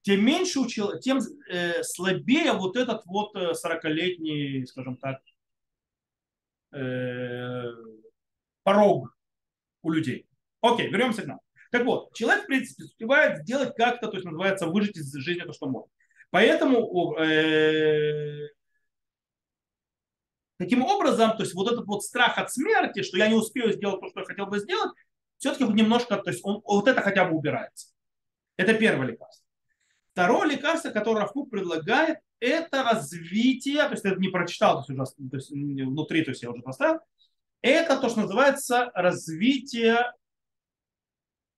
тем 0.01 0.25
меньше 0.25 0.59
у 0.59 0.67
человека, 0.67 1.01
тем 1.01 1.19
э, 1.49 1.83
слабее 1.83 2.53
вот 2.53 2.77
этот 2.77 3.05
вот 3.05 3.35
40-летний, 3.35 4.63
э, 4.63 4.65
скажем 4.65 4.95
так, 4.97 5.21
э, 6.71 7.63
порог 8.63 9.13
у 9.81 9.91
людей. 9.91 10.25
Окей, 10.61 10.89
вернемся 10.89 11.23
к 11.23 11.27
нам. 11.27 11.39
Так 11.69 11.85
вот, 11.85 12.13
человек, 12.13 12.43
в 12.43 12.47
принципе, 12.47 12.85
успевает 12.85 13.43
сделать 13.43 13.75
как-то, 13.75 14.07
то 14.07 14.15
есть 14.15 14.25
называется 14.25 14.67
выжить 14.67 14.97
из 14.97 15.11
жизни 15.13 15.41
то, 15.41 15.53
что 15.53 15.67
может. 15.67 15.89
Поэтому 16.33 17.15
э, 17.19 18.49
таким 20.57 20.81
образом, 20.81 21.37
то 21.37 21.43
есть 21.43 21.53
вот 21.53 21.71
этот 21.71 21.85
вот 21.85 22.03
страх 22.03 22.39
от 22.39 22.51
смерти, 22.51 23.03
что 23.03 23.17
я 23.17 23.27
не 23.27 23.35
успею 23.35 23.71
сделать 23.71 24.01
то, 24.01 24.07
что 24.09 24.21
я 24.21 24.25
хотел 24.25 24.47
бы 24.47 24.57
сделать, 24.57 24.91
все-таки 25.37 25.63
немножко, 25.65 26.17
то 26.17 26.31
есть 26.31 26.43
он, 26.43 26.63
вот 26.65 26.87
это 26.87 27.01
хотя 27.01 27.25
бы 27.25 27.37
убирается. 27.37 27.89
Это 28.57 28.73
первое 28.73 29.09
лекарство. 29.09 29.45
Второе 30.13 30.49
лекарство, 30.49 30.89
которое 30.89 31.19
Рафук 31.21 31.51
предлагает, 31.51 32.17
это 32.39 32.81
развитие, 32.81 33.83
то 33.83 33.91
есть 33.91 34.03
я 34.03 34.15
не 34.15 34.29
прочитал, 34.29 34.83
то 34.83 34.91
есть, 34.91 35.15
уже, 35.19 35.29
то 35.29 35.37
есть 35.37 35.51
внутри, 35.51 36.23
то 36.23 36.31
есть 36.31 36.41
я 36.41 36.49
уже 36.49 36.63
поставил, 36.63 36.99
это 37.61 37.99
то, 37.99 38.09
что 38.09 38.21
называется 38.21 38.89
развитие 38.95 40.11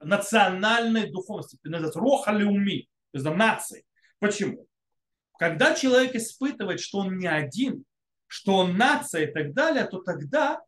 национальной 0.02 1.10
духовности, 1.10 1.58
называется 1.64 2.02
рохалиуми, 2.02 2.90
то 3.12 3.20
есть 3.20 3.26
нации. 3.26 3.86
Почему? 4.20 4.68
Когда 5.38 5.76
человек 5.76 6.16
испытывает, 6.16 6.80
что 6.80 7.00
он 7.00 7.18
не 7.18 7.28
один, 7.28 7.84
что 8.28 8.56
он 8.56 8.78
нация 8.78 9.28
и 9.28 9.34
так 9.34 9.54
далее, 9.54 9.86
то 9.86 10.00
тогда 10.00 10.62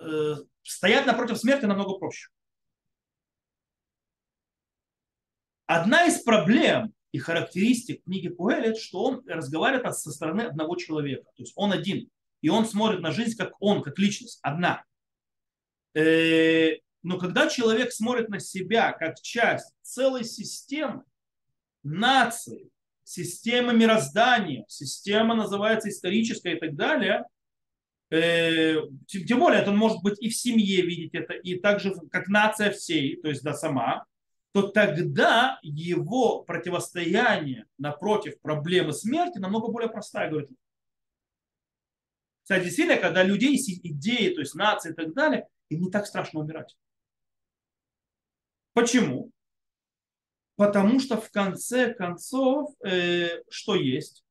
э, 0.00 0.34
стоять 0.62 1.06
напротив 1.06 1.38
смерти 1.38 1.64
намного 1.64 1.98
проще. 1.98 2.28
Одна 5.66 6.06
из 6.06 6.20
проблем 6.22 6.94
и 7.12 7.18
характеристик 7.18 8.02
книги 8.04 8.28
Пуэлет, 8.28 8.78
что 8.78 9.04
он 9.04 9.28
разговаривает 9.28 9.96
со 9.96 10.10
стороны 10.10 10.42
одного 10.42 10.76
человека. 10.76 11.24
То 11.36 11.42
есть 11.42 11.52
он 11.56 11.72
один. 11.72 12.10
И 12.40 12.48
он 12.48 12.66
смотрит 12.66 13.00
на 13.00 13.12
жизнь 13.12 13.36
как 13.36 13.52
он, 13.60 13.82
как 13.82 13.98
личность, 13.98 14.38
одна. 14.42 14.84
Э, 15.94 16.76
но 17.02 17.18
когда 17.18 17.48
человек 17.48 17.92
смотрит 17.92 18.28
на 18.28 18.40
себя 18.40 18.92
как 18.92 19.20
часть 19.20 19.72
целой 19.82 20.24
системы, 20.24 21.04
нации, 21.92 22.70
системы 23.04 23.72
мироздания, 23.74 24.64
система 24.68 25.34
называется 25.34 25.88
историческая 25.88 26.56
и 26.56 26.60
так 26.60 26.76
далее, 26.76 27.24
э, 28.10 28.76
тем 29.06 29.38
более 29.38 29.62
это 29.62 29.72
может 29.72 30.02
быть 30.02 30.20
и 30.20 30.28
в 30.28 30.36
семье 30.36 30.82
видеть 30.82 31.14
это, 31.14 31.34
и 31.34 31.58
также 31.58 31.94
как 32.10 32.28
нация 32.28 32.70
всей, 32.70 33.16
то 33.20 33.28
есть 33.28 33.42
да, 33.42 33.54
сама, 33.54 34.04
то 34.52 34.68
тогда 34.68 35.58
его 35.62 36.42
противостояние 36.42 37.66
напротив 37.78 38.40
проблемы 38.40 38.92
смерти 38.92 39.38
намного 39.38 39.68
более 39.68 39.90
простая, 39.90 40.30
говорит. 40.30 40.50
Кстати, 42.42 42.64
действительно, 42.64 43.00
когда 43.00 43.22
людей 43.22 43.56
идеи, 43.56 44.34
то 44.34 44.40
есть 44.40 44.54
нации 44.54 44.92
и 44.92 44.94
так 44.94 45.12
далее, 45.12 45.48
им 45.68 45.82
не 45.82 45.90
так 45.90 46.06
страшно 46.06 46.40
умирать. 46.40 46.76
Почему? 48.72 49.30
Потому 50.58 50.98
что 50.98 51.20
в 51.20 51.30
конце 51.30 51.94
концов, 51.94 52.74
э, 52.84 53.44
что 53.48 53.76
есть? 53.76 54.24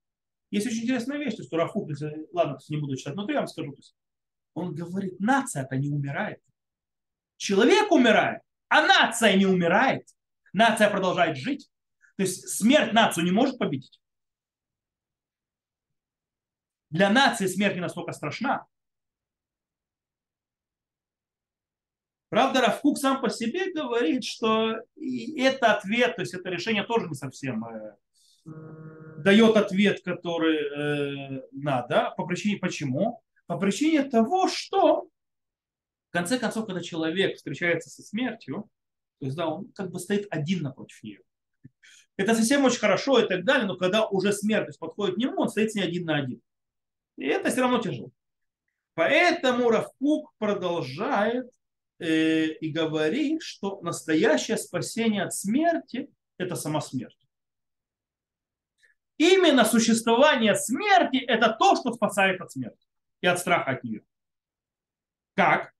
Есть 0.51 0.67
очень 0.67 0.84
интересная 0.84 1.19
вещь, 1.19 1.36
то 1.36 1.41
есть 1.41 1.53
Рафук, 1.53 1.89
ладно, 2.34 2.57
не 2.67 2.75
буду 2.75 2.97
читать 2.97 3.13
внутри, 3.13 3.36
я 3.36 3.39
вам 3.39 3.47
скажу. 3.47 3.71
То 3.71 3.78
есть, 3.78 3.95
он 4.53 4.75
говорит, 4.75 5.21
нация-то 5.21 5.78
не 5.78 5.89
умирает. 5.89 6.41
Человек 7.38 7.93
умирает, 7.93 8.41
а 8.67 8.86
нация 8.86 9.38
не 9.38 9.45
умирает. 9.45 10.05
Нация 10.51 10.89
продолжает 10.89 11.38
жить. 11.38 11.69
То 12.17 12.23
есть 12.23 12.49
смерть 12.49 12.91
нацию 12.91 13.23
не 13.23 13.32
может 13.32 13.57
победить. 13.57 14.01
Для 16.89 17.09
нации 17.09 17.47
смерть 17.47 17.75
не 17.75 17.82
настолько 17.82 18.11
страшна, 18.11 18.65
Правда, 22.30 22.61
Равкук 22.61 22.97
сам 22.97 23.21
по 23.21 23.30
себе 23.30 23.71
говорит, 23.73 24.23
что 24.25 24.75
это 24.95 25.73
ответ, 25.73 26.15
то 26.15 26.21
есть 26.21 26.34
это 26.34 26.49
решение 26.49 26.84
тоже 26.84 27.07
не 27.07 27.15
совсем 27.15 27.63
э, 27.65 27.95
дает 29.19 29.55
ответ, 29.55 30.01
который 30.03 30.57
э, 30.57 31.41
надо. 31.53 32.13
По 32.17 32.25
причине 32.25 32.57
почему? 32.57 33.21
По 33.45 33.57
причине 33.57 34.03
того, 34.03 34.49
что 34.49 35.07
в 36.09 36.11
конце 36.11 36.38
концов, 36.38 36.65
когда 36.65 36.82
человек 36.82 37.38
встречается 37.38 37.89
со 37.89 38.03
смертью, 38.03 38.69
то 39.19 39.25
есть 39.25 39.38
да, 39.38 39.47
он 39.47 39.71
как 39.73 39.91
бы 39.91 39.99
стоит 39.99 40.28
один 40.30 40.63
напротив 40.63 41.01
нее. 41.03 41.21
Это 42.17 42.36
совсем 42.36 42.65
очень 42.65 42.80
хорошо 42.80 43.19
и 43.19 43.28
так 43.28 43.45
далее, 43.45 43.67
но 43.67 43.78
когда 43.78 44.05
уже 44.05 44.34
смерть 44.34 44.78
подходит 44.80 45.15
к 45.15 45.17
нему, 45.17 45.41
он 45.41 45.49
стоит 45.49 45.71
с 45.71 45.75
ней 45.75 45.84
один 45.84 46.05
на 46.05 46.17
один. 46.17 46.41
И 47.15 47.25
это 47.25 47.49
все 47.49 47.61
равно 47.61 47.80
тяжело. 47.80 48.11
Поэтому 48.95 49.69
Равкук 49.69 50.34
продолжает 50.39 51.47
и 51.99 52.71
говорит, 52.71 53.41
что 53.41 53.81
настоящее 53.81 54.57
спасение 54.57 55.23
от 55.23 55.33
смерти– 55.33 56.09
это 56.37 56.55
сама 56.55 56.81
смерть. 56.81 57.17
Именно 59.17 59.65
существование 59.65 60.55
смерти– 60.55 61.17
это 61.27 61.55
то, 61.57 61.75
что 61.75 61.91
спасает 61.93 62.39
от 62.39 62.51
смерти 62.51 62.85
и 63.21 63.27
от 63.27 63.39
страха 63.39 63.71
от 63.71 63.83
нее. 63.83 64.03
Как? 65.33 65.73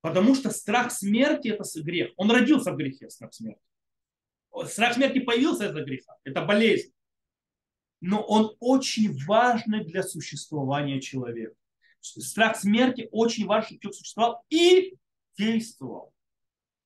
Потому 0.00 0.34
что 0.34 0.50
страх 0.50 0.90
смерти– 0.90 1.48
это 1.48 1.64
грех. 1.80 2.12
Он 2.16 2.30
родился 2.30 2.72
в 2.72 2.76
грехе, 2.76 3.08
страх 3.10 3.32
смерти. 3.32 3.62
Страх 4.66 4.94
смерти 4.94 5.20
появился 5.20 5.68
из-за 5.68 5.82
греха. 5.84 6.16
Это 6.24 6.44
болезнь. 6.44 6.92
Но 8.00 8.20
он 8.20 8.56
очень 8.58 9.16
важный 9.24 9.84
для 9.84 10.02
существования 10.02 11.00
человека 11.00 11.54
страх 12.02 12.56
смерти 12.56 13.08
очень 13.12 13.46
важен, 13.46 13.78
чтобы 13.80 13.94
существовал 13.94 14.44
и 14.50 14.94
действовал. 15.38 16.12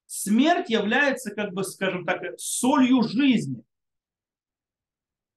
Смерть 0.06 0.70
является, 0.70 1.34
как 1.34 1.52
бы, 1.52 1.64
скажем 1.64 2.04
так, 2.04 2.22
солью 2.38 3.02
жизни. 3.02 3.62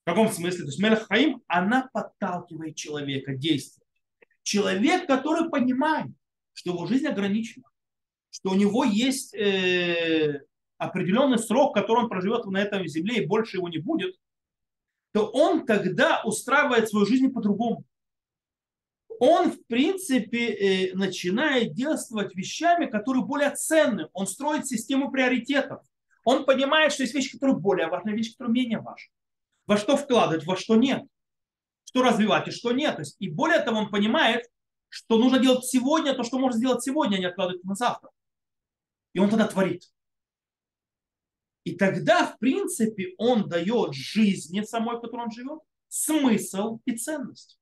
В 0.04 0.10
каком 0.10 0.30
смысле? 0.30 0.62
То 0.62 0.68
есть 0.68 0.80
Мелех 0.80 1.08
Хаим, 1.08 1.42
она 1.48 1.90
подталкивает 1.92 2.76
человека 2.76 3.36
действовать. 3.36 3.88
Человек, 4.44 5.08
который 5.08 5.50
понимает, 5.50 6.12
что 6.54 6.72
его 6.72 6.86
жизнь 6.86 7.08
ограничена, 7.08 7.66
что 8.30 8.52
у 8.52 8.56
него 8.56 8.84
есть 8.84 9.34
э, 9.34 10.44
определенный 10.78 11.40
срок, 11.40 11.76
который 11.76 12.04
он 12.04 12.10
проживет 12.10 12.46
на 12.46 12.58
этом 12.58 12.88
земле, 12.88 13.24
и 13.24 13.26
больше 13.26 13.58
его 13.58 13.70
не 13.70 13.80
будет, 13.80 14.16
то 15.12 15.28
он 15.28 15.66
тогда 15.66 16.22
устраивает 16.24 16.90
свою 16.90 17.06
жизнь 17.06 17.30
по-другому 17.32 17.86
он, 19.20 19.52
в 19.52 19.66
принципе, 19.68 20.48
э, 20.48 20.94
начинает 20.96 21.74
действовать 21.74 22.34
вещами, 22.36 22.86
которые 22.86 23.26
более 23.26 23.52
ценны. 23.52 24.08
Он 24.14 24.26
строит 24.26 24.66
систему 24.66 25.12
приоритетов. 25.12 25.82
Он 26.24 26.46
понимает, 26.46 26.94
что 26.94 27.04
есть 27.04 27.14
вещи, 27.14 27.34
которые 27.34 27.58
более 27.58 27.88
важны, 27.88 28.12
вещи, 28.12 28.32
которые 28.32 28.54
менее 28.54 28.80
важны. 28.80 29.12
Во 29.68 29.78
что 29.78 29.98
вкладывать, 29.98 30.46
во 30.46 30.56
что 30.56 30.76
нет. 30.76 31.04
Что 31.84 32.02
развивать 32.02 32.48
и 32.48 32.52
что 32.52 32.72
нет. 32.72 32.96
То 32.96 33.02
есть, 33.02 33.18
и 33.20 33.30
более 33.30 33.60
того, 33.60 33.80
он 33.80 33.90
понимает, 33.90 34.46
что 34.88 35.18
нужно 35.18 35.40
делать 35.40 35.66
сегодня 35.66 36.14
то, 36.14 36.24
что 36.24 36.40
можно 36.40 36.58
сделать 36.58 36.82
сегодня, 36.82 37.18
а 37.18 37.20
не 37.20 37.26
откладывать 37.26 37.64
на 37.66 37.76
завтра. 37.76 38.10
И 39.14 39.20
он 39.20 39.30
тогда 39.30 39.48
творит. 39.48 39.84
И 41.66 41.76
тогда, 41.76 42.26
в 42.26 42.40
принципе, 42.40 43.14
он 43.18 43.50
дает 43.50 43.94
жизни 43.94 44.62
самой, 44.62 44.98
в 44.98 45.02
которой 45.02 45.26
он 45.26 45.32
живет, 45.32 45.60
смысл 45.90 46.80
и 46.86 46.96
ценность. 46.96 47.59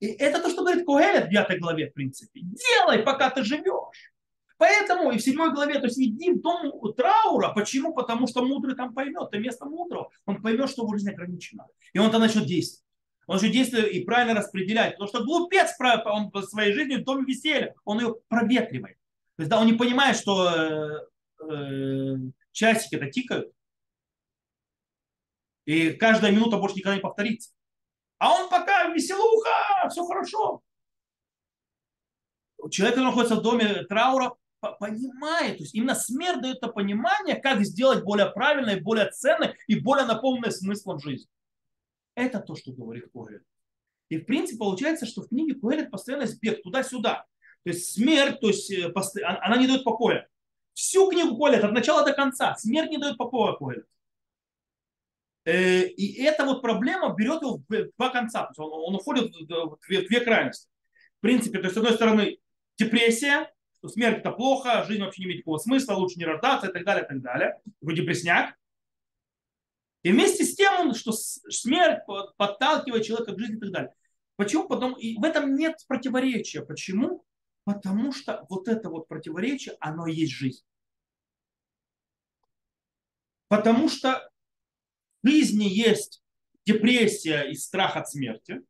И 0.00 0.06
это 0.06 0.42
то, 0.42 0.48
что 0.48 0.62
говорит 0.62 0.84
Куэлет 0.84 1.26
в 1.26 1.30
9 1.30 1.60
главе, 1.60 1.90
в 1.90 1.94
принципе. 1.94 2.40
Делай, 2.40 3.02
пока 3.02 3.30
ты 3.30 3.44
живешь. 3.44 4.12
Поэтому 4.56 5.10
и 5.10 5.18
в 5.18 5.22
седьмой 5.22 5.54
главе, 5.54 5.78
то 5.78 5.86
есть 5.86 5.98
иди 5.98 6.32
в 6.32 6.42
дом 6.42 6.92
траура. 6.94 7.52
Почему? 7.54 7.94
Потому 7.94 8.26
что 8.26 8.44
мудрый 8.44 8.74
там 8.74 8.92
поймет, 8.92 9.28
это 9.28 9.38
место 9.38 9.64
мудрого. 9.64 10.10
Он 10.26 10.42
поймет, 10.42 10.68
что 10.68 10.82
его 10.82 10.92
жизнь 10.92 11.08
ограничена. 11.08 11.66
И 11.94 11.98
он 11.98 12.10
там 12.10 12.20
начнет 12.20 12.44
действовать. 12.44 12.84
Он 13.26 13.38
же 13.38 13.48
действует 13.48 13.90
и 13.92 14.04
правильно 14.04 14.34
распределяет. 14.34 14.98
Потому 14.98 15.08
что 15.08 15.24
глупец 15.24 15.74
он 16.04 16.30
по 16.30 16.42
своей 16.42 16.74
жизни 16.74 16.96
в 16.96 17.04
доме 17.04 17.24
веселья, 17.24 17.74
он 17.84 18.00
ее 18.00 18.16
проветривает. 18.28 18.96
То 19.36 19.42
есть, 19.42 19.50
да, 19.50 19.58
он 19.60 19.66
не 19.66 19.72
понимает, 19.72 20.16
что 20.16 20.50
э, 20.50 21.44
э, 21.48 22.16
часики 22.52 22.96
это 22.96 23.10
тикают. 23.10 23.50
И 25.64 25.92
каждая 25.92 26.32
минута 26.32 26.58
больше 26.58 26.76
никогда 26.76 26.96
не 26.96 27.00
повторится. 27.00 27.52
А 28.18 28.34
он 28.34 28.50
пока 28.50 28.69
веселуха, 28.92 29.88
все 29.90 30.04
хорошо. 30.04 30.62
человек, 32.70 32.94
который 32.94 33.08
находится 33.08 33.36
в 33.36 33.42
доме 33.42 33.84
траура, 33.84 34.34
понимает, 34.78 35.56
то 35.56 35.62
есть 35.62 35.74
именно 35.74 35.94
смерть 35.94 36.42
дает 36.42 36.58
это 36.58 36.68
понимание, 36.68 37.36
как 37.36 37.64
сделать 37.64 38.04
более 38.04 38.30
правильно 38.30 38.70
и 38.70 38.80
более 38.80 39.10
ценное 39.10 39.56
и 39.66 39.78
более 39.78 40.06
наполненное 40.06 40.50
смыслом 40.50 41.00
жизни. 41.00 41.28
Это 42.14 42.40
то, 42.40 42.54
что 42.54 42.72
говорит 42.72 43.06
Когелет. 43.12 43.42
И 44.10 44.18
в 44.18 44.26
принципе 44.26 44.58
получается, 44.58 45.06
что 45.06 45.22
в 45.22 45.28
книге 45.28 45.54
Когелет 45.54 45.90
постоянно 45.90 46.26
сбег 46.26 46.62
туда-сюда. 46.62 47.24
То 47.64 47.70
есть 47.70 47.92
смерть, 47.92 48.40
то 48.40 48.48
есть 48.48 48.70
э, 48.70 48.92
она 49.22 49.56
не 49.56 49.66
дает 49.66 49.84
покоя. 49.84 50.28
Всю 50.74 51.08
книгу 51.08 51.38
Когелет 51.38 51.64
от 51.64 51.72
начала 51.72 52.04
до 52.04 52.12
конца. 52.12 52.54
Смерть 52.56 52.90
не 52.90 52.98
дает 52.98 53.16
покоя 53.16 53.54
Когелет. 53.56 53.86
Э, 55.44 55.86
и 55.86 56.22
эта 56.22 56.44
вот 56.44 56.62
проблема 56.62 57.14
берет 57.14 57.42
его 57.42 57.58
в 57.58 57.90
два 57.96 58.10
конца. 58.10 58.44
То 58.44 58.48
есть 58.50 58.58
он, 58.58 58.70
он 58.72 58.94
уходит 58.94 59.34
в 59.34 59.78
две, 59.86 60.02
в 60.02 60.08
две 60.08 60.20
крайности. 60.20 60.68
В 61.18 61.20
принципе, 61.20 61.58
то 61.58 61.64
есть 61.64 61.74
с 61.74 61.78
одной 61.78 61.94
стороны 61.94 62.38
депрессия, 62.78 63.52
что 63.78 63.88
смерть 63.88 64.18
это 64.18 64.32
плохо, 64.32 64.84
жизнь 64.86 65.02
вообще 65.02 65.22
не 65.22 65.26
имеет 65.26 65.38
никакого 65.38 65.58
смысла, 65.58 65.94
лучше 65.94 66.18
не 66.18 66.24
рождаться 66.24 66.68
и 66.68 66.72
так 66.72 66.84
далее, 66.84 67.04
и 67.04 67.08
так 67.08 67.20
далее. 67.20 67.58
Вроде 67.80 68.02
депресняк. 68.02 68.54
И 70.02 70.12
вместе 70.12 70.44
с 70.44 70.54
тем, 70.54 70.94
что 70.94 71.12
смерть 71.12 72.00
подталкивает 72.36 73.04
человека 73.04 73.34
к 73.34 73.38
жизни 73.38 73.56
и 73.56 73.60
так 73.60 73.70
далее. 73.70 73.92
Почему? 74.36 74.66
Потому, 74.66 74.96
и 74.96 75.18
в 75.18 75.24
этом 75.24 75.54
нет 75.54 75.76
противоречия. 75.86 76.62
Почему? 76.62 77.24
Потому 77.64 78.12
что 78.12 78.46
вот 78.48 78.68
это 78.68 78.88
вот 78.88 79.08
противоречие, 79.08 79.76
оно 79.80 80.06
и 80.06 80.14
есть 80.14 80.32
жизнь. 80.32 80.64
Потому 83.48 83.88
что 83.90 84.29
в 85.22 85.28
жизни 85.28 85.64
есть 85.64 86.22
депрессия 86.64 87.50
и 87.50 87.54
страх 87.54 87.96
от 87.96 88.08
смерти. 88.08 88.62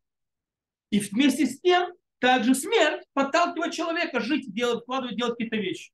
И 0.90 1.00
вместе 1.00 1.46
с 1.46 1.60
тем 1.60 1.92
также 2.18 2.54
смерть 2.54 3.06
подталкивает 3.12 3.72
человека 3.72 4.20
жить, 4.20 4.52
делать, 4.52 4.82
вкладывать, 4.82 5.16
делать 5.16 5.32
какие-то 5.32 5.56
вещи. 5.56 5.92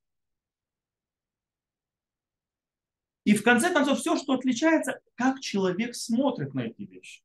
И 3.24 3.34
в 3.34 3.42
конце 3.42 3.72
концов 3.72 3.98
все, 3.98 4.16
что 4.16 4.34
отличается, 4.34 5.00
как 5.16 5.40
человек 5.40 5.96
смотрит 5.96 6.54
на 6.54 6.60
эти 6.60 6.82
вещи. 6.82 7.22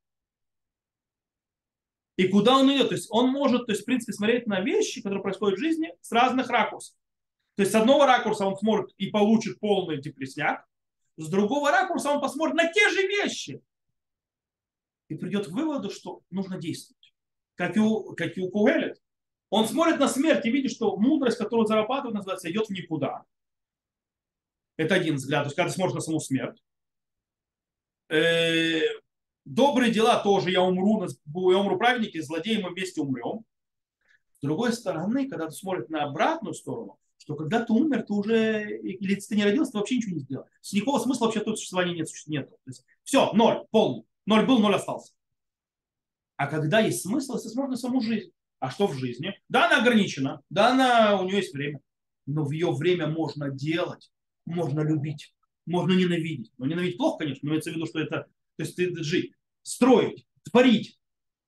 И 2.16 2.28
куда 2.28 2.58
он 2.58 2.72
идет. 2.74 2.88
То 2.88 2.94
есть 2.94 3.08
он 3.10 3.30
может, 3.30 3.66
то 3.66 3.72
есть, 3.72 3.82
в 3.82 3.84
принципе, 3.84 4.12
смотреть 4.12 4.46
на 4.46 4.60
вещи, 4.60 5.00
которые 5.00 5.22
происходят 5.22 5.58
в 5.58 5.62
жизни, 5.62 5.94
с 6.00 6.12
разных 6.12 6.48
ракурсов. 6.48 6.94
То 7.54 7.62
есть 7.62 7.72
с 7.72 7.74
одного 7.74 8.04
ракурса 8.06 8.46
он 8.46 8.56
смотрит 8.56 8.92
и 8.98 9.10
получит 9.10 9.60
полный 9.60 10.00
депресняк, 10.00 10.66
с 11.16 11.28
другого 11.28 11.70
ракурса 11.70 12.10
он 12.10 12.20
посмотрит 12.20 12.56
на 12.56 12.72
те 12.72 12.88
же 12.90 13.06
вещи 13.06 13.62
и 15.08 15.14
придет 15.14 15.46
к 15.46 15.50
выводу, 15.50 15.90
что 15.90 16.22
нужно 16.30 16.58
действовать 16.58 17.02
как 17.54 17.76
и 17.76 17.80
у, 17.80 18.14
как 18.14 18.36
и 18.36 18.40
у 18.40 18.50
Куэлет. 18.50 19.00
Он 19.50 19.68
смотрит 19.68 19.98
на 19.98 20.08
смерть 20.08 20.46
и 20.46 20.50
видит, 20.50 20.72
что 20.72 20.96
мудрость, 20.96 21.38
которую 21.38 21.66
зарабатывает, 21.66 22.14
называется, 22.14 22.50
идет 22.50 22.66
в 22.66 22.70
никуда. 22.70 23.24
Это 24.76 24.94
один 24.94 25.16
взгляд. 25.16 25.44
То 25.44 25.46
есть, 25.48 25.56
когда 25.56 25.68
ты 25.68 25.74
смотришь 25.74 25.94
на 25.94 26.00
саму 26.00 26.20
смерть. 26.20 26.62
Э, 28.08 28.80
добрые 29.44 29.92
дела 29.92 30.22
тоже 30.22 30.50
я 30.50 30.62
умру, 30.62 31.06
я 31.06 31.58
умру 31.58 31.78
праведники, 31.78 32.20
злодеи 32.20 32.62
мы 32.62 32.70
вместе 32.70 33.00
умрем. 33.00 33.44
С 34.38 34.40
другой 34.42 34.72
стороны, 34.72 35.28
когда 35.28 35.46
ты 35.46 35.52
смотришь 35.52 35.88
на 35.88 36.04
обратную 36.04 36.54
сторону, 36.54 36.98
что 37.22 37.36
когда 37.36 37.64
ты 37.64 37.72
умер, 37.72 38.02
ты 38.02 38.12
уже, 38.14 38.80
или 38.80 39.14
ты 39.14 39.36
не 39.36 39.44
родился, 39.44 39.72
ты 39.72 39.78
вообще 39.78 39.96
ничего 39.96 40.16
не 40.16 40.22
сделал. 40.22 40.46
С 40.60 40.72
никакого 40.72 40.98
смысла 40.98 41.26
вообще 41.26 41.38
тут 41.38 41.56
существования 41.56 41.94
нет. 41.94 42.08
нет. 42.26 42.50
То 42.50 42.56
есть, 42.66 42.84
все, 43.04 43.32
ноль, 43.32 43.64
полный. 43.70 44.04
Ноль 44.26 44.44
был, 44.44 44.58
ноль 44.58 44.74
остался. 44.74 45.12
А 46.36 46.48
когда 46.48 46.80
есть 46.80 47.02
смысл, 47.02 47.36
смотрит 47.36 47.70
на 47.70 47.76
саму 47.76 48.00
жизнь. 48.00 48.32
А 48.58 48.72
что 48.72 48.88
в 48.88 48.94
жизни? 48.94 49.40
Да, 49.48 49.66
она 49.66 49.82
ограничена, 49.82 50.42
да, 50.50 50.72
она, 50.72 51.20
у 51.20 51.24
нее 51.24 51.36
есть 51.36 51.54
время. 51.54 51.78
Но 52.26 52.44
в 52.44 52.50
ее 52.50 52.72
время 52.72 53.06
можно 53.06 53.50
делать, 53.50 54.10
можно 54.44 54.80
любить, 54.80 55.32
можно 55.64 55.92
ненавидеть. 55.92 56.50
Но 56.58 56.66
ненавидеть 56.66 56.96
плохо, 56.96 57.18
конечно, 57.18 57.46
но 57.46 57.50
имеется 57.50 57.70
в 57.70 57.74
виду, 57.74 57.86
что 57.86 58.00
это, 58.00 58.26
то 58.56 58.64
есть 58.64 58.74
ты 58.74 58.92
жить, 59.04 59.32
строить, 59.62 60.26
творить, 60.50 60.98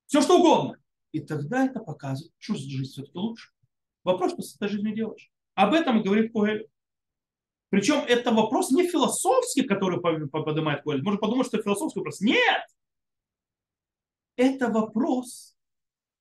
все 0.06 0.22
что 0.22 0.38
угодно. 0.38 0.78
И 1.10 1.18
тогда 1.18 1.66
это 1.66 1.80
показывает, 1.80 2.32
что 2.38 2.54
жизнь 2.54 2.92
все-таки 2.92 3.18
лучше. 3.18 3.50
Вопрос, 4.04 4.34
что 4.34 4.42
с 4.42 4.54
этой 4.54 4.68
жизнью 4.68 4.94
делаешь. 4.94 5.32
Об 5.54 5.74
этом 5.74 6.02
говорит 6.02 6.32
Куэль. 6.32 6.68
Причем 7.70 8.04
это 8.06 8.32
вопрос 8.32 8.70
не 8.70 8.88
философский, 8.88 9.62
который 9.62 10.00
поднимает 10.00 10.82
Куэль. 10.82 11.02
Можно 11.02 11.18
подумать, 11.18 11.46
что 11.46 11.56
это 11.56 11.64
философский 11.64 12.00
вопрос. 12.00 12.20
Нет! 12.20 12.64
Это 14.36 14.68
вопрос 14.68 15.56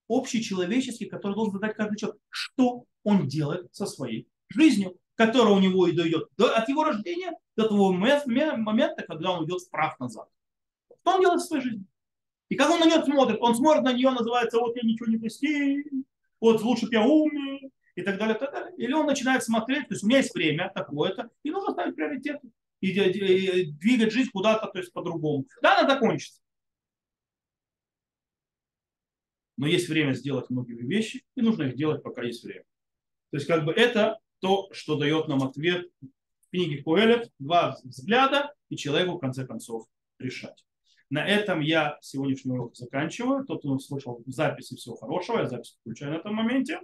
общечеловеческий, 0.07 1.07
который 1.07 1.33
должен 1.33 1.53
задать 1.53 1.75
каждый 1.75 1.97
человек. 1.97 2.19
Что 2.29 2.85
он 3.03 3.27
делает 3.27 3.73
со 3.73 3.85
своей 3.85 4.27
жизнью, 4.49 4.97
которая 5.15 5.53
у 5.53 5.59
него 5.59 5.87
и 5.87 5.91
дойдет 5.93 6.27
от 6.37 6.69
его 6.69 6.83
рождения 6.83 7.33
до 7.55 7.67
того 7.67 7.91
момента, 7.91 9.03
когда 9.07 9.31
он 9.31 9.45
идет 9.45 9.61
в 9.61 9.99
назад. 9.99 10.27
Что 11.01 11.11
он 11.11 11.21
делает 11.21 11.41
со 11.41 11.47
своей 11.47 11.63
жизнью? 11.63 11.85
И 12.49 12.55
как 12.55 12.69
он 12.69 12.79
на 12.79 12.85
нее 12.85 13.03
смотрит? 13.03 13.37
Он 13.41 13.55
смотрит 13.55 13.83
на 13.83 13.93
нее, 13.93 14.11
называется, 14.11 14.59
вот 14.59 14.75
я 14.75 14.81
ничего 14.83 15.09
не 15.09 15.17
достиг, 15.17 15.87
вот 16.39 16.61
лучше 16.61 16.87
бы 16.87 16.93
я 16.93 17.03
умер, 17.03 17.69
и 17.95 18.01
так 18.01 18.17
далее, 18.17 18.35
и 18.35 18.39
так 18.39 18.51
далее. 18.51 18.73
Или 18.77 18.93
он 18.93 19.05
начинает 19.05 19.43
смотреть, 19.43 19.87
то 19.87 19.93
есть 19.93 20.03
у 20.03 20.07
меня 20.07 20.17
есть 20.17 20.33
время 20.33 20.71
такое-то, 20.73 21.29
и 21.43 21.51
нужно 21.51 21.71
ставить 21.71 21.95
приоритеты, 21.95 22.49
и 22.81 23.71
двигать 23.71 24.11
жизнь 24.11 24.29
куда-то, 24.31 24.67
то 24.67 24.79
есть 24.79 24.91
по-другому. 24.91 25.45
Да, 25.61 25.79
она 25.79 25.89
закончится. 25.89 26.43
но 29.57 29.67
есть 29.67 29.87
время 29.87 30.13
сделать 30.13 30.49
многие 30.49 30.73
вещи, 30.73 31.23
и 31.35 31.41
нужно 31.41 31.63
их 31.63 31.75
делать, 31.75 32.03
пока 32.03 32.23
есть 32.23 32.43
время. 32.43 32.65
То 33.31 33.37
есть 33.37 33.47
как 33.47 33.65
бы 33.65 33.71
это 33.71 34.19
то, 34.39 34.69
что 34.73 34.97
дает 34.97 35.27
нам 35.27 35.43
ответ 35.43 35.89
в 36.01 36.49
книге 36.51 36.83
Куэлет, 36.83 37.31
два 37.39 37.77
взгляда, 37.83 38.53
и 38.69 38.75
человеку 38.75 39.13
в 39.13 39.19
конце 39.19 39.45
концов 39.45 39.87
решать. 40.19 40.65
На 41.09 41.25
этом 41.25 41.61
я 41.61 41.97
сегодняшний 42.01 42.51
урок 42.51 42.75
заканчиваю. 42.75 43.45
Тот, 43.45 43.59
кто 43.59 43.77
слышал 43.77 44.23
записи, 44.25 44.75
всего 44.75 44.95
хорошего. 44.95 45.39
Я 45.39 45.47
запись 45.47 45.77
включаю 45.79 46.11
на 46.11 46.17
этом 46.17 46.33
моменте. 46.33 46.79